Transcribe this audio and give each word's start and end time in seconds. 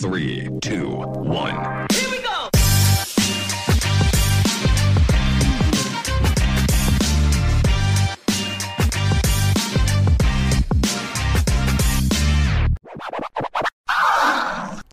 Three, 0.00 0.48
two, 0.64 1.04
one. 1.28 1.60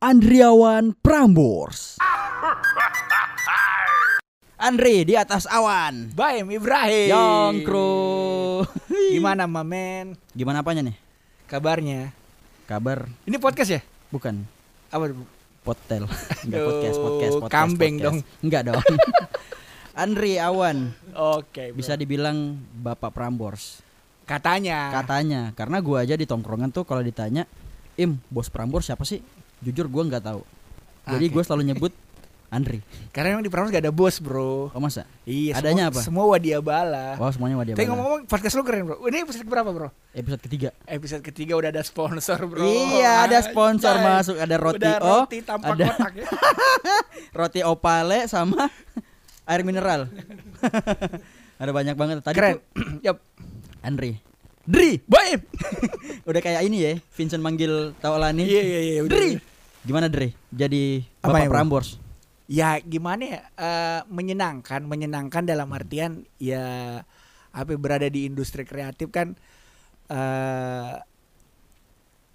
Andriawan 0.03 0.91
Prambors. 0.99 1.95
Andri 4.59 5.07
di 5.07 5.15
atas 5.15 5.47
awan. 5.47 6.11
Baim 6.11 6.51
Ibrahim. 6.51 7.15
Yongkro. 7.15 8.67
Gimana 9.15 9.47
mamen? 9.47 10.19
Gimana 10.35 10.59
apanya 10.59 10.83
nih? 10.91 10.99
Kabarnya? 11.47 12.11
Kabar? 12.67 13.07
Ini 13.23 13.39
podcast 13.39 13.71
ya? 13.71 13.79
Bukan. 14.11 14.56
Apa? 14.97 15.05
Potel. 15.63 16.03
Enggak 16.47 16.59
Aduh, 16.59 16.67
podcast, 16.71 16.97
podcast, 16.97 17.33
podcast. 17.37 17.53
kambing 17.53 17.95
podcast. 17.97 18.05
dong. 18.05 18.17
Enggak 18.45 18.61
dong. 18.67 18.83
Andri 20.03 20.37
Awan 20.37 20.93
Oke. 21.17 21.73
bro. 21.73 21.77
bisa 21.77 21.97
dibilang 21.97 22.57
Bapak 22.81 23.13
Prambors. 23.13 23.81
Katanya. 24.27 24.91
Katanya, 24.91 25.41
karena 25.57 25.77
gua 25.81 26.03
aja 26.05 26.13
di 26.13 26.27
tongkrongan 26.27 26.69
tuh 26.69 26.83
kalau 26.83 27.01
ditanya, 27.01 27.47
"Im, 27.97 28.19
bos 28.29 28.51
Prambors 28.51 28.91
siapa 28.91 29.07
sih?" 29.07 29.23
Jujur 29.63 29.89
gua 29.89 30.05
nggak 30.05 30.21
tahu. 30.21 30.41
Jadi 31.07 31.25
Oke. 31.31 31.33
gue 31.39 31.43
selalu 31.47 31.63
nyebut 31.71 31.93
Andri. 32.47 32.79
Karena 33.11 33.35
emang 33.35 33.43
di 33.43 33.51
Prambors 33.51 33.69
gak 33.69 33.83
ada 33.83 33.91
bos 33.91 34.17
bro. 34.17 34.71
Oh 34.71 34.79
masa? 34.79 35.03
Iya. 35.23 35.59
Adanya 35.59 35.85
semua, 35.85 35.91
apa? 35.91 35.99
Semua 36.01 36.25
wadiabala. 36.29 37.07
Wah 37.15 37.27
semuanya 37.27 37.59
wadia. 37.59 37.75
Tapi 37.75 37.83
ngomong-ngomong 37.85 38.23
podcast 38.23 38.55
lu 38.55 38.63
keren 38.63 38.87
bro. 38.87 39.03
Ini 39.03 39.27
episode 39.27 39.43
berapa 39.43 39.67
bro? 39.67 39.91
Episode 40.11 40.41
ketiga. 40.41 40.69
Episode 40.83 41.21
ketiga 41.21 41.53
udah 41.53 41.69
ada 41.69 41.83
sponsor 41.83 42.39
bro. 42.43 42.63
Iya, 42.63 43.27
ada 43.27 43.43
sponsor 43.43 43.91
Anjay. 43.93 44.07
masuk, 44.07 44.35
ada 44.37 44.55
roti 44.55 44.79
Udah 44.79 44.95
O, 44.97 45.15
roti 45.21 45.37
tanpa 45.41 45.75
ada- 45.75 45.91
kotak 45.91 46.13
ya. 46.15 46.27
roti 47.43 47.59
opale 47.61 48.19
sama 48.25 48.71
air 49.51 49.61
mineral. 49.61 50.07
ada 51.61 51.71
banyak 51.73 51.95
banget. 51.95 52.23
Tadi 52.23 52.31
Keren. 52.33 52.53
tuh 52.55 52.63
Yap. 53.11 53.17
Andri. 53.83 54.23
Dri. 54.63 55.03
Baim. 55.03 55.43
Udah 56.23 56.39
kayak 56.39 56.63
ini 56.63 56.77
ya, 56.79 56.91
Vincent 57.11 57.43
manggil 57.43 57.91
Taolani. 57.99 58.43
Iya 58.43 58.61
iya 58.63 58.79
iya. 58.79 59.01
Dri. 59.03 59.35
Gimana 59.83 60.07
Dri? 60.07 60.31
Jadi 60.47 61.03
Apa 61.19 61.27
Bapak 61.27 61.39
ya, 61.39 61.47
Bro? 61.47 61.55
Prambors. 61.55 61.89
Ya 62.47 62.79
gimana 62.79 63.23
ya 63.23 63.39
eh, 63.53 64.01
menyenangkan 64.07 64.81
menyenangkan 64.81 65.43
dalam 65.43 65.67
artian 65.69 66.23
ya 66.37 67.03
apa 67.51 67.69
ya, 67.69 67.77
berada 67.77 68.07
di 68.07 68.23
industri 68.25 68.63
kreatif 68.63 69.09
kan 69.09 69.35
eh 70.07 70.95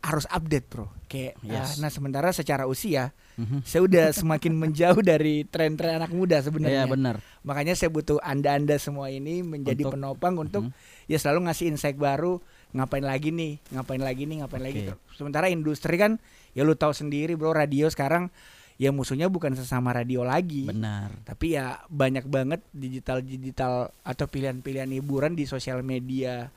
harus 0.02 0.26
update 0.28 0.66
bro 0.66 0.90
kayak 1.06 1.38
eh, 1.40 1.54
Yes. 1.54 1.78
nah 1.78 1.86
sementara 1.86 2.34
secara 2.34 2.66
usia 2.66 3.14
Mhm. 3.32 3.62
saya 3.62 3.80
udah 3.80 4.06
semakin 4.12 4.52
menjauh 4.52 4.98
dari 5.00 5.46
tren-tren 5.46 5.96
anak 5.96 6.10
muda 6.10 6.36
Iya 6.36 6.44
sebenarnya 6.44 6.84
benar. 6.84 7.16
makanya 7.40 7.72
saya 7.72 7.88
butuh 7.88 8.18
anda-anda 8.20 8.76
semua 8.76 9.08
ini 9.08 9.40
menjadi 9.40 9.86
Untuk- 9.86 9.94
penopang 9.94 10.34
untuk 10.36 10.62
Mhm. 10.68 10.74
ya 11.06 11.16
selalu 11.16 11.46
ngasih 11.46 11.66
insight 11.70 11.96
baru 11.96 12.42
ngapain 12.74 13.00
lagi 13.00 13.30
nih 13.30 13.62
ngapain 13.70 14.02
lagi 14.02 14.26
nih 14.26 14.36
ngapain 14.42 14.60
lagi 14.60 14.80
Oke. 14.90 14.98
sementara 15.14 15.46
industri 15.48 15.94
kan 15.94 16.18
ya 16.50 16.60
lu 16.60 16.74
tahu 16.74 16.90
sendiri 16.90 17.32
bro 17.32 17.54
radio 17.54 17.86
sekarang 17.86 18.28
ya 18.76 18.90
musuhnya 18.90 19.28
bukan 19.28 19.52
sesama 19.52 19.92
radio 19.92 20.22
lagi 20.22 20.68
Benar. 20.68 21.12
tapi 21.24 21.54
ya 21.54 21.80
banyak 21.88 22.24
banget 22.26 22.60
digital 22.72 23.20
digital 23.20 23.92
atau 24.02 24.26
pilihan-pilihan 24.26 24.90
hiburan 24.92 25.32
di 25.32 25.44
sosial 25.44 25.80
media 25.80 26.48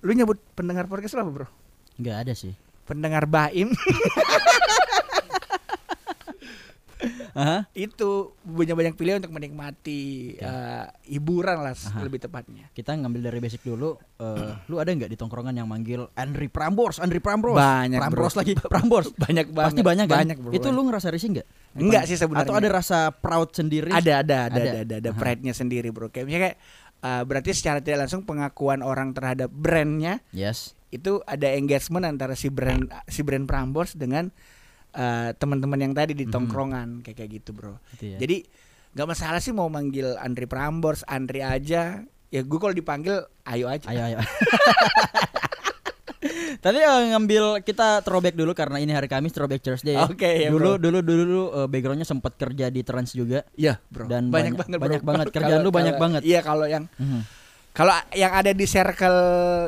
lu 0.00 0.12
nyebut 0.12 0.40
pendengar 0.56 0.88
podcast 0.88 1.20
apa 1.20 1.30
bro 1.30 1.48
Enggak 2.00 2.16
ada 2.24 2.32
sih. 2.32 2.56
pendengar 2.88 3.28
baim 3.28 3.70
Itu 7.72 8.10
banyak 8.42 8.72
banyak 8.72 8.94
pilihan 8.94 9.18
untuk 9.18 9.32
menikmati 9.32 10.00
eh, 10.34 10.84
hiburan 11.06 11.60
lah 11.60 11.72
Aha. 11.72 12.00
lebih 12.00 12.18
tepatnya 12.18 12.68
Kita 12.70 12.92
ngambil 12.92 13.20
dari 13.24 13.38
basic 13.38 13.62
dulu. 13.62 13.96
Eh, 14.16 14.52
lu 14.66 14.76
ada 14.76 14.90
nggak 14.90 15.08
di 15.08 15.16
tongkrongan 15.16 15.54
yang 15.54 15.66
manggil 15.66 16.08
Andri 16.14 16.46
Prambors, 16.46 16.98
Andri 16.98 17.18
Prambors? 17.18 17.56
Banyak, 17.56 17.98
Prambors 17.98 18.34
bro. 18.34 18.40
lagi, 18.40 18.52
Prambors. 18.72 19.08
banyak 19.14 19.46
banget 19.48 19.70
Pasti 19.70 19.82
banyak 19.82 20.06
kan? 20.06 20.18
banyak 20.20 20.36
bro 20.38 20.52
Itu 20.52 20.68
lu 20.68 20.84
ngerasa 20.84 21.08
risih 21.08 21.28
nggak? 21.32 21.46
Enggak 21.76 22.02
sih 22.04 22.16
sebenarnya. 22.16 22.46
Atau 22.46 22.56
ada 22.56 22.68
rasa 22.70 22.98
proud 23.10 23.50
sendiri? 23.50 23.88
ada 23.90 24.20
ada 24.20 24.36
ada 24.46 24.60
Ada. 24.60 24.70
ada 24.82 24.94
ada, 24.98 25.10
Aha. 25.10 25.16
pride-nya 25.16 25.52
sendiri 25.52 25.88
bro 25.88 26.08
kayak 26.08 26.24
misalnya 26.24 26.44
kayak 26.46 26.56
eh, 27.00 27.22
berarti 27.24 27.50
secara 27.52 27.78
tidak 27.78 28.04
langsung 28.04 28.22
pengakuan 28.22 28.80
orang 28.80 29.10
terhadap 29.10 29.48
brandnya 29.48 30.20
Yes. 30.30 30.76
itu 30.88 31.22
ada 31.24 31.48
engagement 31.50 32.04
antara 32.04 32.34
si 32.34 32.48
brand 32.48 32.82
si 33.06 33.22
brand 33.22 33.46
Prambors 33.46 33.94
dengan 33.94 34.28
eh, 34.92 35.30
teman-teman 35.34 35.78
yang 35.80 35.92
tadi 35.92 36.12
di 36.12 36.24
Mhm. 36.24 36.32
tongkrongan 36.32 36.88
kayak 37.00 37.16
kayak 37.16 37.30
gitu 37.32 37.50
bro 37.50 37.74
Gitu 37.92 38.04
ya. 38.08 38.18
jadi 38.18 38.36
nggak 38.90 39.08
masalah 39.08 39.38
sih 39.38 39.50
mau 39.50 39.66
manggil 39.66 40.14
Andri 40.16 40.44
Prambors 40.44 41.02
Andri 41.04 41.40
aja 41.40 42.02
ya 42.26 42.40
gue 42.40 42.58
kalau 42.58 42.70
dipanggil 42.72 43.18
ayo 43.44 43.66
aja 43.66 43.86
Ayo 43.86 44.02
ayo. 44.04 44.18
Tadi 46.60 46.76
eh, 46.76 47.02
ngambil 47.08 47.44
kita 47.62 48.02
throwback 48.02 48.34
dulu 48.34 48.52
karena 48.52 48.76
ini 48.76 48.92
hari 48.92 49.08
Kamis 49.08 49.32
throwback 49.32 49.62
Thursday 49.62 49.96
ya. 49.96 50.04
Oke, 50.04 50.28
ya, 50.44 50.52
dulu, 50.52 50.76
bro. 50.76 50.82
dulu 50.82 50.98
dulu 51.00 51.22
dulu 51.24 51.44
eh, 51.54 51.66
backgroundnya 51.66 52.04
sempat 52.04 52.36
kerja 52.36 52.68
di 52.68 52.82
Trans 52.82 53.10
juga. 53.10 53.48
Iya 53.54 53.80
bro 53.82 54.04
Dan 54.04 54.28
banyak, 54.28 54.52
banyak- 54.52 54.56
banget 54.58 54.76
bro. 54.76 54.84
banyak 54.84 55.02
banget. 55.02 55.26
Kerjaan 55.34 55.56
Kalau- 55.56 55.64
lu 55.64 55.72
banyak 55.72 55.94
kalau- 55.94 56.04
banget. 56.04 56.22
iya 56.22 56.40
kalau 56.40 56.66
yang 56.66 56.84
Mhm. 56.92 57.20
kalau 57.72 57.94
yang 58.12 58.32
ada 58.34 58.52
di 58.52 58.66
circle 58.66 59.18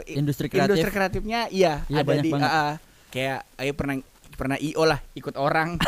Industri 0.05 0.47
kreatif. 0.47 0.69
industri 0.69 0.91
kreatifnya 0.91 1.41
iya 1.49 1.87
Iya, 1.87 2.03
ada 2.03 2.15
di 2.19 2.29
banget. 2.29 2.51
ah. 2.51 2.75
kayak 3.09 3.39
ayo 3.57 3.73
pernah 3.73 3.97
pernah 4.43 4.59
io 4.59 4.83
lah 4.83 4.99
ikut 5.13 5.35
orang 5.35 5.79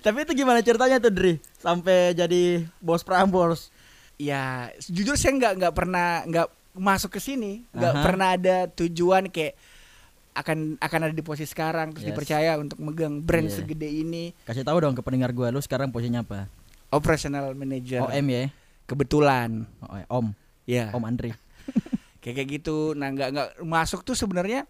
Tapi 0.00 0.18
itu 0.18 0.32
gimana 0.34 0.60
ceritanya 0.60 0.96
tuh 0.98 1.10
Dri? 1.10 1.36
Sampai 1.54 2.12
jadi 2.12 2.64
bos 2.78 3.02
Prambors. 3.02 3.68
ya 4.14 4.68
jujur 4.84 5.16
saya 5.16 5.32
nggak 5.32 5.52
nggak 5.56 5.74
pernah 5.74 6.20
nggak 6.22 6.44
masuk 6.74 7.08
ke 7.10 7.20
sini 7.20 7.64
nggak 7.70 7.88
Aha. 7.90 8.02
pernah 8.02 8.28
ada 8.30 8.56
tujuan 8.70 9.26
kayak 9.26 9.56
akan 10.30 10.76
akan 10.76 11.00
ada 11.02 11.14
di 11.14 11.24
posisi 11.24 11.48
sekarang 11.48 11.88
terus 11.90 12.04
Yes. 12.04 12.12
dipercaya 12.12 12.52
untuk 12.54 12.76
megang 12.78 13.16
brand 13.18 13.48
Iya. 13.48 13.56
segede 13.56 13.88
ini 13.88 14.36
Kasih 14.44 14.60
tahu 14.60 14.76
dong 14.78 14.92
ke 14.92 15.00
pendengar 15.00 15.32
gua 15.32 15.48
lu 15.48 15.56
sekarang 15.58 15.88
posisinya 15.88 16.20
apa? 16.20 16.52
operational 16.92 17.56
manager 17.56 18.04
OM 18.04 18.26
ya. 18.28 18.52
kebetulan 18.84 19.64
Oh, 19.80 19.96
eh, 19.96 20.04
Om, 20.06 20.36
ya 20.64 20.92
Om 20.92 21.00
Andri. 21.02 21.32
kayak 22.20 22.34
kayak 22.36 22.48
gitu 22.54 22.92
nah 22.92 23.08
nggak 23.08 23.28
nggak 23.30 23.48
masuk 23.64 24.04
tuh 24.04 24.12
sebenarnya 24.12 24.68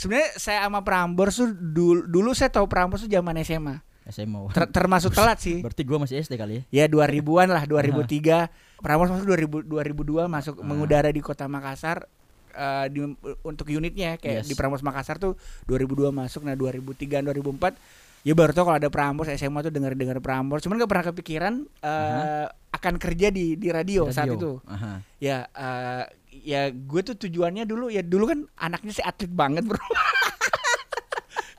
sebenarnya 0.00 0.30
saya 0.34 0.64
sama 0.64 0.80
Prambors 0.80 1.36
tuh 1.36 1.52
dulu, 1.52 2.00
dulu 2.02 2.30
saya 2.32 2.48
tahu 2.48 2.64
Prambors 2.64 3.04
tuh 3.04 3.10
zaman 3.10 3.36
SMA 3.40 3.76
SMA. 4.02 4.50
Ter- 4.50 4.72
termasuk 4.72 5.12
telat 5.12 5.38
sih 5.38 5.60
Berarti 5.60 5.84
gua 5.84 6.00
masih 6.00 6.18
SD 6.18 6.34
kali 6.34 6.64
ya. 6.66 6.82
ya 6.82 6.84
2000-an 6.88 7.46
lah 7.46 7.62
2003 7.62 8.50
Prambors 8.80 9.12
masuk 9.12 9.26
2000 9.28 9.62
2002 9.62 10.26
masuk 10.26 10.54
Ah. 10.56 10.64
mengudara 10.64 11.08
di 11.08 11.20
kota 11.20 11.46
Makassar 11.46 12.08
eh, 12.50 12.86
di, 12.88 13.06
untuk 13.42 13.68
unitnya 13.68 14.16
kayak 14.16 14.42
Yes. 14.42 14.48
di 14.48 14.54
Prambors 14.54 14.80
Makassar 14.80 15.14
tuh 15.16 15.38
2002 15.64 16.10
masuk 16.10 16.42
nah 16.42 16.56
2003 16.56 17.22
2004 17.22 17.78
ya 18.20 18.34
baru 18.34 18.50
tau 18.50 18.64
kalau 18.64 18.76
ada 18.76 18.90
Prambors 18.90 19.30
SMA 19.30 19.62
tuh 19.62 19.70
denger 19.70 19.94
dengar 19.94 20.18
Prambors 20.18 20.60
cuman 20.60 20.76
gak 20.76 20.90
pernah 20.90 21.06
kepikiran 21.06 21.54
eh, 21.78 22.46
akan 22.70 22.94
kerja 22.96 23.28
di 23.28 23.54
di 23.54 23.68
radio, 23.68 24.08
saat 24.08 24.26
Radio. 24.26 24.34
itu 24.34 24.52
Aha. 24.66 24.92
ya 25.18 25.44
eh, 25.46 26.04
ya 26.42 26.68
gue 26.68 27.00
tuh 27.02 27.14
tujuannya 27.18 27.62
dulu 27.62 27.88
ya 27.88 28.00
dulu 28.00 28.26
kan 28.26 28.38
anaknya 28.56 28.92
sih 28.92 29.02
atlet 29.02 29.28
banget 29.28 29.64
bro 29.64 29.76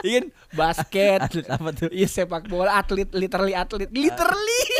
Iya 0.02 0.18
kan? 0.18 0.26
basket 0.52 1.20
Atlet 1.22 1.46
apa 1.46 1.70
tuh? 1.72 1.88
Iya 1.88 2.08
sepak 2.10 2.46
bola 2.46 2.76
atlet 2.76 3.08
literally 3.12 3.54
atlet 3.54 3.88
literally. 3.88 4.62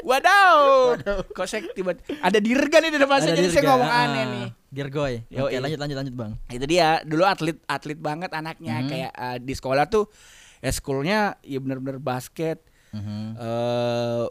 Wadaw. 0.00 0.56
Kok 1.28 1.44
saya 1.44 1.60
tiba 1.70 1.92
ada 2.18 2.38
dirga 2.40 2.80
nih 2.80 2.88
di 2.88 2.96
depan 2.96 3.20
saya 3.20 3.36
jadi 3.36 3.48
saya 3.52 3.62
ngomong 3.68 3.86
Ah, 3.86 4.02
aneh 4.02 4.22
nih. 4.24 4.46
Dirgoy. 4.66 5.12
Yo, 5.28 5.44
Oke, 5.44 5.60
lanjut 5.60 5.76
lanjut 5.76 5.96
lanjut, 5.98 6.14
Bang. 6.16 6.32
Itu 6.48 6.64
dia 6.64 7.04
dulu 7.04 7.22
atlet 7.22 7.58
atlet 7.66 7.98
banget 8.00 8.30
anaknya 8.32 8.74
Mhm. 8.78 8.86
kayak 8.88 9.10
eh, 9.12 9.36
di 9.38 9.52
sekolah 9.52 9.84
tuh 9.84 10.08
ya 10.58 10.70
sekolahnya 10.70 11.18
ya 11.42 11.58
bener-bener 11.58 11.98
basket 12.00 12.64
Mhm. 12.90 13.36
eh 13.36 14.24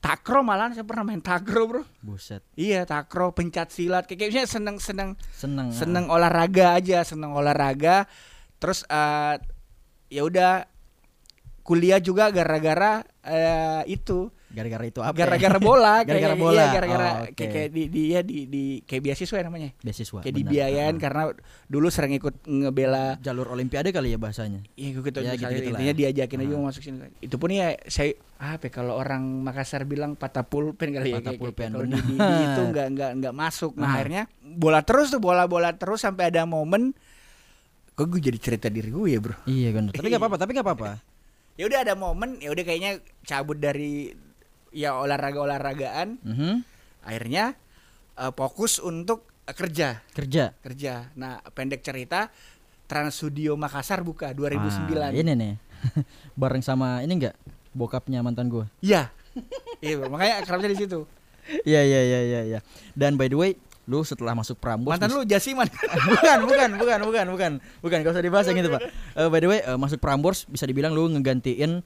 takro 0.00 0.40
malahan 0.40 0.72
saya 0.72 0.88
pernah 0.88 1.04
main 1.04 1.20
takro 1.20 1.68
bro 1.68 1.82
Buset. 2.00 2.40
iya 2.56 2.88
takro 2.88 3.36
pencak 3.36 3.68
silat 3.68 4.08
kayak 4.08 4.32
kayaknya 4.32 4.48
seneng 4.48 4.76
seneng 4.80 5.10
Seneng. 5.36 5.68
ah. 5.68 5.76
seneng 5.76 6.04
olahraga 6.08 6.80
aja 6.80 7.04
seneng 7.04 7.36
olahraga 7.36 8.08
terus 8.56 8.88
eh 8.88 9.36
ya 10.10 10.22
udah 10.24 10.64
kuliah 11.62 12.00
juga 12.00 12.32
gara-gara 12.32 13.04
eh, 13.22 13.82
itu 13.92 14.32
Gara-gara 14.50 14.82
itu 14.82 14.98
apa? 14.98 15.10
ya? 15.10 15.18
gara-gara 15.20 15.58
bola 15.58 15.94
kayak- 15.96 16.06
Gara-gara 16.08 16.34
iya, 16.34 16.42
bola. 16.42 16.64
gara-gara 16.68 17.08
Oh, 17.08 17.22
oke. 17.22 17.34
kayak, 17.34 17.50
kayak 17.52 17.68
di 17.70 17.82
dia 17.86 18.18
di 18.20 18.38
di 18.44 18.62
kayak 18.82 19.02
beasiswa 19.04 19.36
ya 19.36 19.44
namanya 19.46 19.70
beasiswa. 19.78 20.18
kayak 20.20 20.34
dibiayain 20.34 20.94
Ah. 20.94 21.00
karena 21.00 21.22
dulu 21.64 21.86
sering 21.86 22.12
ikut 22.12 22.34
ngebela 22.44 23.14
jalur 23.18 23.46
olimpiade 23.48 23.88
kali 23.88 24.10
ya 24.10 24.18
bahasanya. 24.18 24.66
Iya 24.74 24.88
gitu, 24.92 25.18
Ya, 25.18 25.32
gitu-gitu 25.32 25.70
lah. 25.70 25.78
intinya 25.78 25.94
diajakin 25.96 26.38
aja 26.40 26.50
Ah. 26.50 26.56
mau 26.56 26.66
masuk 26.66 26.82
sini. 26.82 26.98
Itu 27.20 27.36
pun 27.36 27.48
ya 27.48 27.78
saya 27.84 28.10
apa 28.36 28.66
ya, 28.66 28.72
kalau 28.72 28.94
orang 28.94 29.22
Makassar 29.40 29.84
bilang 29.84 30.14
patah 30.14 30.42
pulpen 30.42 30.90
kali 30.92 31.08
ya 31.08 31.18
Patah 31.18 31.30
kayak- 31.30 31.40
pulpen, 31.40 31.68
kalau 31.70 31.86
di, 31.86 32.00
di- 32.00 32.18
di 32.18 32.38
itu 32.44 32.62
nggak 32.66 32.86
nggak 32.90 33.10
nggak 33.16 33.34
masuk. 33.36 33.72
Nah 33.74 33.86
Ah. 33.86 33.94
akhirnya 33.96 34.22
bola 34.42 34.80
terus 34.80 35.08
tuh 35.08 35.18
bola-bola 35.18 35.70
terus 35.72 36.00
sampai 36.00 36.26
ada 36.26 36.42
momen 36.42 36.90
kok 37.92 38.08
gue 38.08 38.18
jadi 38.18 38.38
cerita 38.40 38.66
diri 38.66 38.88
gue 38.88 39.06
ya 39.06 39.20
bro 39.20 39.36
Iya 39.44 39.68
benar. 39.70 39.92
Tapi 39.92 40.06
nggak 40.06 40.18
apa-apa. 40.18 40.36
Tapi 40.36 40.50
nggak 40.52 40.66
apa-apa. 40.66 40.90
ya 41.60 41.64
udah 41.66 41.78
ada 41.80 41.94
momen 41.94 42.34
ya 42.36 42.48
udah 42.48 42.64
kayaknya 42.64 42.96
cabut 43.22 43.54
dari 43.54 44.10
ya 44.70 44.94
olahraga 44.94 45.38
olahragaan 45.38 46.18
Mhm. 46.20 46.62
akhirnya 47.02 47.54
eh, 48.14 48.30
fokus 48.30 48.78
untuk 48.78 49.26
eh, 49.44 49.52
kerja 49.52 50.02
Kerja. 50.10 50.54
kerja 50.56 51.10
nah 51.14 51.38
pendek 51.48 51.80
cerita 51.80 52.30
Trans 52.84 53.14
Studio 53.14 53.54
Makassar 53.54 54.02
buka 54.02 54.30
2009 54.30 54.98
Ah, 54.98 55.10
ini 55.10 55.30
nih. 55.32 55.54
Bareng 56.40 56.58
sama 56.58 57.00
ini 57.00 57.14
enggak? 57.16 57.38
Bokapnya 57.70 58.18
mantan 58.20 58.46
gua. 58.46 58.66
iya 58.80 59.14
iya 59.78 59.94
makanya 60.02 60.42
akrabnya 60.42 60.68
di 60.68 60.78
situ 60.78 61.06
Iya 61.62 61.82
iya 61.82 62.00
iya 62.04 62.20
iya 62.20 62.40
iya. 62.46 62.58
Dan 62.92 63.14
by 63.14 63.26
the 63.26 63.34
way, 63.34 63.50
lu 63.84 64.02
setelah 64.02 64.34
masuk 64.34 64.58
Prambors 64.58 64.92
mantan 64.92 65.10
lu 65.10 65.22
Jasiman 65.24 65.66
bukan, 66.10 66.38
bukan, 66.42 66.70
bukan, 66.76 66.98
bukan, 67.00 67.26
bukan. 67.26 67.52
Bukan, 67.80 67.96
gak 68.00 68.12
usah 68.12 68.22
dibahas 68.22 68.46
yang 68.46 68.60
itu, 68.60 68.70
Pak. 68.70 68.82
Eh, 69.16 69.26
by 69.26 69.38
the 69.38 69.48
way, 69.48 69.58
eh, 69.60 69.74
masuk 69.74 69.98
Prambors 69.98 70.46
bisa 70.46 70.62
dibilang 70.62 70.92
lu 70.92 71.10
ngegantiin 71.10 71.82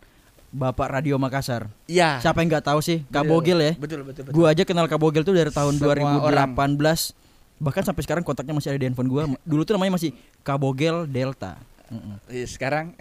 Bapak 0.55 0.87
Radio 0.87 1.19
Makassar. 1.19 1.67
iya 1.91 2.23
Siapa 2.23 2.39
yang 2.39 2.55
nggak 2.55 2.71
tahu 2.71 2.79
sih? 2.79 3.03
Kabogil 3.11 3.59
ya. 3.59 3.73
betul 3.75 4.06
betul 4.06 4.31
betul 4.31 4.39
Gua 4.39 4.55
aja 4.55 4.62
kenal 4.62 4.87
Kabogil 4.87 5.27
tuh 5.27 5.35
dari 5.35 5.51
tahun 5.51 5.83
Semua 5.83 5.99
2018. 6.31 7.59
Bahkan 7.59 7.83
sampai 7.83 8.03
sekarang 8.06 8.23
kontaknya 8.23 8.55
masih 8.55 8.71
ada 8.71 8.79
di 8.79 8.87
handphone 8.87 9.11
gua. 9.11 9.27
Dulu 9.43 9.67
tuh 9.67 9.75
namanya 9.75 9.99
masih 9.99 10.15
Kabogel 10.47 11.11
Delta. 11.11 11.59
Mm-mm. 11.91 12.23
Iya, 12.31 12.47
sekarang 12.47 12.95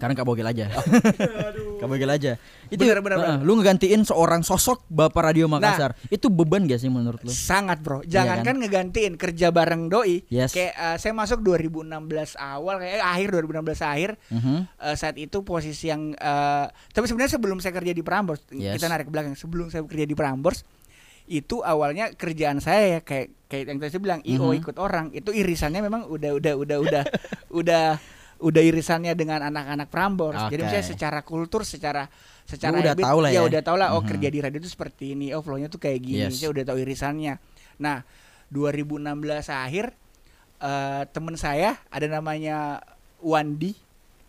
Sekarang 0.00 0.16
Kabogel 0.16 0.48
aja. 0.48 0.64
Kabogel 1.80 2.08
aja. 2.08 2.32
Itu 2.66 2.80
Bener, 2.80 3.00
bener, 3.00 3.18
Heeh, 3.18 3.36
bener. 3.36 3.44
lu 3.44 3.52
ngegantiin 3.54 4.02
seorang 4.02 4.40
sosok 4.40 4.80
Bapak 4.86 5.28
Radio 5.28 5.44
Makassar. 5.44 5.92
itu 6.08 6.26
beban 6.26 6.64
gak 6.64 6.78
sih 6.78 6.88
menurut 6.88 7.20
lu? 7.20 7.28
sangat 7.28 7.78
bro 7.78 8.00
Iya 8.00 8.22
jangankan 8.22 8.56
ngegantiin 8.58 9.14
kerja 9.14 9.50
bareng 9.50 9.86
doi 9.86 10.24
Yes. 10.26 10.50
kayak 10.50 10.72
eh, 10.72 10.96
saya 10.96 11.12
masuk 11.12 11.42
2016 11.42 11.92
awal 12.34 12.78
kayak 12.78 12.94
eh, 12.94 13.02
akhir 13.02 13.28
2016 13.34 13.60
akhir 13.82 14.10
Mhm. 14.30 14.56
eh, 14.70 14.94
saat 14.94 15.16
itu 15.16 15.42
posisi 15.42 15.86
yang 15.86 16.12
eh, 16.12 16.64
tapi 16.88 17.04
sebenarnya 17.04 17.32
sebelum 17.32 17.58
saya 17.58 17.74
kerja 17.74 17.90
di 17.90 18.00
Prambors 18.00 18.40
Yes. 18.48 18.78
kita 18.78 18.86
narik 18.86 19.04
ke 19.04 19.12
belakang 19.12 19.34
sebelum 19.34 19.68
saya 19.68 19.84
kerja 19.84 20.06
di 20.06 20.14
Prambors 20.14 20.64
itu 21.26 21.60
awalnya 21.60 22.10
kerjaan 22.10 22.58
saya 22.58 22.96
ya 22.96 23.00
kayak 23.00 23.30
kayak 23.46 23.64
yang 23.68 23.78
tadi 23.78 23.90
saya 23.90 24.02
bilang 24.02 24.20
io 24.22 24.48
Mhm. 24.48 24.58
ikut 24.60 24.76
orang 24.76 25.12
itu 25.12 25.30
irisannya 25.30 25.80
memang 25.80 26.06
udah 26.06 26.32
udah 26.34 26.54
udah 26.56 26.78
udah 26.80 27.02
udah 27.60 27.84
udah 28.40 28.62
irisannya 28.62 29.12
dengan 29.12 29.44
anak-anak 29.44 29.86
Prambors 29.86 30.40
jadi 30.46 30.58
Oke. 30.58 30.66
misalnya 30.66 30.86
secara 30.88 31.18
kultur 31.20 31.60
secara 31.62 32.08
secara 32.42 32.72
Lu 32.72 32.80
udah 32.80 32.92
habit, 32.92 33.04
tahu 33.04 33.18
lah 33.20 33.30
ya. 33.30 33.40
udah 33.42 33.60
tahu 33.60 33.76
lah 33.76 33.88
oh 33.92 34.00
Mhm. 34.00 34.08
kerja 34.08 34.28
di 34.28 34.38
radio 34.40 34.58
itu 34.58 34.68
seperti 34.68 35.12
ini 35.12 35.30
oh 35.30 35.38
flow-nya 35.38 35.66
tuh 35.66 35.78
kayak 35.78 36.00
gini 36.00 36.24
Yes. 36.26 36.36
saya 36.36 36.50
udah 36.50 36.64
tahu 36.64 36.78
irisannya 36.78 37.36
nah 37.76 38.00
2016 38.50 39.06
akhir 39.46 39.92
eh 40.58 41.02
temen 41.08 41.34
saya 41.34 41.80
ada 41.86 42.06
namanya 42.06 42.80
Wandi 43.18 43.72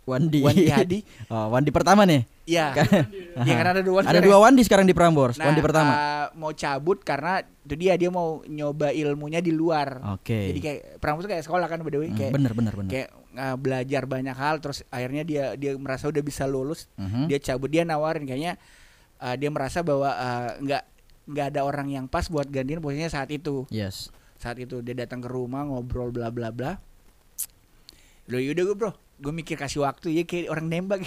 Wandi. 0.01 0.41
Wandi 0.41 0.65
Hadi 0.73 0.99
Oh, 1.27 1.47
Wandi 1.47 1.69
pertama 1.69 2.03
nih. 2.03 2.25
Iya. 2.43 2.73
Kan- 2.73 3.05
Iya 3.45 3.53
karena 3.53 3.71
ada 3.71 3.83
dua 3.85 4.01
Ada 4.01 4.17
dua 4.19 4.37
Wandi 4.39 4.61
sekarang 4.61 4.83
di 4.83 4.91
Prambors. 4.91 5.37
Nah, 5.37 5.45
Wandi 5.47 5.61
pertama. 5.61 5.91
eh, 5.93 6.25
mau 6.35 6.51
cabut 6.51 6.97
karena 6.99 7.37
itu 7.61 7.75
dia 7.77 7.93
dia 7.95 8.09
mau 8.09 8.41
nyoba 8.43 8.89
ilmunya 8.89 9.39
di 9.39 9.53
luar. 9.53 10.01
Oke. 10.11 10.49
Jadi 10.49 10.59
kayak 10.59 10.79
Prambors 10.97 11.23
tuh 11.23 11.31
kayak 11.31 11.45
sekolah 11.45 11.65
kan 11.65 11.79
by 11.79 11.89
the 11.89 11.99
way 11.99 12.09
Hmm, 12.09 12.17
kayak 12.17 12.31
bener 12.33 12.51
bener 12.51 12.73
bener. 12.73 12.91
kayak 12.91 13.09
eh, 13.33 13.55
belajar 13.55 14.03
banyak 14.03 14.33
hal 14.33 14.59
terus 14.59 14.83
akhirnya 14.87 15.21
dia 15.21 15.45
dia 15.53 15.75
merasa 15.75 16.05
udah 16.05 16.19
bisa 16.19 16.43
lulus, 16.43 16.87
Mhm. 16.95 17.27
dia 17.27 17.39
cabut 17.39 17.67
dia 17.67 17.81
nawarin 17.81 18.23
kayaknya 18.23 18.55
eh, 19.17 19.35
dia 19.35 19.47
merasa 19.47 19.81
bahwa 19.81 20.09
eh, 20.09 20.49
nggak 20.59 20.83
nggak 21.27 21.45
ada 21.49 21.61
orang 21.61 21.87
yang 21.87 22.05
pas 22.05 22.25
buat 22.25 22.45
gantiin 22.45 22.79
posisinya 22.79 23.07
saat 23.07 23.29
itu. 23.29 23.63
Yes. 23.69 24.09
Saat 24.35 24.57
itu 24.57 24.81
dia 24.81 24.97
datang 24.97 25.19
ke 25.19 25.27
rumah 25.27 25.63
ngobrol 25.63 26.09
bla 26.09 26.27
bla 26.27 26.49
bla. 26.49 26.81
Loh 28.25 28.39
yaudah 28.39 28.63
gue 28.63 28.75
bro, 28.75 28.91
gue 29.17 29.29
mikir 29.31 29.53
kasih 29.55 29.81
waktu 29.81 30.13
ya 30.13 30.23
kayak 30.23 30.49
orang 30.49 30.67
nembak 30.67 31.01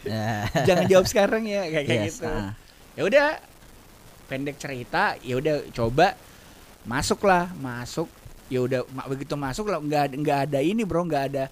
Ya. 0.00 0.44
jangan 0.68 0.86
jawab 0.86 1.06
sekarang 1.06 1.44
ya 1.44 1.66
kayak 1.66 1.86
Yes, 1.86 2.16
gitu 2.16 2.28
ah. 2.28 2.56
ya 2.96 3.02
udah 3.04 3.26
pendek 4.26 4.56
cerita 4.56 5.18
ya 5.20 5.36
udah 5.36 5.68
coba 5.70 6.16
masuk 6.82 7.20
lah 7.22 7.52
masuk 7.54 8.08
ya 8.50 8.60
udah 8.60 8.80
ma- 8.90 9.06
begitu 9.06 9.32
masuk 9.32 9.64
lah 9.66 9.78
nggak 9.78 10.18
nggak 10.18 10.38
ada 10.44 10.58
ini 10.60 10.82
bro 10.82 11.02
nggak 11.02 11.24
ada 11.28 11.44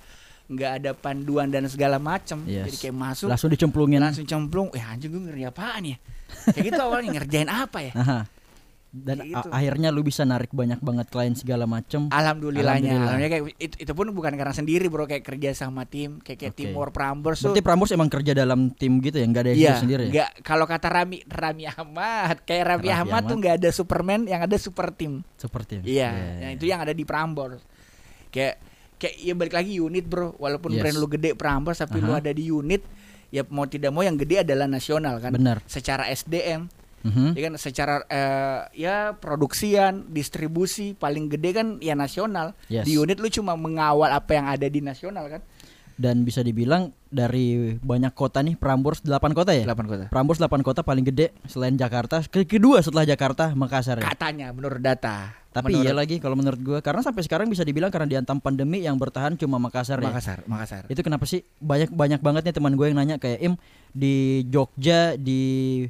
nggak 0.46 0.72
ada 0.74 0.90
panduan 0.92 1.46
dan 1.46 1.64
segala 1.64 1.96
macam 1.96 2.42
Yes. 2.42 2.66
jadi 2.66 2.76
kayak 2.82 2.96
masuk 2.98 3.28
Langsung 3.28 3.48
dicemplungin. 3.48 4.00
langsung 4.00 4.24
cemplung 4.24 4.68
eh 4.72 4.80
anjing 4.80 5.08
gue 5.08 5.22
ngeri 5.22 5.44
apaan 5.44 5.82
ya 5.86 5.96
kayak 6.48 6.64
gitu 6.66 6.80
awalnya 6.80 7.08
ngerjain 7.14 7.46
apa 7.46 7.78
ya 7.80 7.92
Aha. 8.02 8.18
Dan 8.88 9.20
Kayak 9.20 9.44
gitu. 9.44 9.48
akhirnya 9.52 9.88
lu 9.92 10.00
bisa 10.00 10.24
narik 10.24 10.48
banyak 10.48 10.80
banget 10.80 11.06
klien 11.06 11.36
segala 11.36 11.64
macem. 11.64 12.08
Alhamdulillahnya, 12.08 12.96
Alhamdulillah. 12.96 13.04
alhamdulillah 13.04 13.32
kayak 13.52 13.60
itu, 13.60 13.74
itu 13.84 13.92
pun 13.92 14.06
bukan 14.10 14.32
karena 14.32 14.50
sendiri 14.50 14.88
bro 14.88 15.04
kayak 15.04 15.20
kerja 15.22 15.52
sama 15.52 15.84
tim 15.84 16.18
kayak 16.18 16.38
kayak 16.38 16.52
Oke. 16.52 16.60
timur 16.62 16.88
Prambors 16.88 17.36
tuh 17.38 17.52
Berarti 17.52 17.60
Prambors 17.60 17.92
emang 17.92 18.08
kerja 18.08 18.32
dalam 18.32 18.72
tim 18.72 18.96
gitu 18.98 19.14
ya, 19.14 19.26
nggak 19.26 19.42
ada 19.42 19.52
Iya, 19.52 19.72
sendiri. 19.76 20.04
ya? 20.04 20.10
nggak 20.10 20.30
kalau 20.40 20.64
kata 20.64 20.88
Rami 20.88 21.20
Rami 21.22 21.64
Ahmad 21.66 22.36
kayak 22.42 22.64
Rami, 22.64 22.80
Raffi 22.80 22.88
Ahmad, 22.90 23.22
tuh 23.22 23.28
Ahmad. 23.28 23.38
nggak 23.38 23.54
ada 23.60 23.70
Superman 23.70 24.20
yang 24.24 24.40
ada 24.40 24.56
super 24.56 24.88
tim. 24.90 25.20
Seperti 25.34 25.72
Iya, 25.78 25.84
Iya, 25.84 26.08
yang 26.08 26.16
iya. 26.40 26.56
itu 26.56 26.64
yang 26.64 26.80
ada 26.80 26.92
di 26.92 27.04
Prambors. 27.04 27.60
Kayak 28.28 28.56
kayak 28.96 29.14
ya 29.16 29.32
balik 29.32 29.52
lagi 29.52 29.72
unit 29.76 30.02
bro, 30.02 30.32
walaupun 30.34 30.72
Yes. 30.72 30.80
brand 30.80 30.96
lu 30.96 31.06
gede 31.08 31.30
Prambors 31.32 31.78
tapi 31.78 32.00
lu 32.00 32.10
Aha. 32.10 32.20
ada 32.20 32.32
di 32.32 32.48
unit, 32.48 32.80
ya 33.28 33.44
mau 33.46 33.64
tidak 33.64 33.92
mau 33.92 34.00
yang 34.00 34.16
gede 34.16 34.42
adalah 34.42 34.64
nasional 34.64 35.20
kan. 35.20 35.30
Benar. 35.30 35.60
Secara 35.64 36.08
SDM, 36.08 36.72
Mhm. 37.06 37.38
ya 37.38 37.40
kan 37.46 37.54
secara 37.58 37.94
eh, 38.10 38.60
ya 38.74 38.96
produksian, 39.14 40.10
distribusi 40.10 40.98
paling 40.98 41.30
gede 41.30 41.50
kan 41.54 41.68
ya 41.78 41.94
nasional. 41.94 42.58
Yes. 42.66 42.84
Di 42.86 42.98
unit 42.98 43.22
lu 43.22 43.30
cuma 43.30 43.54
mengawal 43.54 44.10
apa 44.10 44.30
yang 44.34 44.46
ada 44.50 44.66
di 44.66 44.82
nasional 44.82 45.30
kan. 45.30 45.42
Dan 45.98 46.22
bisa 46.22 46.46
dibilang 46.46 46.94
dari 47.10 47.74
banyak 47.74 48.14
kota 48.14 48.38
nih 48.38 48.54
Prambors 48.54 49.02
8 49.02 49.34
kota 49.34 49.50
ya? 49.50 49.66
8 49.66 49.90
kota. 49.90 50.04
Prambors 50.06 50.38
8 50.38 50.62
kota 50.62 50.86
paling 50.86 51.02
gede 51.02 51.34
selain 51.50 51.74
Jakarta. 51.74 52.22
Ke 52.22 52.46
kedua 52.46 52.78
setelah 52.78 53.02
Jakarta 53.02 53.50
Makassar 53.50 53.98
ya. 53.98 54.06
Katanya 54.06 54.54
menurut 54.54 54.78
data. 54.78 55.34
Tapi 55.50 55.74
menurut 55.74 55.90
iya 55.90 55.94
lagi 55.98 56.22
kalau 56.22 56.38
menurut 56.38 56.60
gua 56.62 56.78
karena 56.78 57.02
sampai 57.02 57.26
sekarang 57.26 57.50
bisa 57.50 57.66
dibilang 57.66 57.90
karena 57.90 58.06
diantam 58.06 58.38
pandemi 58.38 58.86
yang 58.86 58.94
bertahan 58.94 59.34
cuma 59.34 59.58
Makassar, 59.58 59.98
ya. 59.98 60.06
Makassar, 60.06 60.38
Makassar. 60.46 60.82
Itu 60.86 61.02
kenapa 61.02 61.26
sih 61.26 61.42
banyak 61.58 61.90
banyak 61.90 62.20
banget 62.22 62.42
nih 62.46 62.54
teman 62.54 62.78
gue 62.78 62.86
yang 62.86 62.98
nanya 63.02 63.16
kayak 63.18 63.42
Im 63.42 63.54
di 63.90 64.46
Jogja 64.46 65.18
di 65.18 65.82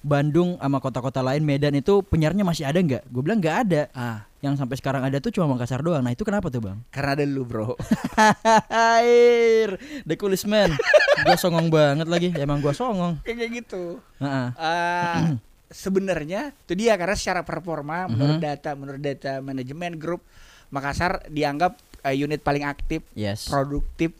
Bandung 0.00 0.56
sama 0.56 0.78
kota-kota 0.78 1.20
lain 1.20 1.44
Medan 1.44 1.74
itu 1.74 2.00
penyiarnya 2.00 2.40
masih 2.40 2.64
ada 2.64 2.76
nggak? 2.76 3.04
Gue 3.06 3.20
bilang 3.20 3.36
nggak 3.36 3.56
ada. 3.62 3.82
Ah, 3.92 4.18
Yang 4.40 4.56
sampai 4.56 4.76
sekarang 4.76 5.02
ada 5.04 5.20
tuh 5.20 5.28
cuma 5.30 5.44
Makassar 5.46 5.80
doang. 5.80 6.00
Nah 6.00 6.10
itu 6.10 6.24
kenapa 6.24 6.48
tuh 6.48 6.64
bang? 6.64 6.80
karena 6.88 7.12
ada 7.12 7.24
lu 7.24 7.44
bro. 7.44 7.76
Air, 8.96 9.76
the 10.02 10.16
coolest 10.16 10.46
man. 10.46 10.72
gua 11.20 11.36
songong 11.36 11.68
banget 11.68 12.08
lagi. 12.08 12.28
Emang 12.34 12.58
gua 12.58 12.72
songong. 12.72 13.20
kayak 13.20 13.60
gitu. 13.60 14.00
Heeh. 14.16 14.48
Eh, 14.50 15.18
sebenarnya 15.70 16.56
itu 16.56 16.72
dia 16.74 16.96
karena 16.96 17.12
secara 17.12 17.40
performa 17.42 18.04
Mhm. 18.04 18.10
menurut 18.10 18.38
data 18.38 18.70
menurut 18.72 18.98
data 18.98 19.38
manajemen 19.38 19.94
grup 19.94 20.24
Makassar 20.70 21.26
dianggap 21.26 21.76
eh, 22.00 22.16
unit 22.16 22.40
paling 22.40 22.64
aktif, 22.64 23.04
Yes. 23.12 23.44
produktif 23.44 24.16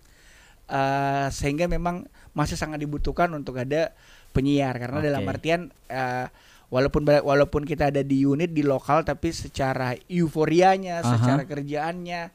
eh, 0.66 1.26
sehingga 1.31 1.64
memang 1.64 2.04
masih 2.31 2.54
sangat 2.54 2.78
dibutuhkan 2.78 3.33
untuk 3.33 3.57
ada 3.57 3.90
penyiar 4.30 4.75
karena 4.78 4.99
Oke. 4.99 5.06
dalam 5.10 5.22
artian 5.26 5.60
eh, 5.87 6.26
walaupun 6.70 7.02
walaupun 7.02 7.62
kita 7.66 7.90
ada 7.90 8.00
di 8.00 8.22
unit 8.22 8.50
di 8.50 8.62
lokal 8.62 9.02
tapi 9.02 9.34
secara 9.34 9.99
euforianya, 10.06 11.02
Aha. 11.02 11.10
secara 11.18 11.42
kerjaannya 11.42 12.30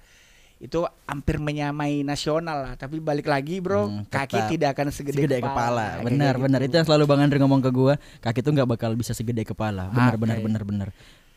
itu 0.55 0.87
hampir 1.03 1.35
menyamai 1.35 1.99
nasional 2.01 2.63
lah 2.63 2.73
tapi 2.79 3.03
balik 3.03 3.27
lagi 3.27 3.59
bro 3.59 3.91
Hmm, 3.91 4.07
kaki 4.07 4.39
tetap 4.39 4.49
tidak 4.49 4.69
akan 4.71 4.87
segede, 4.87 5.19
segede 5.19 5.37
kepala. 5.43 5.99
Kayak 5.99 6.05
Benar, 6.07 6.33
gitu. 6.33 6.43
benar. 6.47 6.59
Itu 6.63 6.73
yang 6.79 6.87
selalu 6.87 7.03
Bang 7.05 7.21
Andri 7.21 7.37
ngomong 7.43 7.59
ke 7.59 7.71
gua, 7.75 7.93
kaki 8.23 8.39
tuh 8.39 8.51
nggak 8.55 8.69
bakal 8.75 8.91
bisa 8.95 9.11
segede 9.11 9.43
kepala. 9.43 9.91
Benar, 9.91 10.15
Oke. 10.15 10.21
benar, 10.23 10.37
benar, 10.39 10.61
benar. 10.63 10.87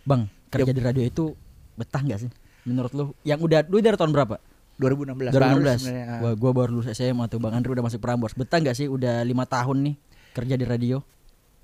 Bang, 0.06 0.30
kerja 0.48 0.70
di 0.70 0.80
radio 0.80 1.02
itu 1.02 1.34
betah 1.74 1.98
nggak 1.98 2.18
sih? 2.24 2.30
Menurut 2.62 2.92
lu? 2.94 3.04
Yang 3.26 3.38
udah 3.42 3.58
lu 3.66 3.82
dari 3.82 3.98
tahun 3.98 4.14
berapa? 4.14 4.38
2016 4.78 5.34
baru 5.34 5.58
2016. 5.66 5.82
sebenarnya. 5.82 6.06
ah. 6.06 6.18
Wah, 6.22 6.34
gua 6.38 6.50
baru 6.54 6.70
lulus 6.78 6.86
SMA 6.94 7.24
tuh. 7.26 7.42
Bang 7.42 7.54
Andri 7.58 7.74
udah 7.74 7.84
masuk 7.90 7.98
Prambors. 7.98 8.38
Betah 8.38 8.62
nggak 8.62 8.76
sih 8.78 8.86
udah 8.86 9.26
lima 9.26 9.42
tahun 9.44 9.82
nih 9.82 9.94
kerja 10.32 10.54
di 10.54 10.64
radio? 10.64 10.98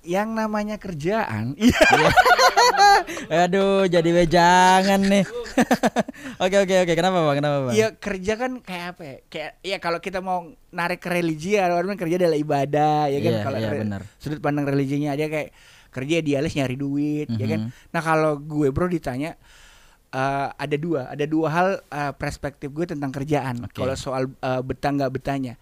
yang 0.05 0.37
namanya 0.37 0.77
kerjaan 0.77 1.57
iya 1.57 1.81
Aduh, 3.25 3.89
jadi 3.89 4.05
wejangan 4.05 5.01
nih. 5.01 5.25
Oke, 6.43 6.55
oke, 6.61 6.75
oke. 6.83 6.93
Kenapa, 6.93 7.23
Bang? 7.23 7.37
Kenapa, 7.39 7.57
Bang? 7.69 7.73
Iya 7.73 7.87
kerja 7.95 8.33
kan 8.35 8.51
kayak 8.59 8.85
apa 8.95 9.01
ya? 9.01 9.15
Kayak 9.31 9.51
ya 9.61 9.77
kalau 9.79 9.97
kita 9.97 10.19
mau 10.19 10.45
narik 10.69 10.99
ke 10.99 11.09
religi 11.09 11.55
ya 11.55 11.71
kerja 11.95 12.15
adalah 12.21 12.37
ibadah 12.37 13.07
ya 13.07 13.19
kan 13.19 13.33
Iya, 13.33 13.41
kalau 13.41 13.57
iya, 13.57 13.69
re- 13.71 13.81
benar. 13.81 14.01
sudut 14.19 14.39
pandang 14.39 14.67
religinya 14.67 15.15
aja 15.15 15.25
kayak 15.25 15.49
kerja 15.89 16.15
idealis 16.19 16.53
nyari 16.53 16.75
duit 16.75 17.27
ya 17.31 17.47
kan. 17.47 17.59
Mhm. 17.65 17.71
Nah 17.89 18.01
kalau 18.03 18.31
gue 18.37 18.67
bro 18.69 18.85
ditanya 18.85 19.39
eh, 20.11 20.47
ada 20.51 20.75
dua 20.77 21.09
ada 21.09 21.25
dua 21.25 21.47
hal 21.49 21.67
eh, 21.81 22.13
perspektif 22.13 22.69
gue 22.69 22.85
tentang 22.85 23.09
kerjaan. 23.09 23.63
Oke. 23.65 23.79
Kalau 23.79 23.95
soal 23.95 24.29
eh, 24.29 24.61
betah 24.61 24.91
nggak 24.91 25.11
betahnya 25.11 25.55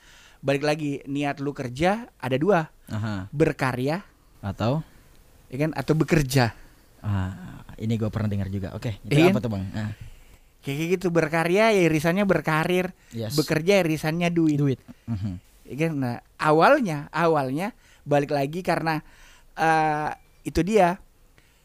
balik 0.44 0.62
lagi 0.62 1.00
niat 1.06 1.40
lu 1.40 1.56
kerja 1.56 2.12
ada 2.14 2.36
dua 2.36 2.68
Aha. 2.86 3.32
berkarya 3.32 4.04
Atau 4.44 4.84
ya 5.48 5.58
kan 5.58 5.72
atau 5.72 5.96
bekerja. 5.96 6.52
ah, 7.00 7.64
ini 7.76 7.96
gua 7.96 8.08
pernah 8.08 8.28
dengar 8.28 8.48
juga. 8.48 8.76
Oke, 8.76 9.00
itu 9.02 9.12
Iya 9.14 9.30
apa 9.30 9.40
kan? 9.40 9.44
tuh, 9.44 9.52
Bang? 9.52 9.64
Ah. 9.74 9.92
kayak 10.60 10.96
gitu 10.96 11.08
berkarya 11.10 11.72
ya 11.72 11.82
irisannya 11.84 12.24
berkarir 12.24 12.92
Yes. 13.10 13.36
bekerja 13.36 13.80
irisannya 13.80 14.28
duit, 14.30 14.56
duit. 14.56 14.80
Mhm. 15.08 15.40
Ya 15.64 15.76
kan? 15.80 15.92
nah 15.96 16.16
awalnya 16.38 17.08
awalnya 17.10 17.72
balik 18.04 18.32
lagi 18.32 18.60
karena 18.60 19.00
eh 19.54 20.12
itu 20.44 20.60
dia 20.60 21.00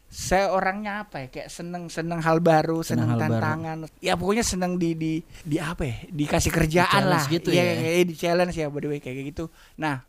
saya 0.09 0.49
orangnya 0.49 1.05
apa 1.05 1.21
ya 1.21 1.27
kayak 1.29 1.47
seneng 1.47 1.85
seneng 1.85 2.17
hal 2.17 2.41
baru 2.41 2.81
Seneng 2.81 3.05
seneng, 3.05 3.07
hal 3.07 3.19
baru. 3.19 3.33
tantangan 3.37 3.77
ya 3.99 4.13
pokoknya 4.13 4.41
seneng 4.41 4.75
di 4.75 4.93
di 4.93 5.13
di 5.39 5.57
apa 5.57 5.85
ya 5.85 5.95
dikasih 6.03 6.49
kerjaan 6.49 6.89
challenge 6.89 7.13
lah 7.13 7.23
gitu 7.29 7.49
Iya, 7.49 7.61
ya. 7.61 7.73
kayak 7.77 8.03
di 8.03 8.15
challenge 8.15 8.55
ya 8.55 8.67
by 8.67 8.79
the 8.79 8.87
way 8.87 8.99
kayak 8.99 9.21
gitu 9.23 9.53
nah 9.75 10.01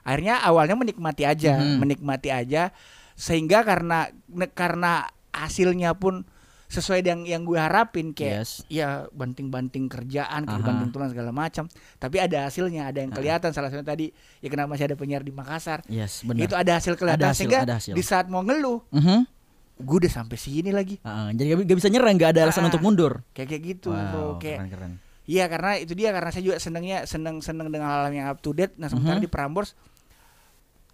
akhirnya 0.00 0.38
awalnya 0.40 0.74
menikmati 0.74 1.22
aja 1.24 1.58
Mhm. 1.58 1.76
menikmati 1.78 2.30
aja 2.30 2.70
sehingga 3.12 3.60
karena 3.60 4.08
karena 4.50 5.04
hasilnya 5.30 5.92
pun 5.92 6.22
sesuai 6.66 7.02
dengan 7.02 7.26
yang 7.26 7.42
gue 7.42 7.58
harapin 7.58 8.14
kayak 8.14 8.46
Yes. 8.46 8.62
ya 8.64 9.10
banting-banting 9.10 9.90
kerjaan, 9.90 10.46
Aha. 10.46 10.62
banting 10.62 10.88
tulang 10.88 11.10
segala 11.10 11.34
macam. 11.34 11.66
Tapi 11.98 12.16
ada 12.16 12.46
hasilnya, 12.46 12.86
ada 12.86 13.02
yang 13.02 13.10
kelihatan. 13.10 13.50
Salah 13.50 13.68
satunya 13.68 13.82
tadi 13.84 14.06
ya 14.38 14.46
kenapa 14.46 14.70
masih 14.70 14.86
ada 14.86 14.94
penyiar 14.94 15.20
di 15.20 15.34
Makassar. 15.34 15.82
Yes, 15.84 16.22
benar. 16.22 16.46
Itu 16.46 16.54
ada 16.54 16.72
hasil 16.72 16.94
kelihatan 16.94 17.18
Ada 17.18 17.28
hasil, 17.28 17.38
sehingga 17.42 17.58
ada 17.60 17.74
hasil. 17.74 17.90
di 17.92 18.02
saat 18.06 18.30
mau 18.30 18.38
ngeluh, 18.40 18.86
Mhm. 18.88 19.26
Gue 19.80 19.96
udah 19.98 20.12
sampai 20.12 20.36
sini 20.36 20.70
lagi. 20.70 21.00
Ah, 21.00 21.28
jadi 21.30 21.54
gak, 21.54 21.66
gak 21.66 21.78
bisa 21.80 21.88
nyerang, 21.88 22.14
gak 22.14 22.30
ada 22.32 22.40
alasan 22.44 22.64
Ah. 22.64 22.68
untuk 22.68 22.80
mundur. 22.80 23.24
Kayak 23.32 23.48
kayak 23.50 23.62
gitu, 23.66 23.88
wow, 23.88 24.04
bro. 24.06 24.26
Kayak 24.36 24.58
keren 24.58 24.70
keren. 24.70 24.92
Iya 25.24 25.44
karena 25.46 25.70
itu 25.76 25.92
dia 25.92 26.10
karena 26.10 26.28
saya 26.28 26.42
juga 26.42 26.56
senengnya 26.56 26.98
seneng 27.04 27.38
seneng 27.38 27.68
dengan 27.68 27.86
hal 27.86 28.10
yang 28.10 28.26
up 28.26 28.38
to 28.38 28.50
date. 28.50 28.74
Nah 28.74 28.86
sementara 28.86 29.16
Mhm. 29.16 29.24
di 29.24 29.30
Prambors 29.30 29.78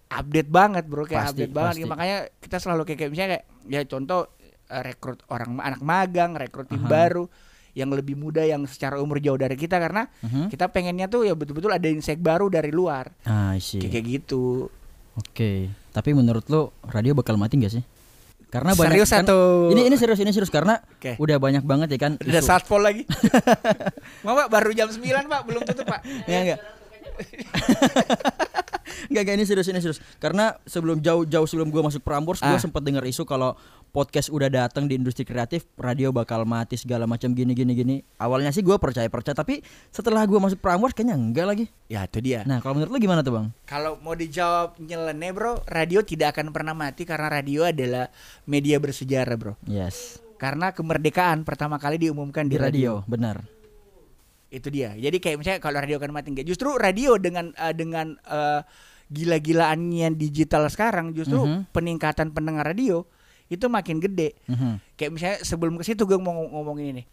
update 0.07 0.47
banget 0.47 0.83
bro 0.85 1.03
kayak 1.03 1.19
Pasti, 1.25 1.31
update 1.35 1.53
banget. 1.53 1.73
pasti. 1.73 1.81
Ya, 1.81 1.87
makanya 1.87 2.17
kita 2.37 2.57
selalu 2.57 2.81
kayak, 2.83 2.97
kayak 2.97 3.11
misalnya 3.11 3.29
kayak 3.33 3.45
ya 3.67 3.81
contoh 3.85 4.19
eh, 4.67 4.83
rekrut 4.83 5.19
orang 5.27 5.57
anak 5.57 5.81
magang, 5.81 6.35
rekrut 6.35 6.67
tim 6.67 6.79
Aha. 6.81 6.91
baru 6.91 7.23
yang 7.71 7.87
lebih 7.89 8.13
muda 8.13 8.41
yang 8.41 8.65
secara 8.65 8.97
umur 8.97 9.17
jauh 9.17 9.37
dari 9.37 9.53
kita 9.53 9.77
karena 9.77 10.05
Mhm. 10.19 10.49
kita 10.49 10.67
pengennya 10.67 11.07
tuh 11.07 11.23
ya 11.23 11.33
betul-betul 11.33 11.71
ada 11.71 11.87
insek 11.87 12.19
baru 12.19 12.47
dari 12.47 12.67
luar 12.69 13.09
Ah, 13.23 13.55
kayak 13.55 13.87
kayak 13.89 14.05
gitu. 14.05 14.67
Oke, 15.15 15.65
tapi 15.89 16.11
menurut 16.11 16.45
lo 16.45 16.75
radio 16.83 17.15
bakal 17.15 17.35
mati 17.35 17.57
gak 17.57 17.73
sih? 17.73 17.83
Karena 18.47 18.71
banyak 18.71 18.95
Serius 18.95 19.11
kan- 19.11 19.27
atau 19.27 19.67
ini 19.69 19.91
ini 19.91 19.95
serius 19.99 20.19
ini 20.23 20.31
serius 20.31 20.47
karena 20.47 20.79
Oke. 20.79 21.19
udah 21.19 21.35
banyak 21.35 21.63
banget 21.67 21.87
ya 21.91 21.99
kan. 21.99 22.11
Udah 22.15 22.39
isu. 22.39 22.47
satpol 22.47 22.79
lagi. 22.79 23.03
Mau 24.23 24.33
Pak 24.33 24.47
baru 24.47 24.71
jam 24.71 24.87
9 24.87 25.03
Pak 25.03 25.41
belum 25.43 25.61
tutup 25.67 25.83
Pak. 25.83 25.99
Enggak 26.25 26.41
enggak. 26.47 26.59
Enggak 29.07 29.21
enggak 29.23 29.35
ini 29.37 29.45
serius 29.45 29.67
ini 29.67 29.79
serius. 29.79 29.99
Karena 30.17 30.55
sebelum 30.63 30.99
jauh-jauh 30.99 31.47
sebelum 31.47 31.69
gua 31.69 31.87
masuk 31.87 32.01
Prambors 32.01 32.39
gua 32.39 32.55
Ah. 32.55 32.61
sempat 32.61 32.81
dengar 32.81 33.03
isu 33.03 33.23
kalau 33.23 33.53
podcast 33.87 34.29
udah 34.29 34.51
datang 34.51 34.85
di 34.85 34.93
industri 34.93 35.23
kreatif, 35.23 35.65
radio 35.73 36.11
bakal 36.11 36.43
mati 36.43 36.77
segala 36.77 37.07
macam 37.07 37.31
gini 37.31 37.55
gini 37.55 37.73
gini. 37.73 37.95
Awalnya 38.17 38.51
sih 38.51 38.61
gua 38.61 38.77
percaya-percaya 38.77 39.33
tapi 39.33 39.63
setelah 39.89 40.21
gua 40.27 40.43
masuk 40.43 40.59
Prambors 40.59 40.93
kayaknya 40.93 41.15
enggak 41.15 41.45
lagi. 41.47 41.65
Ya 41.87 42.03
itu 42.03 42.19
dia. 42.19 42.43
Nah, 42.43 42.59
kalau 42.59 42.77
menurut 42.77 42.91
lo 42.93 42.99
gimana 42.99 43.23
tuh, 43.23 43.33
Bang? 43.33 43.47
Kalau 43.63 43.97
mau 43.99 44.13
dijawab 44.13 44.77
nyeleneh 44.77 45.31
bro, 45.31 45.63
radio 45.65 46.03
tidak 46.03 46.35
akan 46.35 46.51
pernah 46.51 46.75
mati 46.75 47.07
karena 47.07 47.31
radio 47.31 47.63
adalah 47.65 48.11
media 48.43 48.77
bersejarah 48.77 49.35
bro. 49.39 49.53
Yes. 49.65 50.19
Karena 50.37 50.69
kemerdekaan 50.69 51.41
pertama 51.41 51.81
kali 51.81 51.97
diumumkan 51.97 52.45
di, 52.45 52.55
Di 52.55 52.61
radio, 52.61 53.01
benar. 53.09 53.41
Itu 54.57 54.67
dia. 54.67 54.93
Jadi 54.93 55.17
kayak 55.17 55.37
misalnya 55.37 55.59
kalau 55.59 55.77
radio 55.77 55.95
akan 55.95 56.09
mati 56.09 56.27
enggak. 56.29 56.45
Justru 56.45 56.73
radio 56.73 57.15
dengan 57.15 57.53
eh, 57.53 57.71
dengan 57.71 58.17
eh, 58.19 58.61
gila-gilaannya 59.07 60.13
digital 60.13 60.67
sekarang 60.67 61.11
justru 61.11 61.39
Mhm. 61.39 61.71
peningkatan 61.71 62.31
pendengar 62.31 62.65
radio 62.65 63.07
itu 63.47 63.65
makin 63.65 63.97
gede. 63.97 64.35
Mhm. 64.45 64.93
Kayak 64.93 65.11
misalnya 65.11 65.37
sebelum 65.41 65.73
ke 65.75 65.83
situ 65.83 66.03
gue 66.03 66.15
mau 66.15 66.33
ngom- 66.33 66.51
ngomongin 66.53 66.87
ini. 66.91 67.03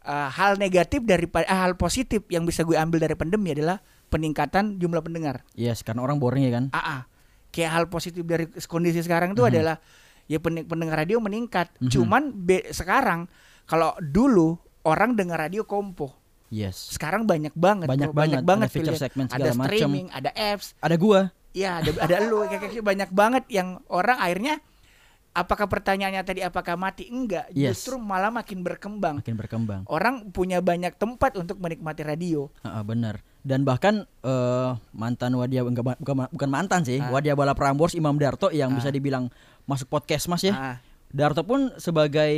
Eh, 0.00 0.28
hal 0.30 0.56
negatif 0.56 1.02
daripada 1.02 1.44
eh, 1.44 1.56
hal 1.56 1.74
positif 1.74 2.24
yang 2.28 2.44
bisa 2.44 2.62
gue 2.62 2.74
ambil 2.74 3.00
dari 3.00 3.14
pandemi 3.14 3.52
adalah 3.52 3.80
peningkatan 4.08 4.76
jumlah 4.76 5.00
pendengar. 5.00 5.44
Yes, 5.52 5.80
karena 5.80 6.00
orang 6.00 6.16
boring 6.16 6.44
ya 6.44 6.52
kan. 6.52 6.64
AA. 6.70 6.80
ah. 6.80 7.02
Kayak 7.48 7.70
hal 7.72 7.84
positif 7.88 8.22
dari 8.22 8.44
kondisi 8.64 9.00
sekarang 9.00 9.32
itu 9.32 9.40
Mhm. 9.40 9.50
adalah 9.50 9.76
ya 10.24 10.38
pen- 10.38 10.64
pendengar 10.64 10.96
radio 10.98 11.16
meningkat. 11.18 11.72
Mhm. 11.78 11.88
Cuman 11.88 12.22
be- 12.34 12.68
sekarang 12.70 13.24
kalau 13.64 13.96
dulu 13.98 14.60
orang 14.84 15.12
dengar 15.12 15.40
radio 15.40 15.64
kompo. 15.64 16.12
Yes. 16.48 16.76
Sekarang 16.90 17.22
banyak 17.22 17.52
banget. 17.52 17.86
Banyak 17.86 18.10
bro. 18.10 18.18
banget. 18.18 18.40
banget 18.42 18.68
Ada 18.68 18.74
feature 18.74 18.92
pilihan. 18.92 19.04
segmen 19.04 19.26
Ada 19.26 19.32
segala 19.34 19.52
macam. 19.54 19.68
streaming, 19.68 20.06
ada 20.08 20.30
apps. 20.32 20.66
Ada 20.78 20.96
gua. 20.96 21.20
Iya, 21.50 21.70
ada 21.78 21.90
ada 21.98 22.14
lu 22.22 22.38
kayak 22.50 22.80
banyak 22.80 23.10
banget 23.10 23.44
yang 23.48 23.68
orang 23.86 24.16
akhirnya 24.16 24.60
apakah 25.30 25.66
pertanyaannya 25.66 26.22
tadi 26.22 26.40
apakah 26.40 26.74
mati? 26.74 27.06
Enggak, 27.06 27.46
Yes. 27.52 27.78
justru 27.78 27.96
malah 27.96 28.28
makin 28.28 28.60
berkembang. 28.60 29.20
Makin 29.20 29.36
berkembang. 29.36 29.80
Orang 29.86 30.28
punya 30.28 30.58
banyak 30.58 30.94
tempat 30.94 31.34
untuk 31.34 31.56
menikmati 31.56 32.02
radio. 32.02 32.50
Ah, 32.60 32.80
ah, 32.80 32.82
benar. 32.82 33.22
Dan 33.40 33.62
bahkan 33.62 34.02
eh, 34.20 34.70
mantan 34.90 35.32
Wadia 35.34 35.62
enggak 35.62 35.96
bukan, 35.96 36.26
bukan 36.28 36.48
mantan 36.48 36.82
sih, 36.82 36.98
Ah. 36.98 37.08
Wadia 37.08 37.32
Bala 37.32 37.52
Prambors 37.52 37.92
Imam 37.92 38.14
Darto 38.14 38.50
yang 38.50 38.72
Ah. 38.72 38.76
bisa 38.76 38.88
dibilang 38.88 39.30
masuk 39.64 39.86
podcast 39.86 40.26
Mas 40.26 40.42
ya. 40.42 40.52
Ah, 40.52 40.76
Darto 41.08 41.40
pun 41.40 41.72
sebagai 41.78 42.32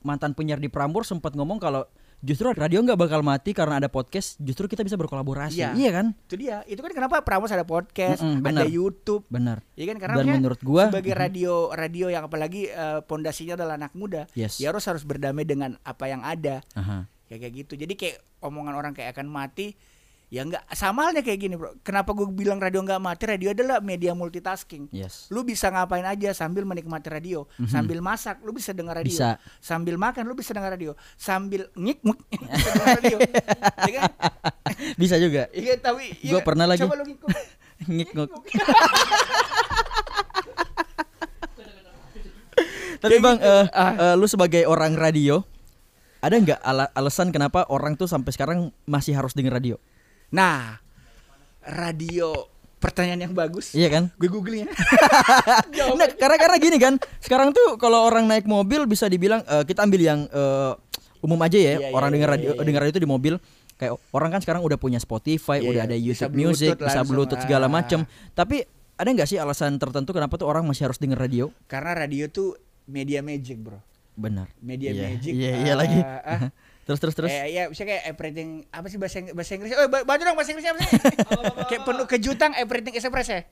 mantan 0.00 0.32
penyiar 0.32 0.56
di 0.56 0.68
Prambors 0.68 1.08
sempat 1.08 1.32
ngomong 1.32 1.58
kalau 1.58 1.84
justru 2.24 2.48
radio 2.50 2.80
nggak 2.80 2.96
bakal 2.96 3.20
mati 3.20 3.52
karena 3.52 3.76
ada 3.76 3.86
podcast, 3.86 4.40
justru 4.40 4.64
kita 4.64 4.80
bisa 4.80 4.96
berkolaborasi. 4.96 5.60
Iya. 5.60 5.90
kan? 5.92 6.16
itu 6.16 6.34
dia. 6.34 6.64
Itu 6.64 6.80
kan 6.80 6.90
kenapa 6.90 7.20
Pramos 7.20 7.52
ada 7.52 7.62
podcast, 7.62 8.24
Mm-mm, 8.24 8.40
ada 8.40 8.64
benar. 8.64 8.66
YouTube. 8.66 9.28
Benar. 9.28 9.60
Ya 9.76 9.84
kan 9.84 10.00
karena 10.00 10.16
Dan 10.18 10.40
menurut 10.40 10.60
gua 10.64 10.88
sebagai 10.88 11.12
mhm, 11.12 11.20
radio 11.20 11.54
radio 11.70 12.06
yang 12.08 12.24
apalagi 12.24 12.72
eh, 12.72 13.04
pondasinya 13.04 13.54
adalah 13.54 13.76
anak 13.76 13.92
muda, 13.92 14.24
Yes. 14.32 14.56
ya 14.56 14.72
harus 14.72 14.88
harus 14.88 15.04
berdamai 15.04 15.44
dengan 15.44 15.76
apa 15.84 16.08
yang 16.08 16.24
ada. 16.24 16.64
aha. 16.72 17.06
Kayak 17.24 17.40
kayak 17.40 17.54
gitu. 17.60 17.72
Jadi 17.76 17.94
kayak 17.94 18.16
omongan 18.40 18.74
orang 18.74 18.92
kayak 18.92 19.12
akan 19.12 19.28
mati 19.28 19.76
ya 20.28 20.42
enggak 20.42 20.64
sama 20.72 21.06
halnya 21.06 21.20
kayak 21.20 21.38
gini, 21.38 21.54
Bro. 21.54 21.78
Kenapa 21.80 22.10
gue 22.10 22.26
bilang 22.26 22.58
radio 22.58 22.80
enggak 22.80 22.98
mati? 22.98 23.24
Radio 23.24 23.50
adalah 23.50 23.78
media 23.78 24.12
multitasking. 24.12 24.88
Yes. 24.90 25.28
Lu 25.28 25.42
bisa 25.42 25.68
ngapain 25.68 26.02
aja 26.02 26.32
sambil 26.32 26.64
menikmati 26.64 27.06
radio, 27.06 27.46
Mhm. 27.56 27.68
sambil 27.68 27.98
masak 28.00 28.42
lu 28.42 28.50
bisa 28.50 28.70
dengar 28.70 28.98
radio, 28.98 29.12
Bisa. 29.12 29.38
sambil 29.58 29.94
makan 29.94 30.24
lu 30.24 30.34
bisa 30.34 30.50
dengar 30.50 30.72
radio, 30.72 30.92
sambil 31.14 31.70
ngik 31.72 32.02
ngik 32.02 32.18
bisa 32.50 32.68
dengar 32.70 32.88
radio. 32.98 33.16
ya 33.88 33.92
kan? 33.94 34.10
Bisa 34.94 35.14
juga. 35.16 35.46
Iya, 35.50 35.74
tapi 35.76 36.16
Gua 36.20 36.40
iya, 36.40 36.42
pernah 36.42 36.66
lagi. 36.66 36.82
Coba 36.82 36.98
lu 36.98 37.04
ngikut. 37.04 37.30
Ngik-ngok. 37.90 38.30
Tapi 42.96 43.20
Bang, 43.20 43.36
eh, 43.36 43.66
eh, 43.68 44.14
lu 44.16 44.24
sebagai 44.24 44.64
orang 44.64 44.96
radio, 44.96 45.44
ada 46.24 46.40
nggak 46.40 46.60
ala- 46.64 46.88
alasan 46.96 47.28
kenapa 47.28 47.68
orang 47.68 48.00
tuh 48.00 48.08
sampai 48.08 48.32
sekarang 48.32 48.58
masih 48.84 49.12
harus 49.12 49.36
denger 49.36 49.52
radio? 49.52 49.76
Nah, 50.34 50.82
radio 51.62 52.34
pertanyaan 52.82 53.30
yang 53.30 53.34
bagus. 53.34 53.72
Iya 53.72 53.88
kan? 53.88 54.04
Gue 54.18 54.28
googling 54.28 54.66
ya. 54.66 54.70
Nah, 55.94 56.10
karena 56.18 56.36
karena 56.36 56.56
gini 56.58 56.76
kan, 56.82 56.94
sekarang 57.22 57.54
tuh 57.54 57.78
kalau 57.78 58.04
orang 58.04 58.26
naik 58.26 58.44
mobil 58.44 58.84
bisa 58.84 59.06
dibilang 59.06 59.40
eh, 59.46 59.62
kita 59.64 59.86
ambil 59.86 60.00
yang 60.02 60.20
eh, 60.26 60.72
umum 61.24 61.38
aja 61.40 61.56
ya, 61.56 61.78
Iya, 61.78 61.88
iya, 61.88 61.88
orang 61.96 62.10
iya, 62.12 62.14
dengar 62.18 62.28
iya, 62.28 62.34
radio 62.36 62.50
iya. 62.52 62.62
dengar 62.66 62.80
radio 62.84 62.94
itu 62.98 63.02
di 63.02 63.10
mobil. 63.10 63.34
Kayak 63.74 63.98
orang 64.14 64.30
kan 64.34 64.40
sekarang 64.44 64.62
udah 64.62 64.78
punya 64.78 64.98
Spotify, 65.00 65.62
Iya, 65.62 65.70
udah 65.70 65.82
iya. 65.86 65.88
ada 65.90 65.96
Bisa 65.96 66.06
YouTube 66.26 66.34
Music, 66.36 66.70
Bluetooth 66.74 66.86
bisa 66.86 67.00
Bluetooth 67.06 67.42
segala 67.42 67.66
ah. 67.66 67.72
macam. 67.72 68.00
Tapi 68.36 68.56
ada 68.94 69.08
nggak 69.10 69.28
sih 69.30 69.38
alasan 69.40 69.78
tertentu 69.78 70.10
kenapa 70.14 70.34
tuh 70.38 70.46
orang 70.46 70.62
masih 70.66 70.90
harus 70.90 70.98
denger 71.00 71.18
radio? 71.18 71.44
Karena 71.66 71.94
radio 72.06 72.28
tuh 72.28 72.54
media 72.86 73.24
magic, 73.24 73.58
Bro. 73.58 73.80
Benar. 74.14 74.46
Media 74.62 74.94
Iya, 74.94 75.02
magic. 75.10 75.32
Iya, 75.34 75.52
iya 75.58 75.72
eh, 75.72 75.76
lagi. 75.78 76.00
ah, 76.04 76.40
terus 76.84 77.00
terus 77.00 77.14
terus. 77.16 77.30
Eh, 77.32 77.56
ya 77.56 77.68
bisa 77.72 77.82
kayak 77.88 78.04
everything 78.12 78.64
apa 78.68 78.86
sih 78.92 79.00
bahasa 79.00 79.24
bahasa 79.32 79.52
Inggris? 79.56 79.72
Oh, 79.76 79.88
ba- 79.88 80.04
bantu 80.04 80.22
dong 80.28 80.36
bahasa 80.36 80.52
Inggrisnya 80.52 80.72
apa 80.76 80.80
sih? 80.84 80.90
kayak 81.72 81.82
penuh 81.82 82.06
kejutan 82.06 82.50
everything 82.60 82.94
is 82.96 83.02
surprise 83.02 83.28
ya. 83.28 83.42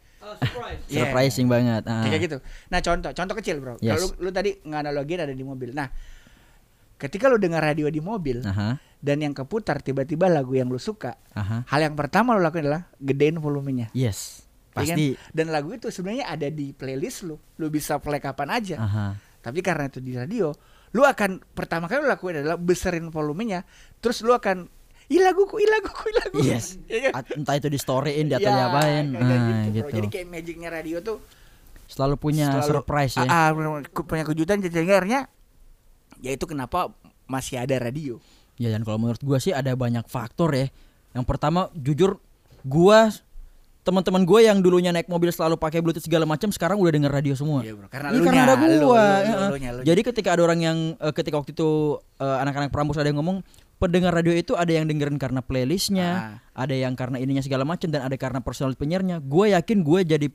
Iya. 0.87 1.09
Surprising 1.09 1.47
banget. 1.51 1.83
Ah. 1.89 2.07
Kayak 2.07 2.21
gitu. 2.31 2.39
Nah, 2.71 2.79
contoh, 2.79 3.11
contoh 3.11 3.35
kecil, 3.35 3.57
Bro. 3.59 3.75
Yes. 3.83 3.99
Kalau 3.99 4.15
lu, 4.21 4.29
lu 4.29 4.31
tadi 4.31 4.55
nganalogin 4.63 5.27
ada 5.27 5.35
di 5.35 5.43
mobil. 5.43 5.75
Nah, 5.75 5.91
ketika 7.01 7.27
lu 7.27 7.43
dengar 7.43 7.59
radio 7.59 7.91
di 7.91 7.99
mobil 7.99 8.47
Aha, 8.47 8.79
dan 9.03 9.19
yang 9.19 9.35
keputar 9.35 9.83
tiba-tiba 9.83 10.31
lagu 10.31 10.55
yang 10.55 10.71
lu 10.71 10.79
suka, 10.79 11.19
aha. 11.35 11.67
hal 11.67 11.81
yang 11.83 11.99
pertama 11.99 12.39
lu 12.39 12.41
lakuin 12.45 12.71
adalah 12.71 12.87
gedein 13.03 13.43
volumenya. 13.43 13.91
Yes. 13.91 14.47
Iya 14.79 14.95
kan? 14.95 14.97
Pasti. 14.97 15.07
Dan 15.35 15.47
lagu 15.53 15.69
itu 15.75 15.91
sebenarnya 15.93 16.31
ada 16.31 16.49
di 16.49 16.73
playlist 16.73 17.27
lu. 17.27 17.37
Lu 17.61 17.67
bisa 17.69 17.99
play 17.99 18.23
kapan 18.23 18.49
aja. 18.57 18.77
Aha. 18.79 19.07
Tapi 19.43 19.59
karena 19.61 19.91
itu 19.91 19.99
di 19.99 20.15
radio, 20.15 20.55
lu 20.93 21.03
akan 21.03 21.41
pertama 21.51 21.85
kali 21.85 22.01
lu 22.01 22.09
lakuin 22.09 22.37
adalah 22.39 22.57
beserin 22.57 23.09
volumenya, 23.09 23.65
terus 23.99 24.21
lu 24.21 24.31
akan 24.31 24.69
ih 25.09 25.19
laguku, 25.19 25.57
ih 25.57 25.67
laguku, 25.67 26.03
ih 26.07 26.17
laguku. 26.19 26.45
Yes. 26.45 26.77
Kan? 27.13 27.25
Entah 27.35 27.55
itu 27.55 27.67
di 27.67 27.77
storyin 27.77 28.27
di 28.27 28.35
atau 28.35 28.45
Ya, 28.45 28.57
diapain. 28.63 29.05
kayak 29.09 29.19
Ah, 29.19 29.41
gitu, 29.43 29.61
bro. 29.61 29.73
gitu. 29.75 29.91
Jadi 29.95 30.09
kayak 30.09 30.27
magicnya 30.27 30.69
radio 30.69 30.99
tuh 31.01 31.19
Selalu 31.85 32.15
punya 32.17 32.49
selalu- 32.51 32.69
surprise 32.71 33.15
ya. 33.15 33.25
Ah, 33.27 33.49
bener-bener 33.51 33.89
punya 33.91 34.25
kejutan 34.25 34.57
jadi 34.59 34.81
akhirnya 34.83 35.21
ya 36.19 36.31
itu 36.31 36.45
kenapa 36.45 36.89
masih 37.27 37.59
ada 37.59 37.77
radio. 37.77 38.17
Ya 38.57 38.69
dan 38.69 38.81
kalau 38.81 38.97
menurut 38.99 39.21
gua 39.21 39.37
sih 39.37 39.51
ada 39.51 39.73
banyak 39.73 40.05
faktor 40.07 40.53
ya. 40.53 40.69
Yang 41.13 41.25
pertama 41.27 41.69
jujur 41.75 42.17
gua 42.63 43.13
teman-teman 43.83 44.23
gue 44.23 44.41
yang 44.47 44.63
dulunya 44.63 44.95
naik 44.95 45.11
mobil 45.11 45.35
selalu 45.35 45.59
pakai 45.59 45.83
bluetooth 45.83 46.07
segala 46.07 46.23
macam 46.23 46.55
sekarang 46.55 46.79
udah 46.79 46.93
denger 46.95 47.11
radio 47.11 47.35
semua. 47.35 47.67
Iya, 47.67 47.75
bro. 47.75 47.91
Karena 47.91 48.15
elunya, 48.15 48.27
karena 48.31 48.43
ada 48.47 48.55
ya. 48.55 48.67
elunya, 48.79 49.37
elunya. 49.51 49.71
Jadi 49.83 50.01
ketika 50.07 50.29
ada 50.39 50.43
orang 50.47 50.61
yang 50.63 50.79
eh, 51.03 51.13
ketika 51.15 51.35
waktu 51.43 51.51
itu 51.51 51.99
eh, 52.23 52.37
anak-anak 52.47 52.71
Prambors 52.71 52.99
ada 53.03 53.11
yang 53.11 53.19
ngomong 53.19 53.43
pendengar 53.83 54.15
radio 54.15 54.31
itu 54.31 54.55
ada 54.55 54.71
yang 54.71 54.87
dengerin 54.87 55.19
karena 55.19 55.43
playlistnya, 55.43 56.39
ada 56.55 56.71
yang 56.71 56.95
karena 56.95 57.19
ininya 57.19 57.43
segala 57.43 57.67
macam 57.67 57.91
dan 57.91 58.07
ada 58.07 58.15
karena 58.15 58.39
personal 58.39 58.79
penyiarnya. 58.79 59.19
Gue 59.19 59.51
yakin 59.51 59.83
gue 59.83 60.01
jadi 60.07 60.27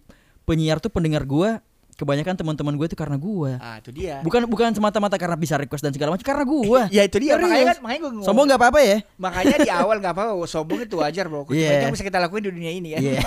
penyiar 0.43 0.83
tuh 0.83 0.91
pendengar 0.91 1.23
gue 1.23 1.55
kebanyakan 1.97 2.37
teman-teman 2.37 2.73
gue 2.73 2.85
itu 2.85 2.93
karena 2.93 3.17
gue. 3.17 3.51
Ah, 3.57 3.81
itu 3.81 3.89
dia. 3.89 4.21
Bukan 4.21 4.45
bukan 4.45 4.69
semata-mata 4.71 5.17
karena 5.17 5.33
bisa 5.33 5.57
request 5.57 5.81
dan 5.81 5.91
segala 5.91 6.13
macam 6.13 6.21
karena 6.23 6.45
gue. 6.45 6.81
Ya 6.95 7.01
itu 7.01 7.17
dia 7.17 7.33
Serius. 7.33 7.43
makanya 7.43 7.65
kan 7.67 7.77
makanya 7.81 7.99
gue 7.99 8.11
Sombong 8.21 8.45
nggak 8.45 8.59
apa-apa 8.61 8.79
ya? 8.79 8.97
Makanya 9.17 9.55
di 9.59 9.71
awal 9.73 9.95
nggak 9.97 10.13
apa-apa 10.13 10.33
sombong 10.45 10.79
itu 10.79 10.95
wajar 10.95 11.25
bro. 11.25 11.43
Iya. 11.49 11.67
Itu 11.73 11.83
yang 11.83 11.93
bisa 11.93 12.05
kita 12.05 12.19
lakuin 12.19 12.45
di 12.45 12.51
dunia 12.53 12.71
ini 12.71 12.89
ya. 12.93 12.99
Iya. 13.01 13.21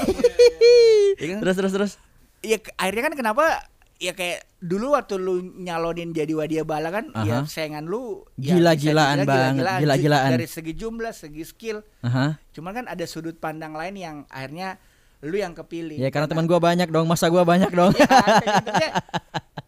Iya 1.18 1.26
kan? 1.34 1.38
terus 1.42 1.54
terus 1.56 1.72
terus. 1.74 1.92
Iya 2.40 2.56
ke- 2.56 2.72
akhirnya 2.72 3.02
kan 3.04 3.14
kenapa 3.14 3.44
ya 3.98 4.16
kayak 4.16 4.48
dulu 4.58 4.96
waktu 4.96 5.18
lu 5.18 5.34
nyalonin 5.58 6.10
jadi 6.10 6.32
wadia 6.32 6.64
bala 6.64 6.88
kan 6.88 7.12
ya 7.20 7.44
Aha. 7.44 7.44
saingan 7.44 7.84
lu 7.84 8.24
ya 8.34 8.56
Gila-gilaan 8.56 8.72
bisa 9.18 9.20
dibilang 9.20 9.28
banget, 9.28 9.60
gila-gilaan. 9.60 9.80
gila-gilaan. 9.84 10.30
dari 10.32 10.48
segi 10.48 10.72
jumlah 10.72 11.12
segi 11.12 11.44
skill 11.44 11.84
Aha. 12.00 12.40
cuman 12.48 12.72
kan 12.72 12.84
ada 12.88 13.04
sudut 13.04 13.36
pandang 13.36 13.76
lain 13.76 13.92
yang 13.94 14.16
akhirnya 14.32 14.80
lu 15.20 15.36
yang 15.36 15.52
kepilih 15.52 15.96
Ya 15.96 16.08
karena 16.08 16.24
teman 16.26 16.44
gue 16.44 16.56
banyak 16.56 16.88
dong, 16.88 17.04
masa 17.04 17.28
gue 17.28 17.42
banyak 17.42 17.68
dong. 17.70 17.92
Ya, 17.92 18.88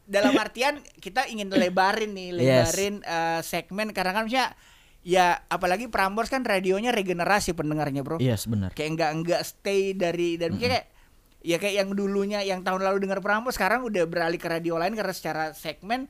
dalam 0.07 0.33
artian 0.35 0.81
kita 0.97 1.25
ingin 1.27 1.49
lebarin 1.49 2.13
nih 2.13 2.29
Yes. 2.35 2.73
lebarin 2.73 2.95
eh, 3.01 3.41
segmen 3.43 3.89
karena 3.91 4.13
kan 4.13 4.25
maksudnya 4.25 4.53
ya 5.03 5.27
apalagi 5.47 5.89
Prambors 5.89 6.29
kan 6.29 6.41
radionya 6.41 6.89
regenerasi 6.89 7.53
pendengarnya 7.53 8.01
bro 8.01 8.17
Yes 8.17 8.45
benar. 8.45 8.73
kayak 8.73 8.91
enggak 8.93 9.11
enggak 9.13 9.41
stay 9.43 9.93
dari 9.93 10.37
dan 10.37 10.55
kayak 10.55 10.89
ya 11.41 11.57
kayak 11.57 11.75
yang 11.77 11.91
dulunya 11.91 12.39
yang 12.41 12.61
tahun 12.61 12.81
lalu 12.83 13.03
dengar 13.03 13.19
Prambors 13.19 13.57
sekarang 13.57 13.83
udah 13.83 14.05
beralih 14.05 14.37
ke 14.37 14.47
radio 14.47 14.77
lain 14.77 14.93
karena 14.93 15.11
secara 15.11 15.43
segmen 15.53 16.07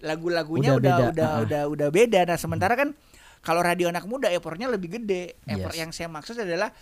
lagu-lagunya 0.00 0.74
Udah 0.74 0.80
udah 0.80 0.96
beda, 0.98 1.12
udah 1.12 1.28
ah. 1.28 1.38
udah 1.40 1.62
udah 1.70 1.88
beda 1.88 2.20
nah 2.24 2.34
sementara 2.34 2.74
kan 2.74 2.96
kalau 3.38 3.60
radio 3.60 3.86
anak 3.86 4.04
muda 4.04 4.26
effortnya 4.26 4.66
lebih 4.66 4.96
gede 4.96 5.38
effort 5.44 5.70
Yes. 5.70 5.80
yang 5.80 5.90
saya 5.92 6.08
maksud 6.08 6.34
adalah 6.36 6.74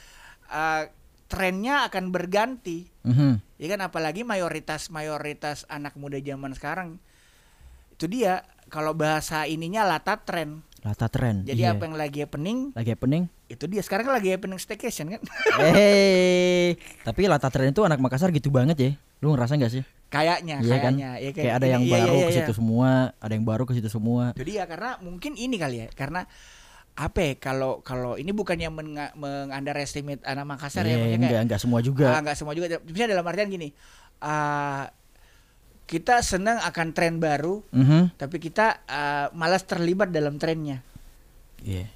eh, 0.48 0.82
trennya 1.30 1.86
akan 1.86 2.10
berganti 2.10 2.90
Mhm. 3.00 3.38
ya 3.56 3.66
kan 3.68 3.80
apalagi 3.80 4.20
mayoritas 4.22 4.90
mayoritas 4.90 5.62
anak 5.66 5.94
muda 5.94 6.18
zaman 6.18 6.52
sekarang 6.52 6.98
itu 7.92 8.04
dia 8.04 8.42
kalau 8.66 8.92
bahasa 8.92 9.46
ininya 9.46 9.86
lata 9.86 10.18
tren 10.18 10.66
Lata 10.80 11.06
tren. 11.06 11.44
jadi 11.44 11.60
iya. 11.62 11.72
apa 11.72 11.84
yang 11.84 11.92
lagi 11.94 12.18
happening 12.18 12.72
lagi 12.72 12.90
happening? 12.90 13.28
itu 13.46 13.64
dia 13.64 13.80
sekarang 13.80 14.04
kan 14.04 14.16
lagi 14.16 14.32
happening 14.32 14.56
staycation 14.56 15.06
kan 15.10 15.20
Hei, 15.60 16.74
tapi 17.02 17.24
Lata 17.24 17.48
tren 17.48 17.68
itu 17.68 17.80
anak 17.80 17.98
Makassar 17.98 18.30
gitu 18.30 18.48
banget 18.48 18.76
ya. 18.78 18.90
Lu 19.18 19.30
ngerasa 19.30 19.54
nggak 19.54 19.70
sih? 19.70 19.84
kayaknya 20.08 20.58
Iya 20.58 20.76
kan? 20.76 20.94
kayaknya 20.96 21.10
ya 21.18 21.30
Kayak 21.30 21.54
ada 21.54 21.62
ini, 21.62 21.70
yang 21.70 21.82
iya, 21.84 21.92
baru 21.94 22.10
iya, 22.12 22.24
ke 22.24 22.32
iya. 22.32 22.38
situ 22.40 22.52
semua, 22.52 22.90
ada 23.14 23.32
yang 23.32 23.44
baru 23.44 23.62
ke 23.62 23.72
situ 23.76 23.88
semua. 23.88 24.24
itu 24.32 24.44
dia 24.44 24.64
karena 24.64 24.90
mungkin 24.98 25.32
ini 25.34 25.54
kali 25.54 25.76
ya 25.78 25.86
karena 25.92 26.24
apa 27.00 27.18
ya 27.22 27.32
kalau 27.34 27.80
kalau 27.80 28.14
ini 28.14 28.28
bukannya 28.30 28.68
menga- 28.68 29.14
mengunderestimate 29.14 30.20
anak 30.22 30.44
Makassar 30.46 30.84
ya 30.84 30.92
Iya, 30.92 30.96
maksudnya 30.98 31.16
enggak 31.16 31.32
kayak, 31.32 31.44
enggak 31.46 31.60
semua 31.60 31.80
juga. 31.80 32.04
ah, 32.06 32.20
nggak 32.20 32.36
semua 32.36 32.52
juga 32.52 32.66
misalnya 32.82 33.10
dalam 33.10 33.24
artian 33.24 33.48
gini 33.48 33.68
ah, 34.20 34.92
kita 35.82 36.20
senang 36.20 36.60
akan 36.60 36.92
tren 36.92 37.16
baru 37.16 37.64
Mhm. 37.70 38.14
tapi 38.14 38.36
kita 38.36 38.84
ah, 38.84 39.26
malas 39.32 39.64
terlibat 39.64 40.08
dalam 40.08 40.36
trennya 40.36 40.84
Iya. 41.58 41.88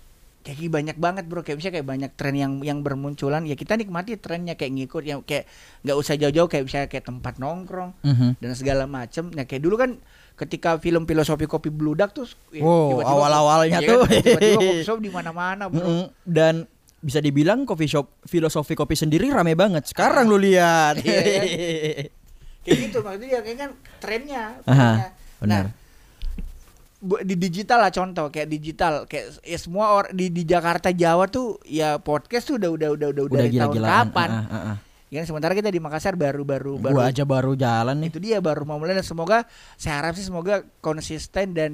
Kayak 0.45 0.61
banyak 0.69 0.97
banget 0.97 1.25
bro 1.25 1.41
kayak 1.41 1.57
misalnya 1.57 1.75
kayak 1.75 1.89
banyak 1.89 2.11
tren 2.13 2.35
yang 2.35 2.53
yang 2.61 2.79
bermunculan 2.79 3.43
ya 3.43 3.57
kita 3.57 3.75
nikmati 3.75 4.15
trennya 4.15 4.55
kayak 4.55 4.77
ngikut 4.77 5.01
yang 5.03 5.21
kayak 5.21 5.49
nggak 5.81 5.97
usah 5.97 6.15
jauh-jauh 6.15 6.47
kayak 6.47 6.65
misalnya 6.65 6.87
kayak 6.87 7.03
tempat 7.03 7.35
nongkrong 7.37 7.97
Mhm. 7.99 8.29
dan 8.39 8.51
segala 8.53 8.85
macem 8.85 9.33
nah 9.33 9.43
kayak 9.43 9.59
dulu 9.59 9.75
kan 9.75 9.97
ketika 10.35 10.77
film 10.77 11.03
filosofi 11.03 11.47
kopi 11.47 11.69
bludak 11.69 12.13
tuh 12.13 12.29
ya, 12.51 12.61
Wow, 12.61 13.01
awal-awalnya 13.01 13.79
iya 13.79 13.89
tuh. 13.89 14.05
tiba-tiba 14.05 14.61
kopi 14.61 14.85
shop 14.87 14.99
di 14.99 15.09
mana-mana 15.09 15.67
bro 15.67 15.81
Mm-mm. 15.81 16.05
Dan 16.23 16.69
bisa 16.99 17.19
dibilang 17.19 17.63
coffee 17.63 17.87
shop 17.87 18.09
filosofi 18.23 18.73
kopi 18.73 18.93
sendiri 18.95 19.29
rame 19.29 19.53
banget. 19.53 19.85
Sekarang 19.87 20.25
lu 20.25 20.37
lihat. 20.37 20.97
Iya, 20.99 22.09
kayak 22.65 22.77
gitu 22.81 22.99
maksudnya 22.99 23.41
kayak 23.41 23.59
kan 23.59 23.71
trennya, 24.01 24.43
Aha, 24.63 24.73
trennya. 24.73 25.09
benar. 25.39 25.65
nah 25.65 25.84
di 27.21 27.37
digital 27.37 27.79
lah 27.79 27.91
contoh 27.91 28.27
kayak 28.29 28.49
digital 28.49 29.05
kayak 29.05 29.37
ya 29.41 29.57
semua 29.57 29.93
orang 29.93 30.11
di 30.11 30.29
di 30.29 30.43
Jakarta 30.43 30.89
Jawa 30.89 31.27
tuh 31.27 31.61
ya 31.63 31.97
podcast 31.97 32.47
tuh 32.47 32.57
udah 32.57 32.71
udah 32.71 32.89
udah 32.93 33.09
udah, 33.11 33.23
Udah 33.25 33.39
dari 33.39 33.51
tahun 33.53 33.61
gila-gilaan. 33.73 33.93
kapan 34.09 34.31
Ah, 34.31 34.45
ah, 34.47 34.57
ah. 34.73 34.77
ya 35.09 35.21
sementara 35.23 35.53
kita 35.53 35.69
di 35.69 35.79
Makassar 35.79 36.15
baru-baru 36.15 36.77
baru 36.77 36.97
Gua 36.97 37.07
aja 37.07 37.23
baru 37.23 37.53
jalan 37.55 37.97
nih. 37.99 38.09
itu 38.09 38.19
dia 38.19 38.39
baru 38.39 38.65
mau 38.65 38.77
mulai 38.77 38.95
dan 38.95 39.03
semoga 39.03 39.45
saya 39.75 40.01
harap 40.01 40.15
sih 40.15 40.25
semoga 40.25 40.65
konsisten 40.81 41.53
dan 41.53 41.71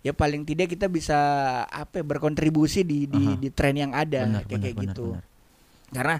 ya 0.00 0.10
paling 0.10 0.42
tidak 0.42 0.66
kita 0.66 0.86
bisa 0.86 1.18
apa 1.62 2.00
ya, 2.00 2.04
berkontribusi 2.06 2.80
di 2.82 3.04
di, 3.04 3.20
Aha. 3.22 3.36
di 3.36 3.48
tren 3.50 3.76
yang 3.76 3.92
ada 3.92 4.24
Benar, 4.24 4.42
kayak, 4.42 4.48
benar, 4.48 4.58
kayak 4.58 4.74
benar, 4.74 4.84
gitu 4.88 5.06
benar. 5.06 5.24
karena 5.90 6.16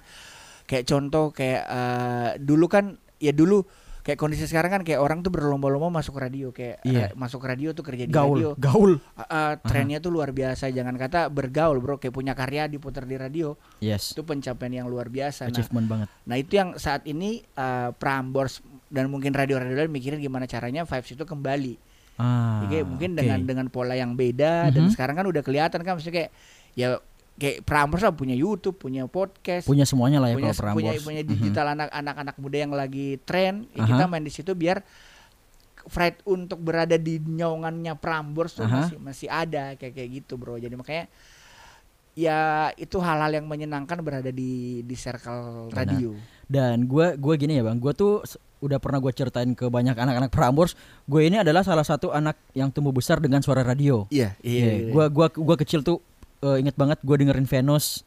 kayak 0.63 0.85
contoh 0.85 1.25
kayak 1.31 1.61
eh, 1.65 2.29
dulu 2.37 2.65
kan 2.65 2.85
ya 3.17 3.31
dulu 3.31 3.65
kayak 4.01 4.17
kondisi 4.17 4.43
sekarang 4.43 4.69
kan 4.69 4.81
kayak 4.81 4.97
orang 4.97 5.21
tuh 5.21 5.29
berlomba-lomba 5.29 5.93
masuk 5.93 6.17
radio 6.17 6.49
kayak 6.49 6.81
Iya. 6.81 6.99
eh, 7.03 7.09
masuk 7.13 7.41
radio 7.41 7.71
tuh 7.71 7.81
kerja 7.81 8.03
di 8.03 8.09
radio 8.09 8.53
Gaul, 8.53 8.57
gaul. 8.57 8.91
Eh, 8.97 9.21
eh, 9.23 9.53
trennya 9.61 9.97
tuh 9.97 10.09
luar 10.09 10.29
biasa 10.29 10.67
jangan 10.67 10.93
kata 10.95 11.27
bergaul 11.27 11.77
bro 11.77 11.95
kayak 11.95 12.11
punya 12.11 12.33
karya 12.33 12.65
diputar 12.65 13.03
di 13.03 13.15
radio 13.15 13.53
Yes. 13.77 14.11
itu 14.11 14.21
pencapaian 14.21 14.81
yang 14.81 14.87
luar 14.87 15.07
biasa 15.07 15.45
nah 15.45 15.51
Achievement 15.51 15.87
banget. 15.87 16.07
Nah 16.23 16.35
itu 16.35 16.51
yang 16.53 16.69
saat 16.75 17.05
ini 17.05 17.41
eh, 17.43 17.89
Prambors 17.93 18.59
dan 18.87 19.07
mungkin 19.07 19.31
radio-radio 19.31 19.77
lain 19.77 19.89
mikirin 19.89 20.17
gimana 20.17 20.43
caranya 20.43 20.83
Vibes 20.83 21.11
itu 21.11 21.23
kembali. 21.23 21.73
Ah. 22.17 22.65
Jadi 22.65 22.83
mungkin 22.83 23.09
oke. 23.11 23.17
dengan 23.17 23.39
dengan 23.41 23.65
pola 23.67 23.93
yang 23.93 24.13
beda 24.13 24.69
dan 24.69 24.83
Mhm. 24.85 24.91
sekarang 24.91 25.15
kan 25.15 25.25
udah 25.25 25.39
kelihatan 25.39 25.79
kan 25.79 25.95
maksudnya 25.95 26.15
kayak 26.19 26.31
ya 26.71 26.95
kayak 27.39 27.63
Prambors 27.65 28.03
lah 28.03 28.13
punya 28.13 28.35
YouTube, 28.35 28.77
punya 28.77 29.07
podcast, 29.07 29.65
punya 29.65 29.87
semuanya 29.87 30.19
lah 30.21 30.29
ya 30.31 30.37
punya 30.37 30.53
kalau 30.53 30.75
punya, 30.77 30.91
Prambors. 30.93 31.05
punya 31.07 31.21
digital 31.25 31.65
anak 31.73 31.89
anak-anak 31.89 32.35
muda 32.37 32.57
yang 32.59 32.73
lagi 32.75 33.17
tren. 33.23 33.65
Ya 33.75 33.87
kita 33.87 34.05
main 34.09 34.23
di 34.25 34.33
situ 34.33 34.51
biar 34.53 34.83
Fred 35.89 36.21
untuk 36.29 36.61
berada 36.61 36.93
di 36.93 37.17
nyaungannya 37.17 37.97
Prambors 37.97 38.53
tuh 38.53 38.69
masih 38.69 38.97
masih 39.01 39.27
ada 39.31 39.73
kayak 39.79 39.93
kayak 39.97 40.09
gitu 40.21 40.37
bro. 40.37 40.61
Jadi 40.61 40.77
makanya 40.77 41.09
ya 42.11 42.69
itu 42.75 42.99
hal-hal 42.99 43.31
yang 43.31 43.47
menyenangkan 43.47 44.03
berada 44.03 44.29
di 44.29 44.83
di 44.85 44.95
circle 44.99 45.71
Benar. 45.71 45.77
radio. 45.87 46.11
Dan 46.45 46.85
gua 46.85 47.15
gua 47.15 47.33
gini 47.39 47.57
ya 47.57 47.63
bang, 47.65 47.79
gua 47.79 47.95
tuh 47.95 48.21
udah 48.61 48.77
pernah 48.77 49.01
gue 49.01 49.09
ceritain 49.09 49.49
ke 49.57 49.65
banyak 49.73 49.97
anak-anak 49.97 50.29
Prambors. 50.29 50.77
Gue 51.09 51.25
ini 51.25 51.41
adalah 51.41 51.65
salah 51.65 51.81
satu 51.81 52.13
anak 52.13 52.37
yang 52.53 52.69
tumbuh 52.69 52.93
besar 52.93 53.17
dengan 53.17 53.41
suara 53.41 53.65
radio. 53.65 54.05
Iya, 54.13 54.37
Iya, 54.45 54.93
gua 54.93 55.09
gua 55.09 55.33
gua 55.33 55.57
kecil 55.57 55.81
tuh 55.81 55.97
eh, 56.41 56.57
inget 56.61 56.75
banget 56.75 56.99
gue 57.01 57.15
dengerin 57.17 57.45
Venus. 57.45 58.05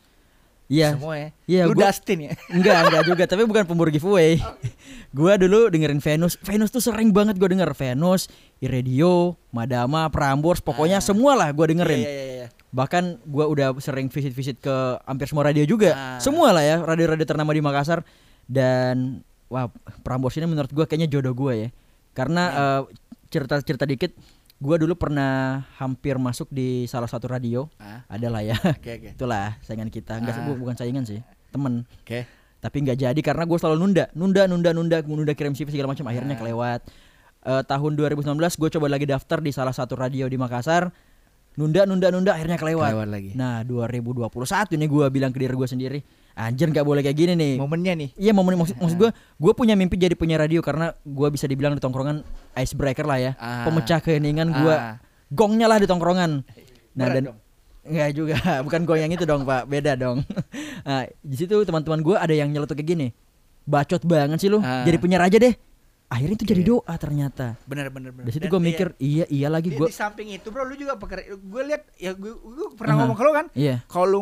Iya, 0.65 0.97
semua 0.97 1.15
ya. 1.21 1.29
iya 1.45 1.63
Lu 1.69 1.77
gua 1.77 1.93
Dustin 1.93 2.25
ya. 2.25 2.33
enggak 2.57 2.89
enggak 2.89 3.03
juga, 3.05 3.25
tapi 3.29 3.45
bukan 3.45 3.69
pemburu 3.69 3.93
giveaway. 3.93 4.41
gua 5.19 5.37
dulu 5.37 5.69
dengerin 5.69 6.01
Venus. 6.01 6.41
Venus 6.41 6.73
tuh 6.73 6.81
sering 6.81 7.13
banget 7.13 7.37
gue 7.37 7.49
denger 7.53 7.69
Venus, 7.77 8.33
Radio, 8.65 9.37
Madama, 9.53 10.09
Prambors, 10.09 10.65
pokoknya 10.65 10.99
Ah. 10.99 11.05
semua 11.05 11.37
lah 11.37 11.53
gue 11.53 11.67
dengerin. 11.69 12.01
Iya, 12.01 12.09
iya, 12.09 12.25
iya. 12.25 12.47
Bahkan 12.73 13.29
gua 13.29 13.45
udah 13.45 13.77
sering 13.77 14.09
visit-visit 14.09 14.57
ke 14.65 14.75
hampir 15.05 15.29
semua 15.29 15.45
radio 15.45 15.69
juga. 15.69 15.93
Ah. 15.93 16.17
Semua 16.17 16.49
lah 16.57 16.65
ya, 16.65 16.81
radio-radio 16.81 17.29
ternama 17.29 17.53
di 17.53 17.61
Makassar 17.61 18.01
dan 18.49 19.21
wah, 19.53 19.69
Prambors 20.01 20.33
ini 20.41 20.49
menurut 20.49 20.73
gua 20.73 20.89
kayaknya 20.89 21.13
jodoh 21.13 21.37
gua 21.37 21.53
ya. 21.53 21.69
Karena 22.17 22.43
eh, 22.49 22.83
cerita-cerita 23.29 23.85
dikit, 23.85 24.17
gua 24.57 24.77
dulu 24.77 24.95
pernah 24.95 25.63
hampir 25.75 26.17
masuk 26.17 26.49
di 26.49 26.85
salah 26.85 27.07
satu 27.07 27.27
radio. 27.27 27.67
Ah, 27.77 28.07
Adalah 28.07 28.41
ya. 28.41 28.57
Oke, 28.57 28.97
oke. 28.97 29.09
Itulah 29.15 29.59
saingan 29.61 29.89
kita. 29.89 30.17
Enggak 30.17 30.37
Ah. 30.37 30.45
bu- 30.45 30.59
bukan 30.59 30.75
saingan 30.75 31.03
sih, 31.03 31.21
temen. 31.49 31.85
Oke. 32.01 32.25
Tapi 32.59 32.77
nggak 32.81 32.97
jadi 32.99 33.21
karena 33.21 33.45
gue 33.45 33.59
selalu 33.59 33.77
nunda, 33.79 34.05
nunda, 34.13 34.43
nunda, 34.45 34.71
nunda, 34.73 34.99
nunda 35.01 35.33
kirim 35.33 35.53
CV 35.53 35.69
segala 35.71 35.91
macam. 35.91 36.07
Akhirnya 36.07 36.33
Ah. 36.33 36.41
kelewat. 36.41 36.81
Eh, 37.45 37.63
tahun 37.63 37.93
2019 37.93 38.25
gue 38.55 38.69
coba 38.71 38.87
lagi 38.89 39.05
daftar 39.05 39.39
di 39.39 39.53
salah 39.53 39.71
satu 39.71 39.93
radio 39.95 40.25
di 40.27 40.35
Makassar. 40.35 40.89
Nunda, 41.55 41.85
nunda, 41.85 42.09
nunda, 42.09 42.33
akhirnya 42.33 42.57
kelewat. 42.57 42.91
Kelewat 42.91 43.09
lagi. 43.11 43.31
Nah 43.33 43.63
2021 43.63 44.75
nih 44.75 44.89
gue 44.89 45.07
bilang 45.09 45.31
ke 45.31 45.39
diri 45.39 45.53
gue 45.53 45.69
sendiri, 45.69 45.99
anjir 46.35 46.67
nggak 46.67 46.83
boleh 46.83 46.99
kayak 46.99 47.15
gini 47.15 47.33
nih. 47.33 47.55
Momennya 47.61 47.95
nih. 47.95 48.09
Iya 48.17 48.33
momen 48.33 48.57
maksud, 48.57 48.75
maksud 48.75 48.99
gue, 48.99 49.11
gue 49.15 49.53
punya 49.55 49.75
mimpi 49.75 49.95
jadi 49.95 50.17
punya 50.17 50.35
radio 50.35 50.59
karena 50.59 50.91
gue 50.99 51.29
bisa 51.31 51.47
dibilang 51.47 51.71
di 51.71 51.79
tongkrongan 51.79 52.27
icebreaker 52.57 53.03
lah 53.03 53.19
ya, 53.19 53.33
Ah. 53.37 53.65
pemecah 53.65 53.99
keheningan 53.99 54.49
gue, 54.49 54.75
Ah. 54.75 54.97
gongnya 55.29 55.67
lah 55.67 55.77
di 55.77 55.85
tongkrongan. 55.85 56.43
Nah 56.95 57.05
Berat 57.05 57.15
dan 57.15 57.23
dong. 57.25 57.39
Enggak 57.85 58.11
juga, 58.13 58.35
bukan 58.65 58.81
gong 58.83 58.97
yang 58.99 59.13
itu 59.13 59.25
dong 59.25 59.43
pak, 59.43 59.67
beda 59.67 59.93
dong. 59.95 60.25
Nah, 60.89 61.05
di 61.17 61.37
situ 61.37 61.53
teman-teman 61.63 62.01
gue 62.01 62.17
ada 62.17 62.31
yang 62.31 62.49
nyeletuk 62.49 62.77
kayak 62.77 62.89
gini, 62.89 63.07
bacot 63.65 64.05
banget 64.05 64.39
sih 64.39 64.49
lu, 64.49 64.59
Ah. 64.59 64.85
jadi 64.85 64.97
penyiar 64.97 65.23
aja 65.23 65.37
deh. 65.37 65.55
Akhirnya 66.05 66.37
itu 66.37 66.47
jadi 66.47 66.63
doa 66.63 66.95
ternyata 67.01 67.57
bener 67.65 67.89
bener 67.89 68.13
bener 68.13 68.29
dari 68.29 68.35
situ 68.37 68.47
gue 68.47 68.61
mikir 68.63 68.87
iya 69.01 69.25
iya 69.27 69.49
lagi 69.49 69.73
di, 69.73 69.77
gue 69.81 69.89
di 69.89 69.97
samping 69.97 70.31
itu 70.31 70.53
bro 70.53 70.63
lu 70.63 70.77
juga 70.77 70.95
pekerja 71.01 71.33
gue 71.35 71.63
lihat 71.65 71.83
ya 71.97 72.13
gue, 72.13 72.33
pernah 72.77 72.95
Aha. 72.95 73.01
ngomong 73.03 73.17
ke 73.17 73.25
lu 73.25 73.33
kan 73.33 73.47
iya 73.57 73.77
kalau 73.89 74.07
lu 74.07 74.21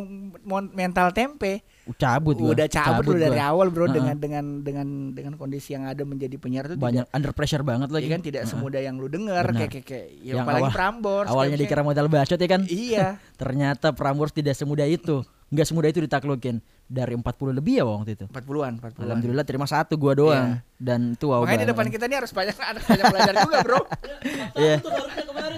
mental 0.73 1.11
tempe 1.11 1.61
cabut 1.99 2.39
gua. 2.39 2.55
udah 2.55 2.67
cabut, 2.71 3.03
lu 3.11 3.19
dari 3.19 3.35
gua. 3.43 3.51
awal 3.51 3.67
bro 3.75 3.91
Heeh. 3.91 3.95
dengan 3.99 4.15
dengan 4.17 4.45
dengan 4.63 4.87
dengan 5.11 5.33
kondisi 5.35 5.75
yang 5.75 5.91
ada 5.91 6.07
menjadi 6.07 6.39
penyiar 6.39 6.71
tuh 6.71 6.79
banyak 6.79 7.11
under 7.11 7.35
pressure 7.35 7.67
banget 7.67 7.91
tidak, 7.91 7.97
lagi 7.99 8.07
ya 8.07 8.13
kan 8.15 8.23
tidak 8.23 8.43
Heeh. 8.47 8.53
semudah 8.55 8.81
yang 8.81 8.95
lu 9.03 9.09
dengar 9.11 9.45
Benar. 9.51 9.59
kayak 9.67 9.71
kayak, 9.75 9.87
kayak 9.91 10.07
ya 10.23 10.33
Yang 10.39 10.45
apalagi 10.47 10.63
awal- 10.63 10.75
Prambors 10.79 11.29
awalnya 11.29 11.57
dikira 11.59 11.83
modal 11.83 12.07
bacot 12.07 12.39
ya 12.39 12.49
kan 12.49 12.63
iya 12.71 13.07
ternyata 13.43 13.91
Prambors 13.91 14.31
tidak 14.31 14.55
semudah 14.55 14.87
itu 14.87 15.27
nggak 15.53 15.67
semudah 15.69 15.89
itu 15.89 16.01
ditaklukin 16.01 16.59
dari 16.83 17.13
40 17.13 17.29
lebih 17.53 17.75
ya 17.77 17.85
waktu 17.85 18.17
itu 18.17 18.25
40-an 18.27 18.81
40-an 18.81 19.05
Alhamdulillah 19.05 19.45
terima 19.45 19.65
satu 19.65 19.95
gua 19.95 20.13
doang 20.13 20.49
dan 20.77 21.13
itu 21.13 21.29
wow 21.29 21.45
Makanya 21.45 21.61
di 21.61 21.69
depan 21.69 21.87
kita 21.87 22.05
nih 22.07 22.17
harus 22.19 22.33
banyak 22.33 22.57
ada 22.57 22.81
banyak 22.81 23.05
belajar 23.07 23.35
juga, 23.39 23.59
Bro. 23.61 23.81
Iya. 24.59 24.77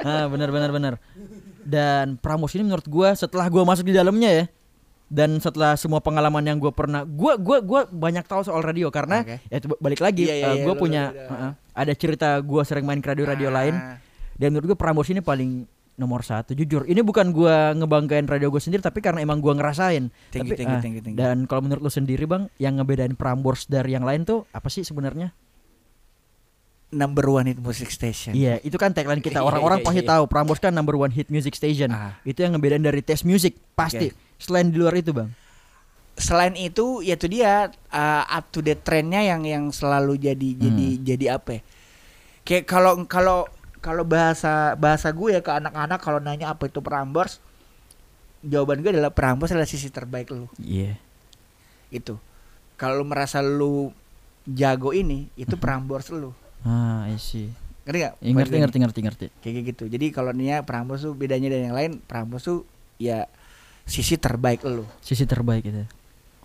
Ah, 0.02 0.26
benar 0.26 0.50
benar 0.50 0.70
benar. 0.70 0.94
Dan 1.60 2.18
Pramos 2.18 2.52
ini 2.52 2.62
menurut 2.62 2.84
gua 2.84 3.14
setelah 3.14 3.46
gua 3.46 3.64
masuk 3.64 3.86
di 3.86 3.94
dalamnya 3.94 4.30
ya 4.30 4.44
dan 5.06 5.36
setelah 5.36 5.76
semua 5.76 6.00
pengalaman 6.00 6.42
yang 6.42 6.58
gua 6.58 6.72
pernah 6.72 7.04
gua 7.04 7.38
gua 7.38 7.60
gua 7.60 7.80
banyak 7.86 8.24
tahu 8.24 8.42
soal 8.42 8.60
radio 8.60 8.88
karena 8.88 9.22
Oke. 9.22 9.36
ya 9.46 9.58
balik 9.78 10.00
lagi 10.00 10.26
Iya, 10.26 10.34
iya, 10.34 10.44
eh, 10.44 10.54
iya, 10.58 10.64
gua 10.64 10.74
lu- 10.74 10.80
punya 10.80 11.02
eh, 11.12 11.52
ada 11.72 11.92
cerita 11.94 12.34
gua 12.40 12.64
sering 12.64 12.82
main 12.82 12.98
ke 12.98 13.08
radio-radio 13.08 13.48
Ah. 13.48 13.54
lain 13.54 13.74
dan 14.34 14.48
menurut 14.50 14.74
gua 14.74 14.78
Prambors 14.80 15.08
ini 15.08 15.20
paling 15.20 15.64
nomor 15.94 16.26
satu 16.26 16.58
jujur 16.58 16.82
ini 16.90 17.00
bukan 17.06 17.30
gua 17.30 17.70
ngebanggain 17.70 18.26
radio 18.26 18.50
gue 18.50 18.58
sendiri 18.58 18.82
tapi 18.82 18.98
karena 18.98 19.22
emang 19.22 19.38
gua 19.38 19.54
ngerasain 19.54 20.10
Thank 20.34 20.50
you, 20.50 20.54
tapi, 20.54 20.58
thank 20.58 20.70
you, 20.70 20.78
ah, 20.78 20.82
thank 20.82 20.94
you, 20.98 21.02
thank 21.06 21.14
you. 21.14 21.20
dan 21.22 21.46
kalau 21.46 21.62
menurut 21.62 21.86
lu 21.86 21.92
sendiri 21.92 22.26
bang 22.26 22.50
yang 22.58 22.82
ngebedain 22.82 23.14
Prambors 23.14 23.70
dari 23.70 23.94
yang 23.94 24.02
lain 24.02 24.26
tuh 24.26 24.42
apa 24.50 24.66
sih 24.66 24.82
sebenarnya 24.82 25.30
Number 26.94 27.26
one 27.26 27.50
hit 27.50 27.58
music 27.58 27.90
station. 27.90 28.38
Iya, 28.38 28.62
itu 28.62 28.78
kan 28.78 28.94
tagline 28.94 29.18
kita. 29.18 29.42
Iya, 29.42 29.46
Orang-orang 29.50 29.82
iya, 29.82 29.86
pasti 29.90 30.02
iya. 30.06 30.10
tahu 30.14 30.30
Prambors 30.30 30.62
kan 30.62 30.70
number 30.70 30.94
one 30.94 31.10
hit 31.10 31.26
music 31.26 31.58
station. 31.58 31.90
Ah. 31.90 32.14
Itu 32.22 32.46
yang 32.46 32.54
ngebedain 32.54 32.86
dari 32.86 33.02
test 33.02 33.26
music 33.26 33.58
pasti. 33.74 34.14
Selain 34.38 34.70
di 34.70 34.78
luar 34.78 34.94
itu, 34.94 35.10
Bang. 35.10 35.34
Selain 36.14 36.54
itu, 36.54 37.02
ya 37.02 37.18
itu 37.18 37.26
dia 37.26 37.66
uh, 37.90 38.22
up 38.30 38.46
to 38.54 38.62
date 38.62 38.86
trendnya 38.86 39.26
yang 39.26 39.42
yang 39.42 39.74
selalu 39.74 40.22
jadi 40.22 40.48
jadi 40.54 40.86
Hmm. 40.94 41.02
jadi 41.02 41.26
apa? 41.34 41.58
ya? 41.58 41.60
Kayak 42.46 42.64
kalau 42.70 42.92
kalau 43.10 43.38
kalau 43.84 44.00
bahasa 44.08 44.72
bahasa 44.80 45.12
gue 45.12 45.36
ya 45.36 45.44
ke 45.44 45.52
anak-anak 45.52 46.00
kalau 46.00 46.16
nanya 46.16 46.56
apa 46.56 46.72
itu 46.72 46.80
Prambors, 46.80 47.36
jawaban 48.40 48.80
gue 48.80 48.96
adalah 48.96 49.12
Prambors 49.12 49.52
adalah 49.52 49.68
sisi 49.68 49.92
terbaik 49.92 50.32
lu. 50.32 50.48
Iya. 50.56 50.96
Itu. 51.92 52.16
Kalau 52.80 53.04
lu 53.04 53.04
merasa 53.04 53.44
lu 53.44 53.92
jago 54.48 54.96
ini, 54.96 55.28
itu. 55.36 55.60
Prambors 55.60 56.08
lu. 56.08 56.32
Ah, 56.64 57.04
I 57.12 57.20
see. 57.20 57.52
Ngerti 57.84 57.98
gak? 58.00 58.14
Ya, 58.24 58.32
ngerti, 58.32 58.56
ngerti, 58.56 58.78
ngerti, 58.80 59.00
ngerti. 59.04 59.26
kayak 59.44 59.76
gitu 59.76 59.84
jadi 59.92 60.08
kalau 60.08 60.32
nia 60.32 60.64
Prambors 60.64 61.04
tuh 61.04 61.12
bedanya 61.12 61.52
dari 61.52 61.68
yang 61.68 61.76
lain 61.76 62.00
Prambors 62.00 62.48
tuh 62.48 62.64
ya 62.96 63.28
sisi 63.84 64.16
terbaik 64.16 64.64
lu 64.64 64.88
Sisi 65.04 65.28
terbaik 65.28 65.68
itu. 65.68 65.84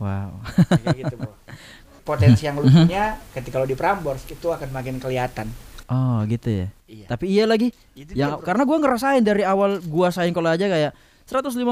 Wow. 0.03 0.43
kayak 0.67 0.99
gitu 0.99 1.15
bro 1.15 1.31
potensi 2.09 2.43
yang 2.43 2.59
lu 2.59 2.67
punya 2.67 3.23
ketika 3.31 3.55
lo 3.55 3.63
di 3.63 3.79
Prambors 3.79 4.27
itu 4.27 4.51
akan 4.51 4.67
makin 4.75 4.99
kelihatan 4.99 5.47
Oh, 5.89 6.21
gitu 6.23 6.47
ya. 6.47 6.67
iya 6.85 7.05
Tapi 7.05 7.25
iya 7.27 7.43
lagi. 7.43 7.73
itu 7.93 8.13
Ya, 8.13 8.29
dia, 8.29 8.37
karena 8.39 8.61
gua 8.61 8.77
ngerasain 8.77 9.19
dari 9.19 9.41
awal 9.41 9.81
gua 9.81 10.09
saing 10.09 10.31
kalau 10.31 10.47
aja 10.47 10.65
kayak 10.65 10.93
105,1 11.25 11.65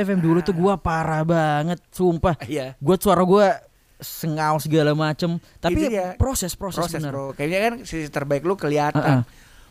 FM 0.00 0.18
dulu 0.18 0.38
tuh 0.40 0.50
gua 0.52 0.74
parah 0.76 1.22
banget, 1.22 1.78
sumpah. 1.88 2.34
iya 2.44 2.74
Gua 2.78 2.94
suara 2.94 3.22
gua 3.22 3.58
sengau 3.96 4.58
segala 4.58 4.90
macem 4.92 5.38
tapi 5.56 5.86
dia. 5.86 6.14
proses 6.14 6.52
proses, 6.52 6.82
proses 6.82 6.98
bener. 6.98 7.10
bro 7.10 7.30
kayaknya 7.30 7.60
kan 7.62 7.74
sisi 7.80 8.06
terbaik 8.06 8.42
lu 8.42 8.52
kelihatan 8.54 9.00
Ah, 9.00 9.16
ah. 9.16 9.24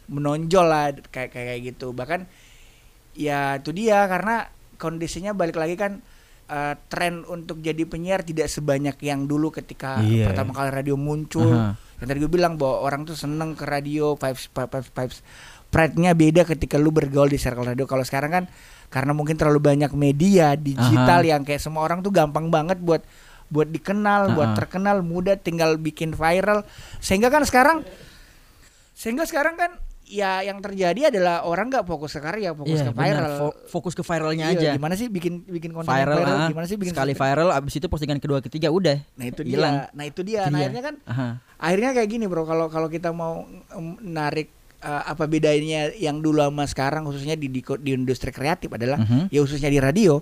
menonjol 0.06 0.66
lah 0.66 0.90
kayak 1.06 1.30
kayak 1.30 1.60
gitu 1.62 1.92
bahkan 1.92 2.26
ya 3.14 3.56
itu 3.56 3.70
dia 3.72 4.04
karena 4.04 4.48
kondisinya 4.76 5.32
balik 5.32 5.54
lagi 5.54 5.76
kan 5.76 6.02
eh, 6.46 6.74
tren 6.88 7.24
untuk 7.26 7.60
jadi 7.60 7.84
penyiar 7.84 8.20
tidak 8.22 8.48
sebanyak 8.48 8.96
yang 9.00 9.24
dulu 9.24 9.48
ketika 9.50 10.02
Iya. 10.02 10.28
pertama 10.28 10.52
kali 10.52 10.70
radio 10.72 10.96
muncul 10.96 11.52
Aha. 11.52 11.76
Yang 12.04 12.12
tadi 12.12 12.20
gue 12.20 12.28
bilang 12.28 12.60
bahwa 12.60 12.84
orang 12.84 13.08
tuh 13.08 13.16
seneng 13.16 13.56
ke 13.56 13.64
radio 13.64 14.20
vibes 14.20 14.52
vibes 14.52 14.92
vibes 14.92 15.18
pride-nya 15.72 16.12
beda 16.12 16.44
ketika 16.44 16.76
lu 16.76 16.92
bergaul 16.92 17.32
di 17.32 17.40
circle 17.40 17.64
radio 17.64 17.88
kalau 17.88 18.04
sekarang 18.04 18.44
kan 18.44 18.46
karena 18.92 19.16
mungkin 19.16 19.40
terlalu 19.40 19.64
banyak 19.64 19.96
media 19.96 20.60
digital 20.60 21.24
Aha. 21.24 21.32
yang 21.32 21.42
kayak 21.48 21.64
semua 21.64 21.88
orang 21.88 22.04
tuh 22.04 22.12
gampang 22.12 22.52
banget 22.52 22.78
buat 22.78 23.02
buat 23.54 23.70
dikenal, 23.70 24.34
buat 24.34 24.54
Aha. 24.54 24.58
terkenal, 24.58 25.06
mudah 25.06 25.38
tinggal 25.38 25.78
bikin 25.78 26.18
viral. 26.18 26.66
Sehingga 26.98 27.30
kan 27.30 27.46
sekarang 27.46 27.86
sehingga 28.94 29.26
sekarang 29.26 29.58
kan 29.58 29.72
ya 30.04 30.40
yang 30.40 30.60
terjadi 30.60 31.10
adalah 31.10 31.42
orang 31.44 31.68
nggak 31.68 31.84
fokus 31.84 32.12
ke 32.12 32.22
karya, 32.22 32.52
fokus 32.52 32.78
Iya, 32.78 32.88
ke 32.88 32.94
viral. 32.94 33.32
Fo- 33.38 33.58
fokus 33.68 33.94
ke 33.94 34.02
viralnya 34.02 34.52
Iya, 34.52 34.60
aja. 34.60 34.70
Gimana 34.74 34.94
sih 34.94 35.08
bikin 35.08 35.42
bikin 35.44 35.72
konten 35.72 35.88
viral, 35.88 36.20
viral? 36.20 36.38
ah. 36.38 36.48
Gimana 36.48 36.66
sih 36.66 36.76
bikin 36.76 36.92
sekali 36.92 37.14
viral 37.14 37.50
abis 37.50 37.74
itu 37.74 37.88
postingan 37.88 38.18
kedua 38.18 38.40
ketiga 38.40 38.68
udah 38.68 39.00
Nah, 39.14 39.26
itu 39.26 39.42
hilang. 39.42 39.74
dia. 39.82 39.92
Nah, 39.92 40.04
itu 40.04 40.22
dia. 40.22 40.42
Nah, 40.46 40.60
akhirnya 40.60 40.82
kan 40.82 40.96
Aha. 41.04 41.28
akhirnya 41.58 41.90
kayak 41.94 42.10
gini 42.10 42.26
bro 42.26 42.44
kalau 42.44 42.68
kalau 42.68 42.88
kita 42.88 43.10
mau 43.10 43.48
narik 44.00 44.52
eh, 44.80 45.04
apa 45.06 45.24
bedanya 45.26 45.90
yang 45.94 46.20
dulu 46.20 46.42
sama 46.42 46.66
sekarang 46.66 47.02
khususnya 47.04 47.34
di 47.34 47.48
di, 47.48 47.64
di 47.64 47.92
industri 47.94 48.30
kreatif 48.30 48.68
adalah 48.70 49.00
Mhm. 49.00 49.32
ya 49.32 49.40
khususnya 49.40 49.68
di 49.68 49.80
radio 49.80 50.20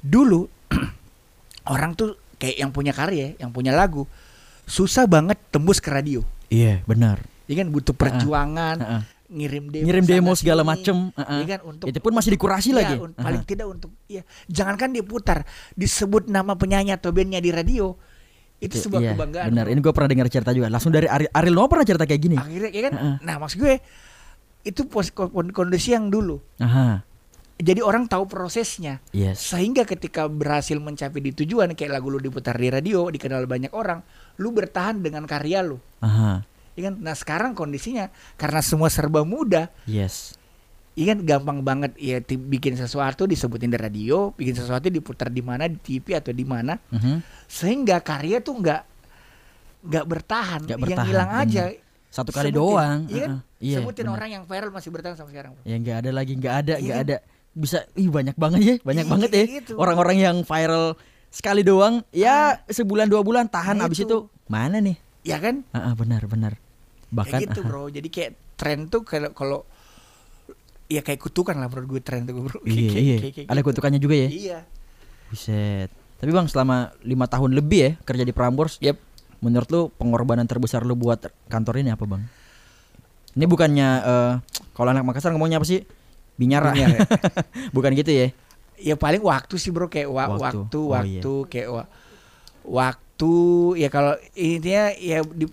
dulu 0.00 0.50
orang 1.66 1.94
tuh 1.94 2.12
kayak 2.36 2.56
yang 2.58 2.70
punya 2.70 2.90
karya 2.90 3.38
yang 3.38 3.48
punya 3.48 3.70
lagu 3.70 4.04
susah 4.66 5.06
banget 5.06 5.38
tembus 5.48 5.78
ke 5.78 5.88
radio 5.88 6.20
iya 6.48 6.82
benar 6.84 7.22
ya 7.44 7.54
kan? 7.56 7.66
Butuh 7.68 7.92
perjuangan 7.92 8.76
Heeh. 8.76 9.02
ngirim 9.26 9.64
demo 9.66 9.84
ngirim 9.84 10.04
demo 10.04 10.32
segala 10.32 10.62
macem. 10.62 11.10
heeh. 11.10 11.38
ya 11.42 11.46
kan? 11.56 11.60
Untuk 11.66 11.86
itu 11.88 11.98
pun 11.98 12.12
masih 12.12 12.30
dikurasi 12.32 12.70
Iya, 12.70 12.76
lagi. 12.76 12.94
un- 12.96 13.14
paling 13.14 13.42
Aha. 13.42 13.48
tidak 13.48 13.66
untuk 13.66 13.90
ya 14.06 14.22
jangankan 14.46 14.90
diputar 14.90 15.38
disebut 15.72 16.26
nama 16.26 16.54
penyanyi 16.54 16.92
atau 16.92 17.10
bandnya 17.10 17.38
di 17.38 17.48
radio 17.48 17.96
itu, 18.58 18.80
sebuah 18.80 19.00
iya, 19.00 19.12
kebanggaan. 19.12 19.48
benar. 19.50 19.66
Ini 19.68 19.78
gue 19.78 19.92
pernah 19.92 20.08
dengar 20.08 20.28
cerita 20.28 20.50
juga. 20.50 20.68
Langsung 20.68 20.88
dari 20.88 21.04
Ari- 21.04 21.28
Ariel 21.28 21.52
Noah 21.52 21.68
pernah 21.68 21.84
cerita 21.84 22.04
kayak 22.04 22.22
gini. 22.22 22.36
Akhirnya 22.36 22.70
ya 22.70 22.82
kan? 22.82 22.92
Heeh. 22.94 23.14
nah 23.20 23.36
maksud 23.36 23.58
gue 23.58 23.74
itu 24.62 24.80
pos 24.86 25.12
kon- 25.12 25.52
kondisi 25.52 25.92
yang 25.92 26.08
dulu. 26.08 26.40
Aha. 26.58 27.04
jadi 27.54 27.80
orang 27.80 28.10
tahu 28.10 28.26
prosesnya. 28.26 28.98
Yes. 29.10 29.38
Sehingga 29.46 29.84
ketika 29.84 30.26
berhasil 30.26 30.74
mencapai 30.74 31.20
di 31.20 31.30
tujuan 31.30 31.70
kayak 31.72 31.92
lagu 31.92 32.08
lu 32.08 32.18
diputar 32.18 32.56
di 32.56 32.66
radio 32.66 33.06
dikenal 33.06 33.46
banyak 33.46 33.70
orang 33.70 34.02
lu 34.36 34.50
bertahan 34.50 34.98
dengan 34.98 35.22
karya 35.22 35.62
lu. 35.62 35.78
Aha. 36.00 36.42
Ya 36.74 36.82
kan 36.84 36.94
nah 36.96 37.12
sekarang 37.12 37.52
kondisinya 37.52 38.06
karena 38.34 38.60
semua 38.60 38.86
serba 38.88 39.22
mudah 39.22 39.70
yes 39.84 40.34
ya 40.92 41.10
kan 41.10 41.22
gampang 41.22 41.58
banget 41.60 41.92
ya 41.96 42.18
bikin 42.22 42.74
sesuatu 42.74 43.24
disebutin 43.24 43.66
di 43.66 43.76
radio 43.76 44.30
bikin 44.30 44.54
sesuatu 44.54 44.86
diputar 44.86 45.26
di 45.26 45.40
mana 45.40 45.66
di 45.66 45.74
TV 45.76 46.14
atau 46.14 46.30
di 46.30 46.42
mana 46.42 46.78
Mhm. 46.88 47.18
sehingga 47.46 47.98
karya 47.98 48.38
tuh 48.38 48.54
nggak 48.56 48.82
nggak 49.84 50.04
bertahan 50.04 50.60
yang 50.64 50.80
bertahan, 50.80 51.04
hilang 51.04 51.30
bener. 51.30 51.44
aja 51.44 51.64
satu 52.08 52.30
kali 52.30 52.48
Sebutin, 52.48 52.62
doang 52.62 52.98
iya 53.04 53.18
kan? 53.20 53.28
Heeh. 53.28 53.40
iya 53.60 53.76
sebutin 53.80 54.04
benar. 54.04 54.14
orang 54.16 54.30
yang 54.32 54.44
viral 54.44 54.70
masih 54.70 54.90
bertahan 54.90 55.14
sampai 55.14 55.32
sekarang 55.32 55.52
ya 55.60 55.76
nggak 55.76 55.96
ada 55.98 56.10
lagi 56.10 56.32
nggak 56.32 56.54
ada 56.56 56.74
Iya 56.74 56.80
nggak 56.80 56.96
kan? 56.96 57.04
ada 57.04 57.16
bisa 57.52 57.78
ih 57.92 58.08
banyak 58.08 58.36
banget 58.36 58.60
ya 58.60 58.74
banyak 58.80 59.04
Iya, 59.04 59.12
banget 59.12 59.30
ya 59.30 59.44
gitu. 59.52 59.72
orang-orang 59.76 60.16
yang 60.20 60.36
viral 60.40 60.94
sekali 61.28 61.62
doang 61.62 62.06
ya 62.10 62.62
sebulan 62.64 63.06
dua 63.06 63.20
bulan 63.20 63.46
tahan 63.46 63.78
Nah, 63.78 63.86
abis 63.86 64.00
itu. 64.00 64.06
itu 64.06 64.18
mana 64.46 64.78
nih 64.78 64.94
ya 65.22 65.36
kan 65.36 65.66
Ah, 65.68 65.90
ah, 65.90 65.94
benar 65.94 66.22
benar 66.24 66.54
bahkan 67.14 67.38
kayak 67.38 67.48
gitu 67.48 67.60
bro 67.62 67.86
jadi 67.86 68.08
kayak 68.08 68.30
tren 68.54 68.86
tuh 68.86 69.02
kalau 69.02 69.30
kalau 69.30 69.58
ya 70.86 71.00
kayak 71.00 71.16
kutukan 71.18 71.54
lah 71.54 71.66
menurut 71.66 71.88
gue 71.88 72.02
tren 72.02 72.22
tuh 72.22 72.34
bro 72.36 72.58
iya 72.66 72.74
Kayak- 72.84 72.92
iya 73.00 73.16
kayak- 73.16 73.34
kayak 73.34 73.46
ada 73.46 73.56
gitu. 73.56 73.66
kutukannya 73.70 73.98
juga 73.98 74.14
ya 74.16 74.28
iya 74.28 74.58
Buset. 75.24 75.88
Tapi 76.14 76.30
bang 76.30 76.46
selama 76.46 76.76
lima 77.00 77.26
tahun 77.26 77.52
lebih 77.52 77.80
ya 77.80 77.90
kerja 78.00 78.22
di 78.22 78.30
Prambors. 78.30 78.78
Yep. 78.78 78.96
Menurut 79.40 79.68
lu 79.68 79.80
pengorbanan 79.90 80.44
terbesar 80.44 80.82
lu 80.82 80.94
buat 80.94 81.18
kantor 81.48 81.80
ini 81.80 81.90
apa 81.90 82.04
bang? 82.04 82.22
Ini 83.32 83.44
bukannya 83.44 83.88
eh, 84.00 84.32
kalau 84.70 84.88
anak 84.88 85.02
Makassar 85.02 85.32
ngomongnya 85.32 85.58
apa 85.58 85.66
sih? 85.66 85.82
Binyara. 86.34 86.70
Binyara. 86.70 87.02
Bukan 87.74 87.92
gitu 87.94 88.10
ya? 88.10 88.28
ya 88.74 88.94
paling 88.94 89.20
waktu 89.20 89.54
sih 89.54 89.70
bro 89.70 89.86
kayak 89.86 90.06
wa- 90.06 90.34
Waktu. 90.34 90.40
waktu 90.60 90.78
Oh, 90.78 90.88
waktu, 90.92 91.10
iya. 91.34 91.48
kayak 91.48 91.68
wa- 91.72 91.90
waktu 92.64 93.32
ya 93.76 93.88
kalau 93.88 94.14
intinya 94.34 94.84
ya 94.92 95.18
di 95.24 95.46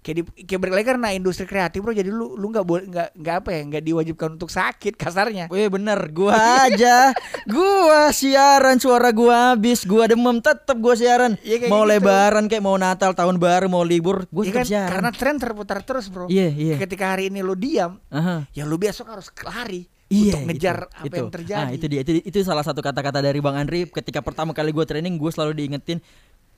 kayak 0.00 0.16
di 0.16 0.22
kayak 0.42 0.60
balik 0.60 0.74
lagi 0.74 0.86
karena 0.88 1.08
industri 1.12 1.44
kreatif 1.44 1.78
bro 1.78 1.92
jadi 1.92 2.08
lu 2.08 2.32
lu 2.32 2.48
nggak 2.48 2.64
boleh 2.64 2.84
nggak 2.88 3.08
nggak 3.14 3.36
apa 3.36 3.48
ya 3.52 3.60
nggak 3.68 3.82
diwajibkan 3.84 4.28
untuk 4.32 4.48
sakit 4.48 4.96
kasarnya 4.96 5.44
Wih 5.46 5.68
bener, 5.68 6.00
gua 6.08 6.32
aja, 6.64 7.12
gua 7.44 8.08
siaran 8.10 8.76
suara 8.76 9.10
gua 9.10 9.52
habis, 9.52 9.84
gua 9.84 10.06
demam 10.06 10.38
tetep 10.38 10.72
gua 10.74 10.94
siaran. 10.94 11.36
Kayak 11.36 11.68
mau 11.68 11.82
gitu. 11.82 11.90
lebaran 11.92 12.44
kayak 12.46 12.62
mau 12.62 12.74
Natal, 12.74 13.12
tahun 13.12 13.36
baru, 13.36 13.66
mau 13.66 13.82
libur, 13.82 14.24
gua 14.28 14.44
Ya 14.46 14.52
kan 14.52 14.64
siaran. 14.64 14.90
karena 14.90 15.10
tren 15.12 15.36
terputar 15.36 15.78
terus 15.82 16.08
bro 16.08 16.26
Iya 16.26 16.48
iya. 16.48 16.76
ketika 16.78 17.12
hari 17.12 17.28
ini 17.28 17.40
lu 17.40 17.52
diam 17.52 18.00
Aha. 18.08 18.48
ya 18.50 18.64
lu 18.64 18.76
besok 18.76 19.10
harus 19.10 19.28
lari 19.42 19.84
Iya, 20.10 20.42
untuk 20.42 20.50
ngejar 20.50 20.78
itu, 20.82 20.94
apa 20.98 21.06
itu. 21.06 21.18
yang 21.22 21.30
terjadi 21.30 21.60
Ah, 21.60 21.70
itu 21.70 21.86
dia. 21.86 22.00
Itu, 22.02 22.10
itu 22.18 22.38
salah 22.42 22.66
satu 22.66 22.82
kata-kata 22.82 23.22
dari 23.22 23.38
Bang 23.38 23.54
Andri 23.54 23.86
ketika 23.86 24.18
pertama 24.18 24.50
kali 24.50 24.74
gue 24.74 24.82
training 24.82 25.14
gue 25.14 25.30
selalu 25.30 25.54
diingetin 25.54 26.02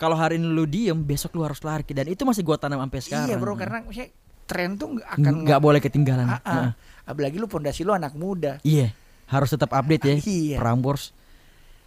kalau 0.02 0.18
hari 0.18 0.34
ini 0.34 0.44
lu 0.44 0.66
diem 0.66 0.98
besok 0.98 1.30
lu 1.32 1.42
harus 1.42 1.62
lari 1.62 1.86
dan 1.86 2.04
itu 2.04 2.22
masih 2.22 2.42
gua 2.42 2.58
tanam 2.58 2.82
sampai 2.82 2.98
sekarang 3.00 3.28
Iya 3.28 3.36
bro, 3.38 3.54
karena 3.54 3.78
maksudnya 3.80 4.10
tren 4.42 4.74
tuh 4.74 4.98
akan 5.00 5.46
nggak 5.46 5.60
boleh 5.60 5.78
ketinggalan 5.78 6.26
Ah, 6.26 6.34
ah. 6.34 6.42
Heeh. 6.42 6.70
Apalagi 7.04 7.36
lu 7.36 7.46
pondasi 7.46 7.82
lu 7.82 7.92
anak 7.92 8.12
muda. 8.12 8.58
iya 8.62 8.90
harus 9.24 9.48
tetap 9.48 9.70
update 9.70 10.02
ya 10.02 10.16
Iya. 10.20 10.56
Prambors 10.58 11.14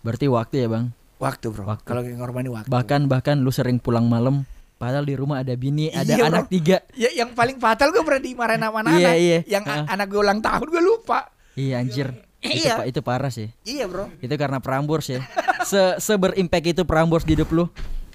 berarti 0.01 0.25
waktu 0.25 0.56
ya 0.58 0.67
bang 0.69 0.86
Waktu 1.15 1.47
bro. 1.47 1.63
Waktu. 1.65 1.84
Kalau 1.86 2.01
ngorbanin 2.01 2.51
waktu. 2.51 2.67
bahkan 2.67 3.01
bahkan 3.06 3.36
lu 3.38 3.47
sering 3.47 3.78
pulang 3.78 4.04
malam 4.06 4.43
padahal 4.75 5.04
di 5.04 5.15
rumah 5.15 5.39
ada 5.39 5.51
bini 5.54 5.88
ada 5.89 6.08
Iya, 6.10 6.15
bro. 6.17 6.30
anak 6.32 6.45
tiga 6.47 6.78
Ya, 6.93 7.10
yang 7.13 7.32
paling 7.32 7.56
fatal 7.56 7.89
gue 7.89 7.99
pernah 8.01 8.21
dimarahin 8.21 8.62
sama 8.62 8.80
anak. 8.82 8.95
Iya, 8.95 9.12
iya. 9.15 9.39
Yang 9.45 9.63
a- 9.65 9.75
Ah. 9.82 9.93
anak 9.93 10.08
gue 10.08 10.19
ulang 10.19 10.39
tahun 10.39 10.65
gue 10.65 10.82
lupa. 10.82 11.19
iya 11.54 11.80
anjir 11.80 12.12
itu, 12.38 12.62
Iya. 12.62 12.73
pa- 12.75 12.86
itu 12.86 12.99
parah 13.01 13.30
sih 13.30 13.47
Iya 13.63 13.86
bro. 13.86 14.12
itu 14.19 14.34
karena 14.34 14.60
Prambors 14.60 15.08
ya 15.08 15.23
se 15.63 15.80
seberimpact 15.97 16.67
itu 16.67 16.82
Prambors 16.84 17.23
di 17.23 17.34
hidup 17.34 17.49
lu 17.49 17.65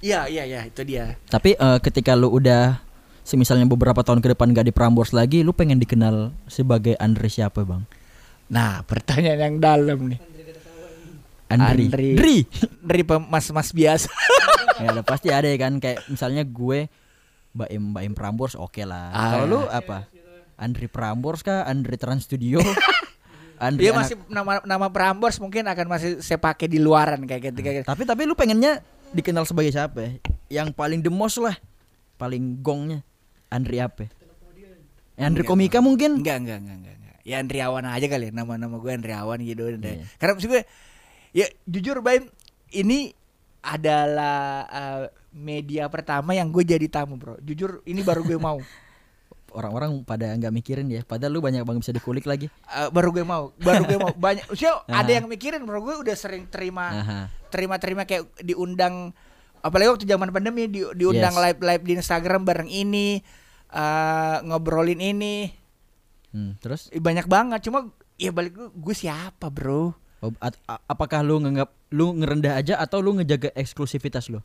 Iya 0.01 0.27
iya 0.27 0.45
iya 0.49 0.61
itu 0.65 0.81
dia. 0.85 1.17
Tapi 1.29 1.57
eh, 1.57 1.79
ketika 1.85 2.17
lu 2.17 2.33
udah 2.33 2.81
semisalnya 3.25 3.69
beberapa 3.69 4.01
tahun 4.01 4.25
ke 4.25 4.33
depan 4.35 4.51
gak 4.57 4.67
di 4.67 4.75
Prambors 4.75 5.13
lagi, 5.13 5.45
lu 5.45 5.53
pengen 5.53 5.77
dikenal 5.77 6.33
sebagai 6.49 6.97
Andre 6.97 7.29
siapa, 7.29 7.63
Bang? 7.63 7.85
Nah 8.51 8.83
pertanyaan 8.83 9.39
yang 9.39 9.57
dalam 9.61 9.99
nih. 10.11 10.21
Andri. 11.51 11.85
Andri. 11.91 12.09
Dri. 12.15 12.37
Dari 12.81 13.03
mas-mas 13.27 13.75
biasa. 13.75 14.09
ya 14.81 14.97
ada 14.97 15.03
pasti 15.03 15.29
ada 15.35 15.51
ya 15.51 15.59
kan 15.59 15.83
kayak 15.83 16.07
misalnya 16.07 16.47
gue 16.47 16.87
Baim 17.51 17.91
Baim 17.91 18.15
Prambors 18.15 18.55
oke 18.55 18.87
lah. 18.87 19.11
Ah. 19.11 19.31
Kalau 19.35 19.47
lu 19.51 19.61
apa? 19.67 20.07
Andri 20.55 20.87
Prambors 20.87 21.43
kah? 21.43 21.67
Andri 21.67 21.99
Trans 21.99 22.23
Studio? 22.23 22.63
Andri 23.65 23.89
Dia 23.89 23.93
anak- 23.93 24.09
masih 24.09 24.17
nama 24.31 24.53
nama 24.63 24.87
Prambors 24.89 25.37
mungkin 25.43 25.67
akan 25.67 25.87
masih 25.91 26.11
saya 26.23 26.39
pakai 26.39 26.71
di 26.71 26.79
luaran 26.79 27.27
kayak 27.27 27.51
gitu 27.51 27.59
kayak 27.61 27.77
gitu. 27.83 27.87
Tapi 27.91 28.03
tapi 28.07 28.23
lu 28.25 28.39
pengennya 28.39 28.81
dikenal 29.14 29.44
sebagai 29.46 29.73
siapa? 29.75 29.99
ya? 30.01 30.11
Yang 30.62 30.68
paling 30.75 31.01
the 31.03 31.12
most 31.12 31.38
lah. 31.38 31.57
Paling 32.20 32.61
gongnya 32.61 33.01
Andri 33.51 33.83
apa? 33.83 34.07
Ya, 35.18 35.29
Andri 35.29 35.44
Enggak, 35.44 35.53
Komika 35.53 35.79
mungkin? 35.83 36.23
Enggak 36.23 36.38
enggak 36.40 36.59
enggak 36.64 36.77
enggak. 36.81 36.96
enggak. 36.96 37.16
Ya 37.27 37.37
Andriawan 37.42 37.85
aja 37.85 38.07
kali 38.09 38.25
ya 38.29 38.33
nama-nama 38.33 38.77
gue 38.81 38.92
Andriawan 38.92 39.38
gitu. 39.44 39.62
Iya. 39.68 40.09
Karena 40.16 40.33
maksud 40.38 40.49
gue 40.49 40.62
ya 41.37 41.46
jujur 41.68 42.01
Baim 42.01 42.31
ini 42.73 43.12
adalah 43.61 44.64
eh, 44.70 45.05
media 45.37 45.87
pertama 45.92 46.33
yang 46.33 46.49
gue 46.49 46.64
jadi 46.64 46.87
tamu 46.88 47.20
bro. 47.20 47.37
Jujur 47.44 47.85
ini 47.85 48.01
baru 48.01 48.25
gue 48.25 48.38
mau. 48.40 48.59
Orang-orang 49.53 50.03
pada 50.07 50.31
nggak 50.35 50.53
mikirin 50.55 50.87
ya. 50.89 51.03
Padahal 51.03 51.33
lu 51.35 51.41
banyak 51.43 51.63
banget 51.67 51.81
bisa 51.87 51.95
dikulik 51.95 52.25
lagi. 52.25 52.47
Eh, 52.71 52.89
baru 52.91 53.11
gue 53.11 53.25
mau, 53.27 53.51
baru 53.59 53.83
gue 53.87 53.99
mau 53.99 54.15
banyak. 54.15 54.47
Usia 54.55 54.83
ada 54.87 55.11
yang 55.11 55.27
mikirin 55.27 55.63
bro 55.67 55.83
gue 55.83 55.97
udah 56.01 56.17
sering 56.17 56.47
terima 56.49 56.91
terima-terima 57.51 58.07
kayak 58.07 58.31
diundang 58.41 59.11
apalagi 59.61 59.93
waktu 59.93 60.07
zaman 60.09 60.33
pandemi 60.33 60.71
di, 60.71 60.81
diundang 60.97 61.35
Yes. 61.37 61.43
live 61.45 61.61
live 61.61 61.83
di 61.85 61.93
Instagram 61.99 62.47
bareng 62.47 62.71
ini 62.71 63.21
eh, 63.69 64.37
ngobrolin 64.47 65.03
ini 65.03 65.61
Hmm, 66.31 66.55
terus 66.63 66.87
banyak 66.95 67.27
banget 67.27 67.59
cuma 67.67 67.91
ya 68.15 68.31
balik 68.31 68.55
gue, 68.55 68.71
gue 68.71 68.95
siapa 68.95 69.51
bro 69.51 69.91
oh, 70.23 70.33
apakah 70.87 71.27
lu 71.27 71.43
nganggap 71.43 71.75
lu 71.91 72.15
ngerendah 72.15 72.55
aja 72.55 72.79
atau 72.79 73.03
lu 73.03 73.19
ngejaga 73.19 73.51
eksklusivitas 73.59 74.31
lu? 74.31 74.39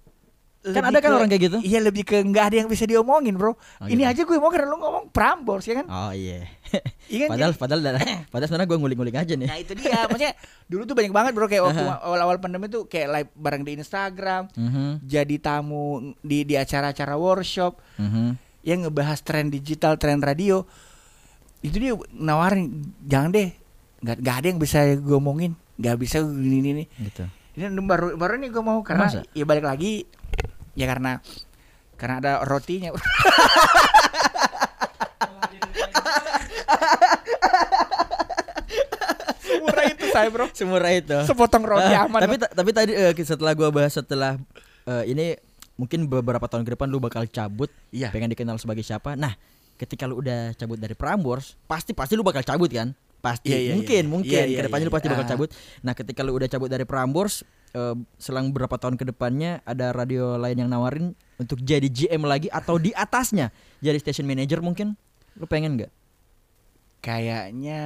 Kan 0.65 0.81
ada 0.83 0.97
kan 0.97 1.09
ke- 1.09 1.15
orang 1.15 1.29
kayak 1.29 1.43
gitu? 1.43 1.57
iya 1.61 1.77
lebih 1.77 2.01
ke 2.01 2.17
nggak 2.17 2.43
ada 2.43 2.55
yang 2.57 2.67
bisa 2.67 2.83
diomongin 2.83 3.33
bro 3.33 3.53
Oh, 3.53 3.85
ini 3.85 4.01
gitu. 4.01 4.09
aja 4.09 4.21
gue 4.23 4.35
mau 4.35 4.49
karena 4.49 4.65
lu 4.65 4.77
ngomong 4.77 5.05
Prambors 5.09 5.61
ya 5.63 5.77
kan 5.77 5.85
Oh 5.85 6.09
iya. 6.09 6.49
Iya 7.05 7.25
kan, 7.25 7.29
padahal 7.31 7.53
padahal 7.53 7.81
padahal 8.33 8.47
sebenarnya 8.47 8.65
gue 8.67 8.77
ngulik-ngulik 8.79 9.15
aja 9.15 9.33
nih. 9.33 9.45
nah 9.45 9.57
itu 9.57 9.73
dia 9.73 9.93
maksudnya 10.03 10.33
dulu 10.65 10.81
tuh 10.83 10.95
banyak 10.95 11.11
banget 11.11 11.31
bro 11.31 11.45
kayak 11.45 11.63
waktu 11.63 11.83
awal-awal 11.83 12.37
pandemi 12.37 12.65
tuh 12.65 12.85
kayak 12.85 13.07
live 13.11 13.29
bareng 13.31 13.61
di 13.61 13.71
Instagram 13.75 14.43
Mhm, 14.51 15.05
jadi 15.05 15.35
tamu 15.37 15.85
di 16.19 16.41
di 16.41 16.55
acara-acara 16.55 17.13
workshop 17.13 17.77
mhm. 17.95 18.33
yang 18.61 18.81
ngebahas 18.81 19.21
tren 19.21 19.47
digital, 19.47 19.93
tren 19.95 20.17
radio. 20.17 20.65
Itu 21.59 21.77
dia 21.77 21.93
nawarin, 22.11 22.73
jangan 22.99 23.29
deh, 23.31 23.49
nggak 23.99 24.17
nggak 24.19 24.35
ada 24.35 24.47
yang 24.47 24.57
bisa 24.57 24.79
gue 24.91 25.15
omongin, 25.15 25.53
nggak 25.75 25.97
bisa 25.97 26.21
gini 26.21 26.57
ini 26.59 26.71
nih. 26.75 26.87
Gitu. 27.03 27.23
Ini 27.55 27.69
baru 27.79 28.13
baru 28.13 28.35
ini 28.35 28.49
gue 28.49 28.59
mau 28.59 28.81
karena 28.81 29.05
Masa? 29.07 29.21
ya 29.31 29.41
balik 29.43 29.63
lagi 29.63 30.03
ya 30.75 30.85
karena 30.85 31.23
karena 31.95 32.15
ada 32.19 32.31
rotinya. 32.43 32.91
Semurah 39.41 39.85
itu 39.87 40.05
saya 40.09 40.27
bro, 40.31 40.45
Semurah 40.51 40.91
itu. 40.93 41.17
sepotong 41.25 41.63
roti 41.65 41.93
Ah, 41.93 42.05
aman. 42.09 42.21
tapi 42.21 42.35
tapi 42.41 42.69
tadi 42.73 42.91
eh, 42.93 43.13
setelah 43.17 43.53
gua 43.53 43.69
bahas 43.69 43.93
setelah 43.93 44.37
eh, 44.85 45.03
ini 45.09 45.37
mungkin 45.75 46.07
beberapa 46.07 46.45
tahun 46.47 46.63
ke 46.63 46.71
depan 46.77 46.87
lu 46.87 47.03
bakal 47.03 47.27
cabut, 47.27 47.67
Iya. 47.91 48.09
pengen 48.09 48.31
dikenal 48.31 48.55
sebagai 48.55 48.81
siapa. 48.81 49.13
Nah, 49.13 49.35
ketika 49.75 50.07
lu 50.07 50.23
udah 50.23 50.55
cabut 50.55 50.79
dari 50.79 50.95
Prambors, 50.95 51.59
pasti 51.67 51.91
pasti 51.91 52.15
lu 52.15 52.23
bakal 52.23 52.41
cabut 52.41 52.71
kan? 52.71 52.95
Pasti. 53.19 53.51
Iya, 53.51 53.59
iya, 53.59 53.73
mungkin, 53.75 54.03
iya. 54.05 54.11
mungkin 54.11 54.31
Iya, 54.31 54.43
iya, 54.47 54.57
ke 54.57 54.63
depannya 54.69 54.85
iya, 54.85 54.89
lu 54.89 54.95
pasti 54.95 55.07
bakal 55.11 55.25
iya. 55.25 55.31
cabut. 55.35 55.49
Nah, 55.83 55.93
ketika 55.93 56.21
lu 56.23 56.31
udah 56.31 56.47
cabut 56.47 56.69
dari 56.71 56.85
Prambors, 56.87 57.43
eh, 57.75 57.95
selang 58.15 58.55
beberapa 58.55 58.79
tahun 58.79 58.95
ke 58.95 59.11
depannya 59.11 59.59
ada 59.67 59.91
radio 59.91 60.39
lain 60.39 60.63
yang 60.63 60.69
nawarin 60.71 61.11
untuk 61.35 61.59
jadi 61.59 61.85
GM 61.91 62.23
lagi 62.23 62.47
atau 62.47 62.79
di 62.79 62.95
atasnya 62.95 63.51
jadi 63.83 63.99
station 63.99 64.23
manager 64.23 64.63
mungkin. 64.63 64.95
Lu 65.35 65.43
pengen 65.45 65.75
nggak? 65.75 65.91
Kayaknya 67.03 67.81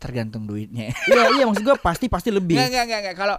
tergantung 0.00 0.48
duitnya. 0.48 0.90
iya, 1.12 1.22
iya 1.36 1.44
maksud 1.44 1.62
gua 1.62 1.76
pasti 1.76 2.08
pasti 2.08 2.32
lebih. 2.32 2.56
Enggak 2.56 2.88
enggak 2.88 3.00
enggak. 3.04 3.16
Kalau 3.20 3.36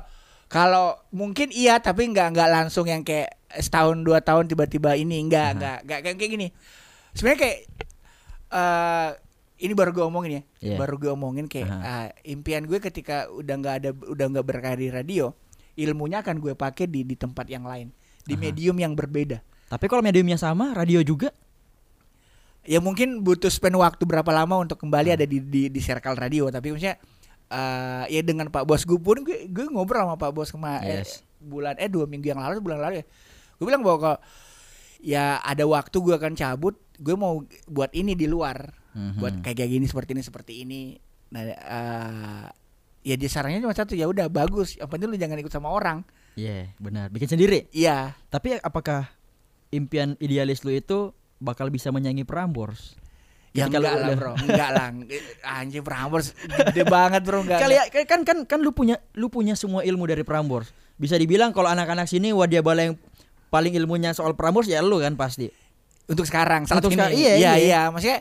kalau 0.47 0.87
mungkin 1.09 1.49
iya 1.49 1.81
tapi 1.81 2.05
enggak 2.05 2.29
enggak 2.31 2.49
langsung 2.53 2.85
yang 2.85 3.01
kayak 3.01 3.33
setahun 3.57 3.99
dua 4.05 4.21
tahun 4.21 4.45
tiba-tiba 4.45 4.93
ini 4.93 5.25
enggak 5.25 5.57
Aha. 5.57 5.81
enggak 5.81 5.99
enggak 5.99 6.15
kayak 6.21 6.31
gini. 6.31 6.47
Sebenarnya 7.17 7.39
kayak 7.41 7.59
eh 8.53 9.09
ini 9.63 9.73
baru 9.73 9.95
gue 9.95 10.03
omongin 10.03 10.31
ya. 10.31 10.43
Iya. 10.59 10.77
Baru 10.77 10.99
gue 10.99 11.11
omongin 11.11 11.47
kayak 11.47 11.67
Aha. 11.71 12.11
eh, 12.11 12.35
impian 12.35 12.67
gue 12.67 12.83
ketika 12.83 13.31
udah 13.31 13.55
nggak 13.59 13.75
ada 13.79 13.89
udah 13.95 14.25
nggak 14.29 14.45
berkarir 14.45 14.79
di 14.79 14.89
radio, 14.91 15.31
ilmunya 15.75 16.21
akan 16.21 16.37
gue 16.37 16.53
pakai 16.53 16.85
di 16.85 17.01
di 17.01 17.15
tempat 17.15 17.45
yang 17.47 17.63
lain, 17.63 17.89
di 18.23 18.33
Aha. 18.33 18.41
medium 18.41 18.77
yang 18.77 18.93
berbeda. 18.93 19.41
Tapi 19.67 19.85
kalau 19.87 20.01
mediumnya 20.01 20.37
sama, 20.37 20.71
radio 20.71 21.01
juga. 21.01 21.33
Ya 22.63 22.79
mungkin 22.79 23.19
butuh 23.21 23.51
spend 23.51 23.75
waktu 23.75 24.07
berapa 24.07 24.31
lama 24.31 24.63
untuk 24.63 24.79
kembali 24.79 25.19
ada 25.19 25.25
di 25.27 25.43
di, 25.43 25.67
di 25.67 25.79
circle 25.83 26.15
radio, 26.15 26.47
tapi 26.47 26.71
maksudnya 26.71 26.95
eh 27.51 28.05
ya 28.09 28.21
dengan 28.23 28.47
Pak 28.47 28.63
Bos 28.63 28.87
gue 28.87 28.95
pun 28.95 29.19
gue, 29.19 29.51
gue 29.51 29.65
ngobrol 29.67 30.07
sama 30.07 30.15
Pak 30.15 30.31
Bos 30.31 30.49
kemarin 30.49 31.03
Yes. 31.03 31.21
bulan 31.37 31.75
eh 31.75 31.91
dua 31.91 32.07
minggu 32.07 32.23
yang 32.25 32.39
lalu 32.39 32.63
bulan 32.63 32.79
lalu 32.79 33.03
ya 33.03 33.05
gue 33.53 33.65
bilang 33.67 33.83
bahwa 33.83 33.97
kalau 33.99 34.17
ya 35.03 35.37
ada 35.43 35.67
waktu 35.67 35.93
gue 35.93 36.15
akan 36.15 36.33
cabut 36.33 36.79
gue 36.97 37.13
mau 37.13 37.43
buat 37.67 37.91
ini 37.91 38.15
di 38.15 38.25
luar 38.25 38.71
Mhm. 38.95 39.19
buat 39.19 39.33
kayak 39.43 39.57
kayak 39.59 39.69
gini 39.69 39.85
seperti 39.85 40.09
ini 40.15 40.23
seperti 40.23 40.53
ini 40.63 40.81
nah 41.29 41.41
eh, 41.43 42.45
ya 43.03 43.13
dia 43.13 43.27
sarannya 43.27 43.59
cuma 43.59 43.71
satu 43.71 43.93
ya 43.93 44.05
udah 44.05 44.27
bagus 44.27 44.75
yang 44.75 44.87
penting 44.87 45.07
lu 45.07 45.17
jangan 45.17 45.37
ikut 45.37 45.51
sama 45.51 45.67
orang 45.67 46.01
Iya, 46.33 46.73
benar. 46.75 47.07
Bikin 47.07 47.29
sendiri. 47.29 47.69
iya 47.69 48.17
Tapi 48.27 48.57
apakah 48.57 49.05
impian 49.69 50.17
idealis 50.17 50.61
lu 50.61 50.71
itu 50.71 51.13
bakal 51.37 51.69
bisa 51.69 51.89
menyaingi 51.89 52.23
Prambors? 52.23 52.97
ya 53.51 53.69
Ketika 53.69 53.77
enggak 53.77 53.93
lah 53.93 53.93
udah- 53.93 54.17
bro 54.17 54.33
enggak 54.49 54.69
lah 54.71 54.85
anjing 55.53 55.83
Prambors 55.83 56.33
gede 56.65 56.83
banget 56.83 57.21
bro 57.21 57.39
enggak 57.39 57.61
Kali 57.61 57.75
ya, 57.75 57.85
kan 58.03 58.25
kan 58.25 58.37
kan 58.43 58.59
lu 58.59 58.71
punya 58.71 58.97
lu 59.13 59.29
punya 59.29 59.53
semua 59.53 59.83
ilmu 59.83 60.03
dari 60.03 60.23
Prambors. 60.23 60.73
Bisa 60.95 61.13
dibilang 61.15 61.51
kalau 61.51 61.69
anak-anak 61.69 62.07
sini 62.07 62.33
wadia 62.33 62.59
bala 62.59 62.81
yang 62.83 62.97
paling 63.47 63.69
ilmunya 63.71 64.09
soal 64.11 64.33
Prambors 64.33 64.65
ya 64.65 64.81
lu 64.81 64.97
kan 64.97 65.13
pasti. 65.13 65.53
untuk 66.03 66.25
sekarang 66.25 66.65
saat 66.65 66.81
Untuk 66.81 66.91
ini 66.91 66.97
sekarang, 66.97 67.13
iya, 67.15 67.33
iya, 67.33 67.37
iya. 67.37 67.51
iya 67.55 67.81
maksudnya 67.87 68.19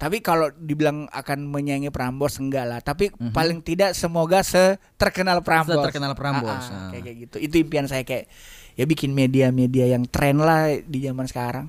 tapi 0.00 0.18
kalau 0.18 0.48
dibilang 0.50 1.04
akan 1.06 1.44
menyaingi 1.44 1.88
Prambors 1.88 2.40
enggak 2.40 2.64
lah 2.64 2.80
tapi 2.80 3.12
Mhm. 3.12 3.30
paling 3.30 3.60
tidak 3.60 3.92
semoga 3.92 4.40
seterkenal 4.40 5.40
Prambors 5.40 5.84
Terkenal 5.84 6.12
Prambors. 6.14 6.64
Ah, 6.64 6.72
ah, 6.72 6.80
Ah. 6.80 6.90
kayak 6.90 7.02
kayak 7.04 7.16
gitu 7.20 7.36
itu 7.38 7.54
impian 7.58 7.84
saya 7.84 8.00
kayak 8.00 8.24
ya 8.72 8.84
bikin 8.84 9.12
media-media 9.12 9.86
yang 9.88 10.02
tren 10.04 10.38
lah 10.38 10.72
di 10.72 10.98
zaman 11.00 11.24
sekarang 11.24 11.68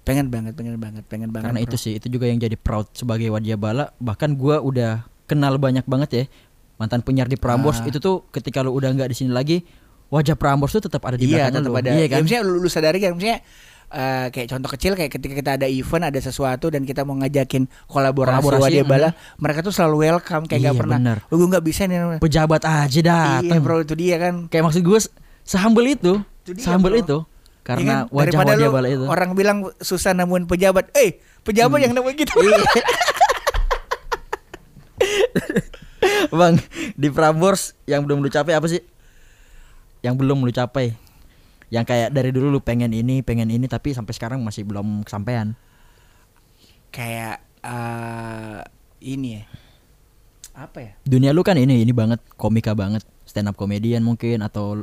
pengen 0.00 0.26
banget 0.26 0.54
pengen 0.54 0.76
banget 0.76 1.02
pengen 1.04 1.28
banget 1.28 1.50
Karena 1.50 1.60
itu 1.60 1.74
sih 1.74 1.92
itu 1.92 2.06
juga 2.08 2.24
yang 2.24 2.38
jadi 2.38 2.54
proud 2.54 2.88
sebagai 2.92 3.28
wadia 3.28 3.54
bala. 3.54 3.92
Bahkan 3.98 4.34
gua 4.34 4.58
udah 4.58 5.02
kenal 5.26 5.54
banyak 5.56 5.84
banget 5.84 6.10
ya 6.10 6.24
mantan 6.76 7.02
penyiar 7.02 7.26
di 7.26 7.34
Prambors 7.34 7.78
Ah. 7.78 7.86
itu 7.86 7.98
tuh 7.98 8.30
ketika 8.30 8.62
lu 8.62 8.72
udah 8.72 8.88
nggak 8.88 9.06
di 9.06 9.16
sini 9.16 9.30
lagi 9.30 9.60
wajah 10.08 10.34
Prambors 10.34 10.72
tuh 10.72 10.82
tetap 10.82 11.04
ada 11.04 11.14
di 11.14 11.26
iya 11.26 11.46
belakang 11.46 11.60
tetap 11.60 11.68
lu. 11.68 11.78
ada 11.78 11.88
Iya 11.88 11.98
ya, 11.98 12.06
kan? 12.08 12.18
maksudnya 12.20 12.42
lu, 12.42 12.54
lu 12.56 12.68
sadari 12.68 12.98
kan 12.98 13.10
maksudnya 13.12 13.38
eh, 13.90 14.26
kayak 14.30 14.48
contoh 14.48 14.70
kecil 14.70 14.92
kayak 14.94 15.10
ketika 15.10 15.34
kita 15.34 15.50
ada 15.54 15.66
event 15.66 16.06
ada 16.06 16.16
sesuatu 16.16 16.70
dan 16.70 16.82
kita 16.82 17.02
mau 17.02 17.14
ngajakin 17.16 17.66
kolaborasi, 17.86 18.40
Kolaborasi, 18.40 18.62
wadia 18.62 18.84
bala 18.84 19.10
mhm. 19.10 19.16
mereka 19.38 19.60
tuh 19.60 19.70
selalu 19.70 19.96
welcome 20.06 20.46
kayak 20.46 20.62
Iya, 20.62 20.72
pernah 20.72 20.98
bener. 20.98 21.18
lu 21.28 21.44
nggak 21.46 21.64
bisa 21.64 21.84
nih 21.84 22.18
Pejabat 22.18 22.62
aja 22.62 23.00
datang. 23.00 23.42
iya 23.44 23.58
bro 23.58 23.80
itu 23.80 23.94
dia 23.94 24.16
kan 24.16 24.46
Kayak 24.46 24.70
maksud 24.70 24.82
gue 24.82 24.98
sehambel 25.42 25.84
itu, 25.90 26.12
Itu 26.40 26.50
dia, 26.54 26.62
sehambel 26.62 26.92
bro. 26.92 27.02
itu 27.02 27.18
karena 27.60 28.08
kan? 28.08 28.08
Daripada 28.08 28.56
wajah-wajah 28.56 28.56
lu 28.56 28.72
bala 28.72 28.88
itu. 28.88 29.04
Orang 29.04 29.30
bilang 29.36 29.58
susah 29.78 30.16
nemuin 30.16 30.48
pejabat. 30.48 30.90
Eh, 30.96 31.20
pejabat 31.44 31.76
Hmm. 31.76 31.84
yang 31.84 31.92
nemuin 31.92 32.16
gitu. 32.16 32.32
Bang, 36.32 36.56
di 36.96 37.08
Prambors 37.10 37.76
yang 37.84 38.02
belum 38.02 38.24
lu 38.24 38.28
capai 38.28 38.56
apa 38.56 38.64
sih? 38.64 38.80
Yang 40.00 40.14
belum 40.16 40.40
lu 40.40 40.50
capai. 40.50 40.96
Yang 41.70 41.84
kayak 41.86 42.08
dari 42.10 42.30
dulu 42.34 42.58
lu 42.58 42.60
pengen 42.60 42.90
ini, 42.90 43.22
pengen 43.22 43.46
ini 43.46 43.70
tapi 43.70 43.94
sampai 43.94 44.10
sekarang 44.10 44.42
masih 44.42 44.66
belum 44.66 45.06
kesampaian. 45.06 45.54
Kayak 46.90 47.46
eh 47.62 48.60
ini 49.00 49.40
ya. 49.40 49.44
Apa 50.58 50.78
ya? 50.82 50.92
Dunia 51.06 51.30
lu 51.30 51.46
kan 51.46 51.54
ini 51.56 51.80
ini 51.86 51.94
banget, 51.94 52.18
komika 52.34 52.74
banget, 52.74 53.06
stand 53.22 53.48
up 53.48 53.56
comedian 53.56 54.02
mungkin 54.02 54.42
atau 54.42 54.82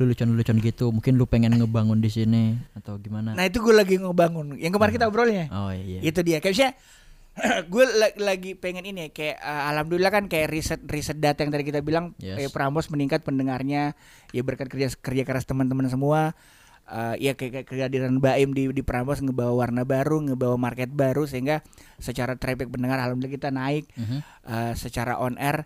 lu 0.00 0.08
lucu-lucuan 0.08 0.58
gitu. 0.62 0.94
Mungkin 0.94 1.18
lu 1.18 1.26
pengen 1.26 1.58
ngebangun 1.58 1.98
di 1.98 2.08
sini 2.08 2.54
atau 2.78 2.96
gimana? 2.96 3.34
Nah, 3.34 3.44
itu 3.44 3.60
gue 3.60 3.74
lagi 3.74 3.98
ngebangun. 3.98 4.56
Yang 4.56 4.72
kemarin 4.78 4.92
kita 4.94 5.06
obrolnya. 5.10 5.46
Oh 5.52 5.74
iya. 5.74 6.00
Itu 6.00 6.22
dia. 6.22 6.38
Kayak 6.38 6.54
misalnya 6.54 6.74
gue 7.66 7.84
la- 7.88 8.18
lagi 8.18 8.52
pengen 8.52 8.84
ini 8.84 8.98
ya, 8.98 9.10
kayak 9.10 9.36
eh, 9.36 9.62
alhamdulillah 9.68 10.10
kan 10.10 10.24
kayak 10.26 10.48
riset 10.48 10.80
riset 10.84 11.16
data 11.16 11.40
yang 11.40 11.50
tadi 11.50 11.64
kita 11.64 11.80
bilang 11.80 12.12
Yes. 12.16 12.36
kayak 12.36 12.50
Prambors 12.50 12.88
meningkat 12.88 13.22
pendengarnya 13.22 13.96
ya 14.30 14.40
berkat 14.40 14.66
kerja 14.66 14.92
kerja 14.92 15.22
keras 15.22 15.44
teman-teman 15.44 15.86
semua 15.86 16.32
Eh, 16.82 17.14
ya 17.22 17.32
kayak, 17.32 17.62
kehadiran 17.64 18.18
Baim 18.18 18.50
di 18.50 18.66
di 18.68 18.82
Prambors 18.82 19.22
ngebawa 19.22 19.54
warna 19.56 19.86
baru 19.86 20.18
ngebawa 20.20 20.58
market 20.60 20.90
baru 20.90 21.24
sehingga 21.24 21.62
secara 21.96 22.34
traffic 22.34 22.68
pendengar 22.68 22.98
alhamdulillah 22.98 23.32
kita 23.32 23.48
naik 23.48 23.86
Mhm. 23.94 24.18
Eh, 24.42 24.72
secara 24.74 25.14
on 25.16 25.38
air 25.38 25.62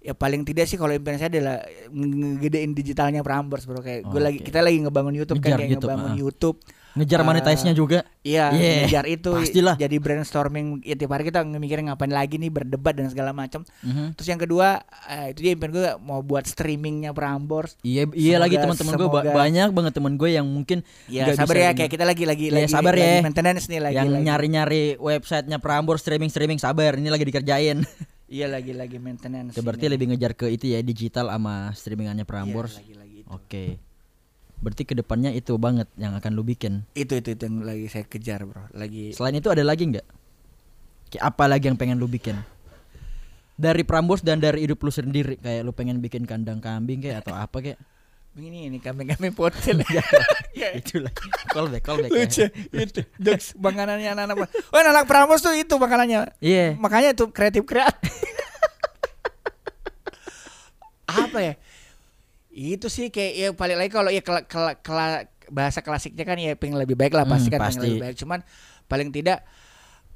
ya 0.00 0.12
paling 0.12 0.40
tidak 0.42 0.64
sih 0.64 0.74
kalau 0.74 0.90
impian 0.90 1.16
saya 1.16 1.28
adalah 1.30 1.60
nge- 1.86 2.16
ngegedein 2.40 2.72
digitalnya 2.72 3.20
Prambors 3.20 3.64
bro 3.64 3.78
kayak 3.78 4.04
gue 4.04 4.18
lagi 4.18 4.40
Oke. 4.40 4.48
kita 4.48 4.60
lagi 4.60 4.80
ngebangun 4.80 5.14
YouTube 5.14 5.38
Ngejar 5.38 5.52
kan 5.52 5.58
kayak 5.58 5.70
YouTube, 5.70 5.84
ngebangun 5.86 6.10
ah. 6.10 6.16
YouTube 6.18 6.56
Ngejar 6.94 7.20
Eh, 7.20 7.24
monetize-nya 7.24 7.72
juga. 7.72 8.06
Iya, 8.20 8.50
Yeah, 8.50 8.76
ngejar 8.82 9.04
itu 9.04 9.30
pastilah. 9.32 9.74
jadi 9.74 9.96
brainstorming 9.98 10.78
ya 10.80 10.94
tiap 10.94 11.10
hari 11.10 11.24
kita 11.24 11.42
ngemikirin 11.42 11.86
ngapain 11.86 12.08
lagi 12.08 12.36
nih 12.36 12.48
berdebat 12.48 12.94
dan 12.94 13.06
segala 13.06 13.30
macam. 13.30 13.66
Mhm. 13.80 14.14
Terus 14.14 14.28
yang 14.28 14.38
kedua 14.38 14.78
eh, 15.04 15.30
itu 15.30 15.40
dia 15.40 15.52
impian 15.52 15.70
gue 15.70 15.84
mau 15.98 16.20
buat 16.20 16.42
streamingnya 16.44 17.10
Prambors. 17.10 17.74
Iya 17.80 18.06
iya 18.12 18.36
lagi 18.36 18.54
Semoga- 18.54 18.78
teman-teman 18.78 18.94
gue 18.94 19.34
banyak 19.34 19.68
banget 19.70 19.92
teman 19.92 20.14
gue 20.14 20.30
yang 20.30 20.46
mungkin 20.46 20.86
Ya 21.04 21.26
nggak 21.26 21.36
sabar 21.36 21.56
ya 21.56 21.70
kayak 21.72 21.90
kita 21.90 22.04
lagi 22.04 22.24
lagi 22.24 22.44
Iya, 22.46 22.56
lagi 22.60 22.70
sabar 22.70 22.92
lagi 22.92 23.02
ya. 23.02 23.20
maintenance 23.20 23.64
nih 23.66 23.80
lagi 23.80 23.94
yang 23.94 24.08
lagi. 24.08 24.22
nyari-nyari 24.22 24.82
websitenya 24.96 25.58
Prambors 25.58 26.00
streaming 26.00 26.28
streaming 26.28 26.56
sabar 26.56 26.94
ini 26.94 27.08
lagi 27.08 27.24
dikerjain. 27.24 27.82
Iya 28.24 28.48
lagi 28.48 28.72
lagi 28.72 28.96
maintenance. 28.96 29.52
Ya, 29.52 29.60
berarti 29.60 29.84
ini. 29.84 29.92
lebih 29.94 30.06
ngejar 30.10 30.32
ke 30.32 30.48
itu 30.48 30.66
ya 30.66 30.80
digital 30.80 31.28
sama 31.28 31.70
streamingannya 31.70 32.24
Iya, 32.24 32.30
Prambors. 32.32 32.80
lagi 32.80 32.94
lagi 32.96 33.16
itu. 33.20 33.28
Oke. 33.30 33.64
Berarti 34.64 34.88
ke 34.88 34.96
depannya 34.96 35.28
itu 35.36 35.60
banget 35.60 35.92
yang 36.00 36.16
akan 36.16 36.32
lu 36.32 36.40
bikin. 36.40 36.88
Itu 36.96 37.20
itu 37.20 37.36
itu 37.36 37.42
yang 37.44 37.68
lagi 37.68 37.84
saya 37.92 38.08
kejar, 38.08 38.48
Bro. 38.48 38.72
Lagi 38.72 39.12
Selain 39.12 39.36
itu 39.36 39.52
ada 39.52 39.60
lagi 39.60 39.84
nggak? 39.92 40.06
Kayak 41.12 41.24
apa 41.28 41.44
lagi 41.44 41.68
yang 41.68 41.76
pengen 41.76 42.00
lu 42.00 42.08
bikin? 42.08 42.40
Dari 43.60 43.84
Prambors 43.84 44.24
dan 44.24 44.40
dari 44.40 44.64
hidup 44.64 44.80
lu 44.80 44.88
sendiri 44.88 45.36
kayak 45.36 45.68
lu 45.68 45.76
pengen 45.76 46.00
bikin 46.00 46.24
kandang 46.24 46.64
kambing 46.64 47.04
kayak 47.04 47.20
atau 47.20 47.36
apa 47.36 47.60
kayak? 47.60 47.78
ini 48.34 48.66
ini 48.66 48.82
kami-kami 48.82 49.30
potel. 49.30 49.78
Ya, 50.54 50.70
itu 50.70 51.02
lagi. 51.02 51.26
Call 51.50 51.66
back, 51.66 51.82
call 51.82 51.98
back. 51.98 52.14
ya. 52.14 52.30
Lucu 52.30 52.46
itu 52.78 53.02
jokes 53.18 53.58
makanannya 53.58 54.06
anak-anak. 54.14 54.46
Oh, 54.70 54.78
anak 54.78 55.10
Prambors 55.10 55.42
tuh 55.42 55.50
itu 55.50 55.74
makanannya. 55.74 56.30
Iya. 56.38 56.78
Makanya 56.78 57.10
itu 57.10 57.26
kreatif 57.34 57.66
kreatif. 57.66 58.14
Apa 61.26 61.38
ya? 61.42 61.54
Itu 62.54 62.86
sih 62.86 63.10
kayak 63.10 63.32
ya 63.34 63.48
paling 63.50 63.74
lagi 63.74 63.90
kalau 63.90 64.08
ya 64.08 64.22
kela- 64.22 64.46
kela- 64.46 64.78
kela- 64.78 65.26
bahasa 65.44 65.82
klasiknya 65.82 66.24
kan 66.24 66.38
ya 66.38 66.54
pengen 66.54 66.78
lebih 66.78 66.94
baik 66.94 67.12
lah 67.12 67.26
pasti 67.26 67.50
Hmm, 67.50 67.54
kan 67.54 67.60
pasti. 67.60 67.76
pengen 67.76 67.90
lebih 67.90 68.02
baik. 68.06 68.16
Cuman 68.16 68.40
paling 68.86 69.10
tidak 69.10 69.42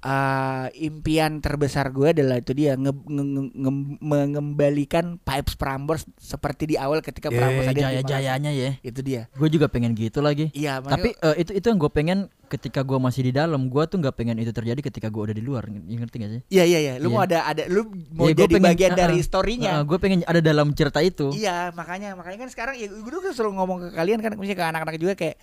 eh, 0.01 0.67
impian 0.81 1.39
terbesar 1.39 1.91
gue 1.91 2.13
adalah 2.13 2.39
itu 2.39 2.53
dia 2.53 2.75
nge- 2.75 2.95
nge- 3.05 3.29
nge- 3.29 3.53
nge- 3.53 3.99
mengembalikan 3.99 5.19
pipes 5.19 5.55
Prambors 5.55 6.07
seperti 6.15 6.65
di 6.67 6.77
awal 6.77 7.01
ketika 7.01 7.29
Prambors 7.29 7.67
Eh, 7.67 7.69
ada 7.69 7.75
di 7.75 7.83
jaya-jayanya 7.83 8.51
ya. 8.51 8.71
Itu 8.81 9.03
dia. 9.03 9.27
Gue 9.33 9.49
juga 9.49 9.67
pengen 9.67 9.93
gitu 9.93 10.19
lagi. 10.19 10.55
Iya, 10.55 10.79
Tapi 10.79 11.13
eh, 11.13 11.35
itu 11.39 11.51
itu 11.53 11.67
yang 11.67 11.79
gue 11.79 11.89
pengen 11.89 12.19
ketika 12.47 12.81
gue 12.81 12.97
masih 12.97 13.27
di 13.27 13.33
dalam, 13.33 13.67
gue 13.67 13.83
tuh 13.85 13.99
nggak 13.99 14.15
pengen 14.15 14.39
itu 14.39 14.49
terjadi 14.49 14.81
ketika 14.81 15.09
gue 15.09 15.23
udah 15.25 15.37
di 15.37 15.43
luar. 15.43 15.67
Ng- 15.67 15.85
Ngerti 15.99 16.17
gak 16.17 16.31
sih? 16.31 16.41
Iya 16.49 16.65
iya 16.65 16.79
iya, 16.79 16.93
lu 16.97 17.11
Iya. 17.11 17.13
mau 17.13 17.23
ada 17.23 17.39
ada 17.45 17.63
lu 17.67 17.83
mau 18.09 18.25
gua 18.25 18.33
jadi 18.33 18.55
pengen- 18.55 18.67
bagian 18.71 18.93
uh-uh, 18.95 19.01
dari 19.03 19.15
historinya. 19.19 19.73
gue 19.83 19.99
pengen 19.99 20.23
ada 20.23 20.39
dalam 20.39 20.71
cerita 20.73 21.03
itu. 21.03 21.35
Iya, 21.35 21.75
makanya 21.75 22.15
makanya 22.15 22.47
kan 22.47 22.51
sekarang 22.51 22.75
ya 22.75 22.87
gue 22.87 23.03
dulu 23.05 23.27
selalu 23.29 23.53
ngomong 23.53 23.79
ke 23.83 23.89
kalian 23.93 24.19
kan 24.19 24.31
misalnya 24.33 24.57
ke 24.57 24.67
anak-anak 24.69 24.95
juga 24.97 25.15
kayak 25.15 25.37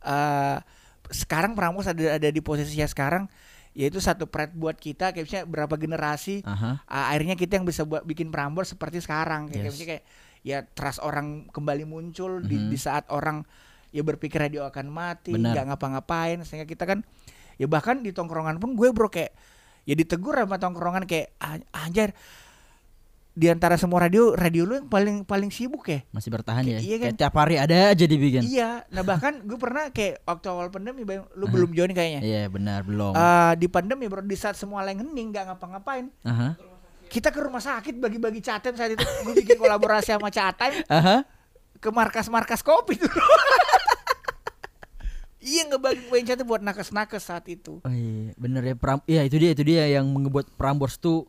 eh 0.00 0.56
sekarang 1.10 1.52
Prambors 1.52 1.84
ada 1.84 2.16
ada 2.16 2.28
di 2.30 2.40
posisinya 2.40 2.86
sekarang 2.86 3.26
yaitu 3.70 4.02
satu 4.02 4.26
pride 4.26 4.50
buat 4.52 4.74
kita 4.74 5.14
kayak 5.14 5.24
misalnya 5.24 5.46
berapa 5.46 5.74
generasi 5.74 6.42
Aha. 6.42 6.82
uh, 6.82 7.06
akhirnya 7.08 7.38
kita 7.38 7.54
yang 7.54 7.66
bisa 7.66 7.86
buat 7.86 8.02
bikin 8.02 8.28
Prambors 8.28 8.74
seperti 8.74 8.98
sekarang 8.98 9.46
kayak, 9.46 9.70
kayak 9.70 9.74
Yes. 9.74 9.86
kayak 9.86 10.02
ya 10.40 10.58
trust 10.66 10.98
orang 10.98 11.46
kembali 11.48 11.84
muncul 11.84 12.40
di, 12.40 12.56
Mhm. 12.56 12.68
di 12.68 12.78
saat 12.80 13.06
orang 13.08 13.46
ya 13.90 14.02
berpikir 14.02 14.40
radio 14.40 14.64
akan 14.64 14.86
mati 14.88 15.30
nggak 15.52 15.66
ngapa-ngapain 15.66 16.42
sehingga 16.42 16.64
kita 16.64 16.86
kan 16.86 17.02
ya 17.56 17.66
bahkan 17.66 18.00
di 18.00 18.10
tongkrongan 18.10 18.56
pun 18.56 18.74
gue 18.74 18.88
bro 18.90 19.06
kayak 19.06 19.30
ya 19.84 19.94
ditegur 19.94 20.34
sama 20.34 20.56
tongkrongan 20.56 21.04
kayak 21.04 21.34
"Ah, 21.38 21.58
anjir 21.76 22.10
di 23.30 23.46
antara 23.46 23.74
semua 23.74 24.00
radio 24.00 24.32
radio 24.32 24.62
lu 24.62 24.74
yang 24.74 24.86
paling 24.86 25.22
paling 25.22 25.48
sibuk 25.48 25.86
ya 25.86 26.02
Masih 26.10 26.28
bertahan 26.28 26.60
ya. 26.62 26.76
Kayak- 26.76 26.82
iya 26.82 26.94
kan? 26.94 27.04
Kayak 27.06 27.16
tiap 27.16 27.34
hari 27.36 27.54
ada 27.56 27.76
aja 27.88 28.04
dibikin. 28.04 28.42
iya 28.42 28.82
nah 28.88 29.00
bahkan 29.00 29.38
gue 29.38 29.54
pernah 29.56 29.88
kayak 29.88 30.22
waktu 30.22 30.46
awal 30.48 30.68
pandemi 30.68 31.02
Bang, 31.02 31.24
lu 31.32 31.46
belum 31.46 31.70
join 31.70 31.90
kayaknya 31.90 32.20
Iya 32.20 32.42
benar 32.46 32.82
belum. 32.82 33.12
Eh, 33.12 33.52
di 33.56 33.66
pandemi 33.66 34.04
bro 34.06 34.20
di 34.20 34.34
saat 34.34 34.54
semua 34.54 34.82
lain 34.82 35.00
hening 35.00 35.30
nggak 35.30 35.46
ngapa-ngapain 35.48 36.10
Aha. 36.22 36.58
kita 37.06 37.28
ke 37.28 37.38
rumah 37.38 37.58
sakit 37.58 37.96
bagi-bagi 37.96 38.38
catem 38.40 38.74
saat 38.74 38.92
itu 38.92 39.02
gue 39.02 39.34
bikin 39.36 39.56
kolaborasi 39.56 40.10
sama 40.10 40.28
catem 40.28 40.74
Aha. 40.86 41.22
ke 41.76 41.88
markas-markas 41.88 42.60
kopi 42.60 42.94
dulu 42.94 43.14
iya 45.40 45.64
ngebagi 45.64 46.04
catem 46.24 46.44
buat 46.44 46.60
nakes-nakes 46.60 47.22
saat 47.24 47.46
itu 47.46 47.80
Oh 47.80 47.88
iya, 47.88 48.34
bener 48.36 48.60
ya 48.62 48.74
Pram. 48.74 49.00
Iya 49.04 49.24
itu 49.24 49.36
dia 49.38 49.50
itu 49.50 49.62
dia 49.62 49.88
yang 49.88 50.04
membuat 50.04 50.50
Prambors 50.52 50.98
tuh 50.98 51.24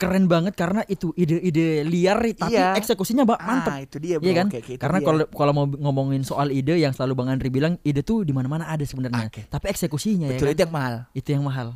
keren 0.00 0.24
banget 0.26 0.56
karena 0.56 0.80
itu 0.86 1.12
ide-ide 1.12 1.84
liar 1.84 2.16
tapi 2.32 2.50
Iya. 2.50 2.72
eksekusinya 2.74 3.22
ba- 3.22 3.36
mantep. 3.36 3.68
ah 3.68 3.78
itu 3.78 3.96
dia 3.96 4.16
bro 4.16 4.24
Iya 4.24 4.32
kan? 4.34 4.46
kayak 4.48 4.64
gitu 4.66 4.80
Karena 4.80 4.98
kalau 4.98 5.24
kalau 5.28 5.52
mau 5.52 5.66
ngomongin 5.68 6.24
soal 6.24 6.48
ide 6.48 6.74
yang 6.74 6.90
selalu 6.90 7.12
Bang 7.14 7.28
Andri 7.28 7.48
bilang 7.48 7.76
ide 7.82 8.00
tuh 8.00 8.24
di 8.24 8.32
mana-mana 8.32 8.64
ada 8.64 8.80
sebenarnya. 8.80 9.28
Oke. 9.28 9.44
Tapi 9.44 9.66
eksekusinya 9.68 10.26
betul 10.26 10.48
ya 10.48 10.50
kan? 10.50 10.56
itu 10.56 10.62
yang 10.62 10.72
mahal 10.72 10.94
itu 11.12 11.28
yang 11.30 11.44
mahal. 11.44 11.68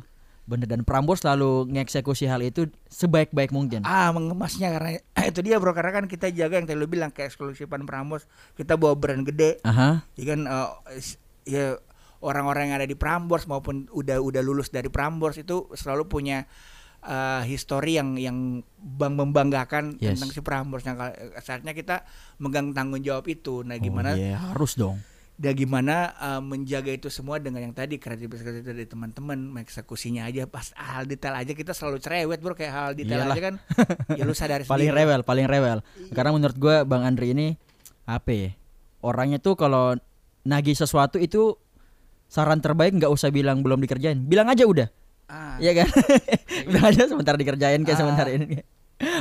Bener 0.43 0.65
dan 0.65 0.81
Prambors 0.81 1.21
selalu 1.21 1.69
ngeksekusi 1.71 2.25
hal 2.25 2.41
itu 2.41 2.65
sebaik-baik 2.87 3.49
mungkin. 3.49 3.81
ah 3.81 4.09
mengemasnya 4.09 4.69
karena 4.71 4.89
itu 5.29 5.39
dia 5.39 5.57
bro 5.57 5.71
karena 5.71 5.93
kan 5.93 6.05
kita 6.05 6.29
jaga 6.29 6.57
yang 6.57 6.65
tadi 6.65 6.75
lu 6.75 6.85
bilang 6.85 7.09
keeksklusifan 7.09 7.85
Prambors 7.85 8.25
kita 8.53 8.73
bawa 8.73 8.93
brand 8.93 9.21
gede 9.23 9.61
Aha. 9.61 10.05
ya 10.13 10.25
kan 10.27 10.39
s- 10.93 11.17
ya 11.43 11.77
orang-orang 12.19 12.69
yang 12.69 12.77
ada 12.77 12.85
di 12.85 12.93
Prambors 12.93 13.45
maupun 13.45 13.85
udah 13.91 14.17
udah 14.17 14.41
lulus 14.41 14.69
dari 14.69 14.85
Prambors 14.87 15.37
itu 15.37 15.69
selalu 15.71 16.05
punya 16.05 16.45
eh, 17.05 17.41
histori 17.45 17.93
yang 17.93 18.13
yang 18.15 18.37
bang 18.75 19.13
membanggakan 19.13 19.95
Yes. 19.97 20.17
tentang 20.17 20.29
si 20.29 20.39
Prambors. 20.39 20.83
Nah, 20.83 20.95
kal- 20.95 21.15
saatnya 21.39 21.71
kita 21.71 22.01
megang 22.35 22.71
tanggung 22.71 22.99
jawab 22.99 23.25
itu. 23.25 23.61
Nah, 23.61 23.77
gimana 23.77 24.11
Oh, 24.11 24.17
iya, 24.17 24.37
harus 24.47 24.73
dong. 24.73 24.97
dan 25.35 25.51
gimana 25.51 25.95
eh, 26.13 26.39
menjaga 26.39 26.89
itu 26.89 27.07
semua 27.07 27.37
dengan 27.37 27.59
yang 27.61 27.71
tadi 27.71 27.95
kreativitas 27.95 28.39
kreativitas 28.39 28.71
dari 28.71 28.85
teman-teman, 28.85 29.35
eksekusinya 29.57 30.23
aja 30.23 30.45
pas 30.45 30.71
hal 30.73 31.03
detail 31.03 31.35
aja 31.35 31.51
kita 31.51 31.71
selalu 31.71 31.99
cerewet 31.99 32.39
bro 32.39 32.53
kayak 32.53 32.71
hal 32.71 32.89
detail 32.93 33.19
Iyalah. 33.21 33.35
aja 33.35 33.41
kan. 33.43 33.55
ya 34.17 34.23
lu 34.23 34.31
sadar 34.31 34.63
paling 34.63 34.87
sendiri. 34.87 35.05
rewel, 35.05 35.21
paling 35.21 35.45
rewel. 35.45 35.79
Karena 36.09 36.31
menurut 36.31 36.55
gua 36.55 36.81
Bang 36.81 37.03
Andri 37.03 37.31
ini 37.31 37.59
apa 38.03 38.31
ya? 38.31 38.49
Orangnya 38.99 39.37
tuh 39.37 39.53
kalau 39.53 39.93
nagih 40.41 40.73
sesuatu 40.73 41.17
itu 41.17 41.57
saran 42.25 42.57
terbaik 42.57 42.95
nggak 42.95 43.11
usah 43.11 43.27
bilang 43.27 43.59
belum 43.59 43.77
dikerjain. 43.77 44.17
Bilang 44.21 44.47
aja 44.47 44.63
udah. 44.63 44.87
Ah, 45.25 45.57
Iya 45.57 45.71
kan? 45.75 45.87
Bilang 46.69 46.85
aja 46.85 47.03
sebentar 47.05 47.33
dikerjain 47.33 47.81
kayak 47.81 47.97
Ah. 47.97 48.01
sebentar 48.01 48.27
ini. 48.27 48.61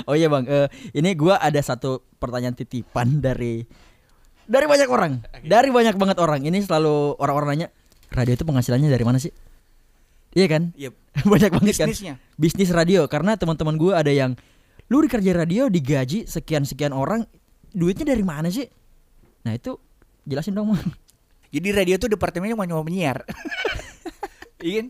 Oh 0.05 0.15
iya 0.15 0.29
Bang, 0.29 0.45
eh, 0.45 0.69
ini 0.93 1.13
gua 1.13 1.37
ada 1.37 1.59
satu 1.59 2.05
pertanyaan 2.17 2.55
titipan 2.55 3.19
dari 3.19 3.65
dari 4.45 4.67
banyak 4.67 4.87
orang. 4.87 5.19
Dari 5.41 5.69
banyak 5.69 5.97
banget 5.97 6.17
orang. 6.19 6.41
Ini 6.41 6.61
selalu 6.61 7.17
orang-orang 7.17 7.49
nanya, 7.51 7.69
radio 8.09 8.33
itu 8.33 8.45
penghasilannya 8.45 8.87
dari 8.87 9.03
mana 9.03 9.17
sih? 9.17 9.33
Iya 10.31 10.47
kan? 10.47 10.63
Yep. 10.75 10.95
banyak 11.33 11.51
banget 11.53 11.75
kan 11.77 11.89
Bisnisnya. 11.89 12.15
bisnis 12.35 12.69
radio 12.69 13.07
karena 13.07 13.35
teman-teman 13.35 13.75
gue 13.75 13.95
ada 13.95 14.11
yang 14.11 14.35
lu 14.87 14.99
dikerja 15.01 15.31
radio 15.33 15.67
digaji 15.67 16.27
sekian 16.27 16.63
sekian 16.63 16.91
orang 16.91 17.23
duitnya 17.71 18.11
dari 18.11 18.21
mana 18.21 18.51
sih 18.51 18.67
nah 19.41 19.55
itu 19.55 19.79
jelasin 20.25 20.53
dong 20.53 20.75
Mang. 20.75 20.83
Jadi 21.49 21.69
radio 21.71 21.95
tuh 21.97 22.11
departemennya 22.11 22.53
cuma 22.53 22.67
mau 22.67 22.83
menyiar. 22.83 23.23
Iya 24.59 24.81
kan? 24.81 24.87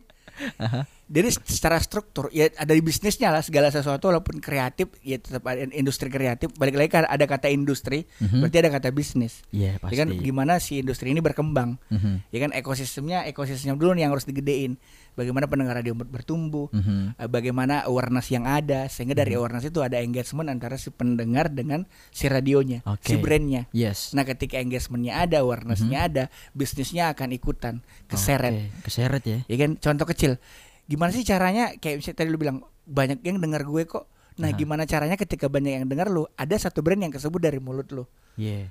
Aha. 0.56 0.86
Jadi 1.04 1.28
secara 1.36 1.76
struktur 1.76 2.32
ya 2.32 2.48
ada 2.50 2.72
di 2.72 2.80
bisnisnya 2.80 3.28
lah 3.28 3.44
segala 3.44 3.68
sesuatu 3.68 4.08
walaupun 4.08 4.40
kreatif 4.40 4.88
ya 5.04 5.20
tetap 5.20 5.44
ada 5.44 5.68
industri 5.70 6.08
kreatif. 6.08 6.48
Balik 6.56 6.74
lagi 6.74 6.90
kan 6.90 7.04
ada 7.04 7.24
kata 7.24 7.52
industri, 7.52 8.08
Mhm. 8.18 8.40
berarti 8.40 8.56
ada 8.58 8.70
kata 8.72 8.88
bisnis. 8.88 9.44
Iya, 9.52 9.76
Ya 9.76 9.78
pasti. 9.78 10.00
kan 10.00 10.08
gimana 10.10 10.56
si 10.56 10.80
industri 10.80 11.12
ini 11.12 11.20
berkembang. 11.20 11.76
Mhm. 11.92 12.32
Ya 12.32 12.38
kan 12.40 12.50
ekosistemnya 12.50 13.28
ekosistem 13.28 13.76
dulu 13.76 13.92
nih 13.92 14.08
yang 14.08 14.16
harus 14.16 14.24
digedein. 14.24 14.80
Bagaimana 15.14 15.46
pendengar 15.46 15.74
radio 15.74 15.94
ber- 15.94 16.10
bertumbuh, 16.10 16.66
Mhm. 16.68 17.14
eh, 17.16 17.26
bagaimana 17.26 17.82
awareness 17.82 18.28
yang 18.28 18.44
ada 18.44 18.86
sehingga 18.86 19.14
dari 19.14 19.32
awareness 19.32 19.64
itu 19.64 19.78
ada 19.78 19.98
engagement 19.98 20.46
antara 20.48 20.74
si 20.74 20.90
pendengar 20.90 21.48
dengan 21.48 21.86
si 22.08 22.26
radionya, 22.26 22.82
Oke. 22.84 23.06
si 23.06 23.14
brandnya. 23.16 23.70
Yes. 23.70 24.10
Nah 24.10 24.22
ketika 24.22 24.58
engagementnya 24.58 25.18
ada, 25.20 25.40
awarenessnya 25.40 25.98
ada, 26.00 26.24
bisnisnya 26.50 27.08
akan 27.08 27.30
ikutan 27.30 27.74
keseret. 28.04 28.50
Oke, 28.50 28.66
Keseret 28.84 29.22
ya. 29.22 29.38
Ya 29.44 29.56
kan 29.56 29.74
contoh 29.76 30.06
kecil. 30.06 30.36
Gimana 30.84 31.10
sih 31.10 31.22
caranya 31.22 31.72
kayak 31.74 32.02
misalnya 32.02 32.18
tadi 32.18 32.28
lu 32.28 32.36
bilang 32.36 32.58
banyak 32.84 33.22
yang 33.22 33.38
dengar 33.38 33.62
gue 33.62 33.82
kok. 33.84 34.04
Nah, 34.34 34.50
Aha. 34.50 34.58
gimana 34.58 34.82
caranya 34.82 35.14
ketika 35.14 35.46
banyak 35.46 35.78
yang 35.78 35.86
dengar 35.86 36.10
lu, 36.10 36.26
ada 36.34 36.58
satu 36.58 36.82
brand 36.82 36.98
yang 36.98 37.08
kesebut 37.08 37.38
dari 37.38 37.56
mulut 37.56 37.86
lu. 37.88 38.02
Iya. 38.34 38.66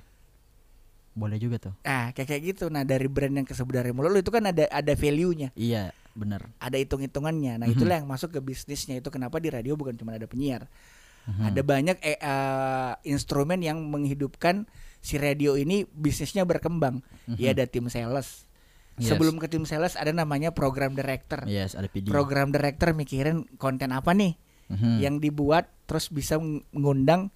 Boleh 1.14 1.38
juga 1.38 1.56
tuh. 1.58 1.74
Ah, 1.80 2.10
kayak 2.10 2.28
kayak 2.28 2.42
gitu. 2.52 2.64
Nah, 2.68 2.82
dari 2.82 3.06
brand 3.06 3.32
yang 3.32 3.46
kesebut 3.46 3.70
dari 3.72 3.88
mulut 3.88 4.10
lu 4.10 4.18
itu 4.18 4.28
kan 4.28 4.44
ada 4.44 4.66
ada 4.66 4.92
value-nya, 4.92 5.54
Iya, 5.54 5.94
benar. 6.14 6.46
ada 6.56 6.76
hitung-hitungannya. 6.76 7.58
Nah, 7.58 7.66
Mhm. 7.66 7.74
itulah 7.74 7.94
yang 7.96 8.06
masuk 8.06 8.30
ke 8.30 8.40
bisnisnya. 8.40 8.94
Itu 8.94 9.10
kenapa 9.10 9.36
di 9.36 9.50
radio 9.50 9.74
bukan 9.74 9.94
cuma 9.94 10.12
ada 10.12 10.24
penyiar. 10.24 10.70
Mhm. 11.24 11.42
Ada 11.44 11.60
banyak 11.60 11.96
eh, 12.00 12.16
eh, 12.16 12.92
instrumen 13.04 13.58
yang 13.58 13.82
menghidupkan 13.82 14.68
si 14.98 15.16
radio 15.16 15.54
ini 15.54 15.84
bisnisnya 15.86 16.42
berkembang. 16.42 17.02
Mhm. 17.26 17.36
Ya 17.36 17.50
ada 17.50 17.64
tim 17.64 17.88
sales. 17.88 18.46
Yes. 18.94 19.10
Sebelum 19.10 19.36
ke 19.36 19.48
tim 19.48 19.64
sales 19.64 19.94
ada 19.94 20.10
namanya 20.10 20.50
program 20.50 20.92
director. 20.92 21.42
Yes, 21.44 21.74
ada 21.74 21.86
PD. 21.86 22.06
Program 22.06 22.48
director 22.48 22.92
mikirin 22.92 23.50
konten 23.56 23.90
apa 23.90 24.12
nih 24.12 24.38
Mhm. 24.66 24.92
yang 24.98 25.14
dibuat 25.18 25.66
terus 25.84 26.08
bisa 26.08 26.36
meng- 26.36 26.62
mengundang 26.70 27.34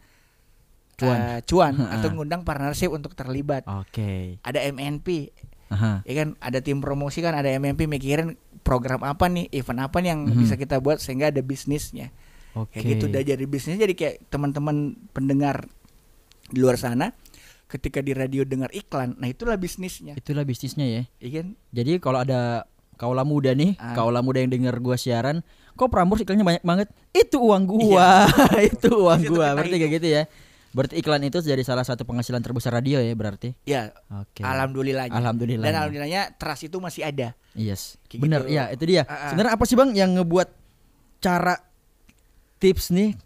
Cuan. 0.95 1.18
eh, 1.18 1.41
cuan 1.45 1.74
Ah. 1.76 1.95
atau 1.99 2.11
mengundang 2.11 2.43
partnership 2.43 2.91
untuk 2.91 3.14
terlibat. 3.14 3.62
Oke. 3.68 4.39
Ada 4.41 4.66
MNP, 4.66 5.31
Aha. 5.68 6.03
ya 6.03 6.14
kan? 6.16 6.35
Ada 6.39 6.59
tim 6.59 6.79
promosi 6.79 7.18
kan, 7.20 7.33
ada 7.33 7.47
MNP 7.49 7.87
mikirin 7.87 8.35
program 8.69 9.01
apa 9.01 9.25
nih, 9.27 9.49
event 9.51 9.81
apa 9.81 9.97
nih 9.99 10.09
yang 10.12 10.21
Mhm. 10.27 10.37
bisa 10.37 10.55
kita 10.55 10.77
buat 10.77 11.01
sehingga 11.01 11.33
ada 11.33 11.41
bisnisnya. 11.41 12.12
Oke. 12.53 12.77
Kayak 12.77 12.85
gitu 12.93 13.05
udah 13.09 13.23
jadi 13.25 13.45
bisnis 13.45 13.77
jadi 13.77 13.95
kayak 13.95 14.29
teman-teman 14.29 14.77
pendengar 15.11 15.64
di 16.47 16.61
luar 16.61 16.77
sana 16.77 17.16
ketika 17.64 18.01
di 18.01 18.12
radio 18.12 18.45
dengar 18.45 18.69
iklan, 18.71 19.16
nah 19.16 19.25
itulah 19.27 19.57
bisnisnya. 19.57 20.16
Itulah 20.16 20.41
bisnisnya 20.43 20.85
ya. 20.85 21.03
Iya 21.19 21.31
kan? 21.35 21.47
Jadi 21.71 21.93
kalau 21.97 22.19
ada 22.19 22.64
kaula 22.97 23.23
muda 23.23 23.53
nih, 23.53 23.77
Ah. 23.77 23.93
kaula 23.93 24.21
muda 24.21 24.41
yang 24.41 24.49
dengar 24.49 24.77
gua 24.79 24.97
siaran, 24.97 25.45
kok 25.75 25.89
Prambors 25.89 26.19
iklannya 26.19 26.43
banyak 26.43 26.64
banget? 26.64 26.89
Itu 27.11 27.39
uang 27.39 27.64
gua, 27.64 28.25
itu 28.69 28.89
uang 28.91 29.21
gua. 29.29 29.53
Berarti 29.55 29.77
kayak 29.77 29.93
gitu 29.97 30.09
ya. 30.11 30.23
Berarti 30.73 31.01
iklan 31.01 31.25
itu 31.25 31.41
jadi 31.41 31.64
salah 31.64 31.85
satu 31.85 32.05
penghasilan 32.05 32.45
terbesar 32.45 32.77
radio 32.77 33.01
ya 33.01 33.12
berarti. 33.16 33.57
Ya, 33.64 33.97
Oke. 34.12 34.45
alhamdulillah. 34.45 35.09
Alhamdulillah. 35.09 35.64
Dan 35.64 35.75
alhamdulillahnya 35.81 36.37
trust 36.37 36.69
itu 36.69 36.77
masih 36.77 37.09
ada. 37.09 37.33
Yes. 37.57 37.97
Kayak 38.07 38.21
Benar, 38.23 38.41
gitu. 38.45 38.57
ya 38.57 38.64
itu 38.73 38.85
dia. 38.85 39.03
Ah, 39.09 39.12
ah. 39.12 39.19
Sebenarnya 39.33 39.53
apa 39.57 39.64
sih 39.64 39.77
Bang 39.81 39.91
yang 39.97 40.11
ngebuat 40.21 40.49
cara 41.19 41.57
tips 42.61 42.93
nih 42.93 43.16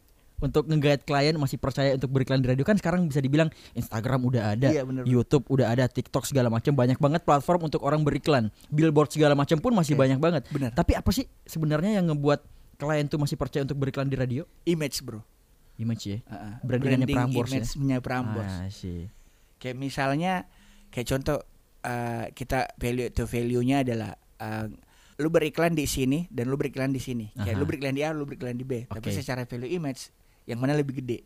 untuk 0.43 0.67
nge-guide 0.67 1.07
klien 1.07 1.35
masih 1.39 1.55
percaya 1.55 1.95
untuk 1.95 2.11
beriklan 2.11 2.43
di 2.43 2.51
radio 2.51 2.67
kan 2.67 2.75
sekarang 2.75 3.07
bisa 3.07 3.23
dibilang 3.23 3.47
Instagram 3.79 4.27
udah 4.27 4.43
ada, 4.59 4.75
Iya, 4.75 4.83
bener, 4.83 5.07
bener. 5.07 5.13
YouTube 5.15 5.47
udah 5.47 5.71
ada, 5.71 5.87
TikTok 5.87 6.27
segala 6.27 6.51
macam 6.51 6.75
banyak 6.75 6.99
banget 6.99 7.23
platform 7.23 7.71
untuk 7.71 7.79
orang 7.87 8.03
beriklan. 8.03 8.51
Billboard 8.75 9.15
segala 9.15 9.39
macam 9.39 9.63
pun 9.63 9.71
masih 9.71 9.95
Oke. 9.95 10.03
banyak 10.03 10.19
banget. 10.19 10.43
Benar. 10.51 10.75
Tapi 10.75 10.99
apa 10.99 11.11
sih 11.15 11.31
sebenarnya 11.47 12.03
yang 12.03 12.11
ngebuat 12.11 12.43
klien 12.75 13.07
tuh 13.07 13.23
masih 13.23 13.39
percaya 13.39 13.63
untuk 13.63 13.79
beriklan 13.79 14.11
di 14.11 14.19
radio? 14.19 14.43
Image, 14.67 14.99
Bro. 15.07 15.23
Image 15.83 16.05
ya. 16.07 16.19
Brandingannya 16.63 17.09
Prambors 17.11 17.51
ya? 17.51 17.61
image-nya 17.61 17.99
Prambors. 17.99 18.55
Ah, 18.63 18.69
sih. 18.71 19.11
Kayak 19.59 19.77
misalnya 19.79 20.33
kayak 20.95 21.07
contoh 21.11 21.39
uh, 21.83 22.27
kita 22.33 22.71
value 22.79 23.11
to 23.11 23.27
value-nya 23.27 23.83
adalah 23.83 24.15
uh, 24.39 24.67
lu 25.21 25.29
beriklan 25.29 25.75
di 25.75 25.87
sini 25.87 26.27
dan 26.31 26.49
lu 26.49 26.57
beriklan 26.57 26.91
di 26.91 26.99
sini. 27.03 27.31
Kayak 27.37 27.55
Aha. 27.55 27.61
lu 27.61 27.67
beriklan 27.69 27.95
di 27.95 28.03
A, 28.03 28.11
lu 28.15 28.25
beriklan 28.27 28.55
di 28.57 28.65
B. 28.67 28.87
Tapi 28.89 29.09
Oke. 29.11 29.15
secara 29.15 29.45
value 29.47 29.71
image 29.71 30.11
yang 30.49 30.59
mana 30.59 30.75
lebih 30.75 30.99
gede? 30.99 31.23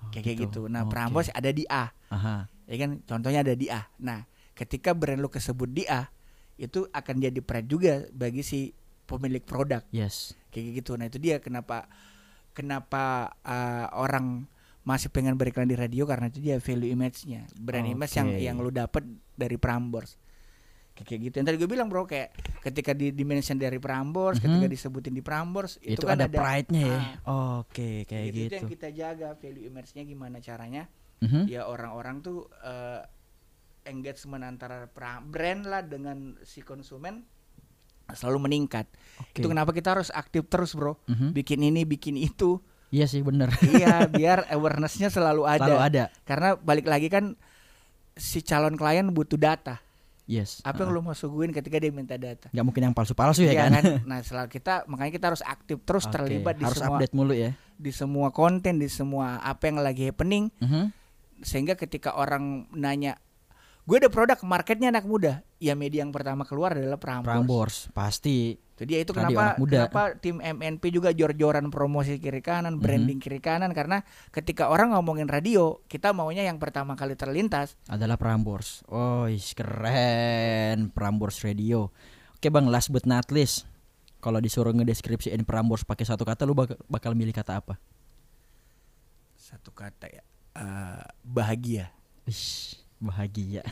Oh, 0.00 0.08
kayak 0.08 0.24
kayak 0.24 0.38
gitu. 0.48 0.66
Nah, 0.72 0.88
Oke. 0.88 0.92
Prambors 0.96 1.28
ada 1.32 1.50
di 1.52 1.68
A. 1.68 1.92
Aha. 2.08 2.48
Ya 2.68 2.76
kan 2.80 2.90
contohnya 3.04 3.44
ada 3.44 3.52
di 3.52 3.68
A. 3.68 3.84
Nah, 4.00 4.24
ketika 4.56 4.96
brand 4.96 5.20
lu 5.20 5.28
kesebut 5.28 5.68
di 5.68 5.84
A, 5.84 6.08
itu 6.56 6.86
akan 6.94 7.14
jadi 7.20 7.40
pride 7.42 7.68
juga 7.68 7.92
bagi 8.14 8.40
si 8.46 8.72
pemilik 9.04 9.42
produk 9.42 9.82
Yes. 9.92 10.32
kayak 10.54 10.80
gitu. 10.80 10.96
Nah, 10.96 11.10
itu 11.10 11.18
dia 11.20 11.42
kenapa 11.42 11.90
kenapa 12.52 13.32
uh, 13.44 13.88
orang 13.96 14.48
masih 14.82 15.08
pengen 15.08 15.38
beriklan 15.38 15.70
di 15.70 15.78
radio 15.78 16.04
karena 16.04 16.26
itu 16.26 16.42
dia 16.42 16.58
value 16.58 16.90
image-nya. 16.90 17.46
Brand 17.54 17.86
image 17.86 18.14
yang 18.18 18.28
yang 18.34 18.56
lu 18.58 18.70
dapat 18.70 19.06
dari 19.34 19.54
Prambors. 19.54 20.18
Kayak 20.92 21.32
gitu. 21.32 21.34
Yang 21.40 21.46
tadi 21.50 21.56
gue 21.58 21.70
bilang, 21.72 21.88
Bro, 21.88 22.04
kayak 22.06 22.36
ketika 22.62 22.92
di 22.92 23.10
dimension 23.10 23.56
dari 23.58 23.80
Prambors, 23.80 24.38
Mhm. 24.38 24.44
ketika 24.44 24.66
disebutin 24.70 25.14
di 25.16 25.24
Prambors, 25.24 25.80
itu, 25.82 25.98
Itu, 25.98 26.06
kan 26.06 26.20
ada, 26.20 26.28
pride-nya 26.28 26.82
ya. 26.84 27.00
Ah, 27.26 27.64
Oke, 27.64 28.04
kayak 28.06 28.26
gitu. 28.30 28.36
gitu. 28.36 28.46
Itu 28.46 28.54
yang 28.54 28.70
kita 28.70 28.88
jaga 28.92 29.28
value 29.34 29.64
image-nya 29.66 30.02
gimana 30.04 30.36
caranya 30.38 30.86
Mhm. 31.22 31.46
ya 31.48 31.66
orang-orang 31.66 32.20
tuh 32.20 32.50
eh, 32.60 33.02
engagement 33.86 34.46
antara 34.46 34.86
brand 35.22 35.62
lah 35.66 35.82
dengan 35.82 36.38
si 36.46 36.62
konsumen 36.62 37.26
selalu 38.10 38.38
meningkat. 38.42 38.90
Oke. 39.18 39.38
Itu 39.38 39.46
kenapa 39.46 39.70
kita 39.70 39.94
harus 39.94 40.08
aktif 40.08 40.46
terus, 40.46 40.72
Bro. 40.72 40.98
Mhm. 41.06 41.30
Bikin 41.32 41.60
ini, 41.60 41.82
bikin 41.82 42.14
itu. 42.14 42.58
Iya 42.88 43.06
sih 43.06 43.20
bener. 43.20 43.48
iya, 43.64 44.04
biar 44.12 44.50
awareness-nya 44.50 45.08
selalu 45.08 45.46
ada. 45.46 45.64
Selalu 45.64 45.78
ada. 45.80 46.04
Karena 46.22 46.48
balik 46.54 46.84
lagi 46.84 47.08
kan 47.08 47.34
si 48.12 48.40
calon 48.40 48.74
klien 48.74 49.08
butuh 49.08 49.36
data. 49.36 49.80
Yes. 50.22 50.62
Apa 50.62 50.84
yang 50.84 50.94
lu 50.94 51.02
mau 51.02 51.12
suguhin 51.12 51.50
ketika 51.50 51.76
dia 51.76 51.90
minta 51.90 52.14
data? 52.14 52.46
nggak 52.48 52.62
mungkin 52.62 52.82
yang 52.84 52.94
palsu-palsu 52.94 53.42
ya 53.42 53.52
Iya 53.52 53.62
kan? 53.66 53.82
Nah, 54.08 54.22
selalu 54.22 54.48
kita 54.50 54.86
makanya 54.86 55.12
kita 55.12 55.26
harus 55.28 55.42
aktif 55.42 55.82
terus 55.82 56.06
Oke, 56.06 56.14
terlibat 56.14 56.54
di 56.54 56.64
harus 56.64 56.78
semua 56.78 56.94
update 56.94 57.12
mulu 57.12 57.34
ya. 57.34 57.50
di 57.74 57.90
semua 57.90 58.28
konten, 58.30 58.78
di 58.78 58.86
semua 58.86 59.42
apa 59.42 59.66
yang 59.66 59.82
lagi 59.82 60.06
happening 60.06 60.46
Mhm. 60.60 60.94
sehingga 61.40 61.74
ketika 61.74 62.14
orang 62.14 62.70
nanya 62.70 63.18
gue 63.82 63.96
ada 63.96 64.06
produk 64.06 64.38
marketnya 64.42 64.88
anak 64.88 65.02
muda 65.02 65.42
ya 65.58 65.74
media 65.74 66.00
yang 66.00 66.10
pertama 66.10 66.42
keluar 66.42 66.70
adalah 66.72 66.96
Prambors, 66.96 67.26
Prambors 67.26 67.76
pasti. 67.90 68.54
jadi 68.72 69.02
itu 69.02 69.10
Radio 69.10 69.18
kenapa 69.26 69.42
anak 69.44 69.58
muda. 69.58 69.76
kenapa 69.80 70.02
tim 70.16 70.36
MNP 70.38 70.84
juga 70.88 71.10
jor-joran 71.10 71.66
promosi 71.68 72.16
kiri 72.16 72.38
kanan 72.40 72.76
Mhm. 72.76 72.80
branding 72.80 73.18
kiri 73.18 73.38
kanan 73.38 73.70
karena 73.70 74.02
ketika 74.30 74.66
orang 74.66 74.90
ngomongin 74.92 75.26
radio 75.26 75.82
kita 75.86 76.10
maunya 76.10 76.42
yang 76.42 76.56
pertama 76.56 76.94
kali 76.94 77.14
terlintas 77.14 77.74
adalah 77.86 78.14
Prambors. 78.14 78.86
Oh, 78.86 79.26
is 79.26 79.50
keren 79.50 80.88
Prambors 80.88 81.42
Radio. 81.42 81.90
Oke 82.34 82.48
bang, 82.48 82.66
last 82.66 82.86
but 82.88 83.02
not 83.02 83.30
least, 83.30 83.66
kalau 84.18 84.38
disuruh 84.38 84.70
ngedeskripsiin 84.72 85.42
Prambors 85.42 85.82
pakai 85.82 86.02
satu 86.02 86.22
kata, 86.22 86.42
lu 86.42 86.52
bak- 86.52 86.78
bakal 86.86 87.14
milih 87.14 87.30
kata 87.30 87.58
apa? 87.58 87.78
satu 89.34 89.70
kata 89.70 90.06
ya 90.08 90.22
eh, 90.54 91.02
bahagia 91.20 91.90
Ish, 92.22 92.81
bahagia. 93.02 93.66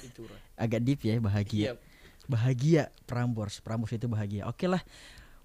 Agak 0.59 0.83
deep 0.83 1.07
ya 1.07 1.23
bahagia. 1.23 1.63
Iya. 1.63 1.73
Bahagia 2.27 2.83
Prambors. 3.07 3.63
Prambors 3.63 3.95
itu 3.95 4.11
bahagia. 4.11 4.51
Oke 4.51 4.67
lah. 4.67 4.83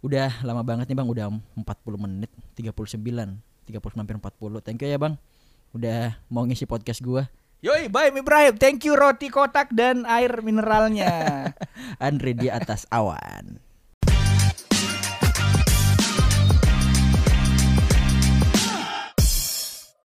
Udah 0.01 0.29
lama 0.45 0.61
banget 0.61 0.85
nih 0.89 0.97
Bang, 0.97 1.09
udah 1.09 1.33
40 1.57 1.65
menit, 1.97 2.29
39, 2.53 3.41
39 3.65 4.01
hampir 4.01 4.17
40. 4.17 4.61
Thank 4.61 4.85
you 4.85 4.89
ya 4.93 4.99
Bang. 5.01 5.17
Udah 5.73 6.17
mau 6.29 6.45
ngisi 6.45 6.69
podcast 6.69 7.01
gua. 7.01 7.25
Yoi, 7.65 7.89
bye 7.89 8.13
Ibrahim. 8.13 8.61
Thank 8.61 8.85
you 8.85 8.93
roti 8.93 9.33
kotak 9.33 9.73
dan 9.73 10.05
air 10.05 10.45
mineralnya. 10.45 11.49
Andre 12.03 12.37
di 12.37 12.47
atas 12.53 12.85
awan. 12.93 13.64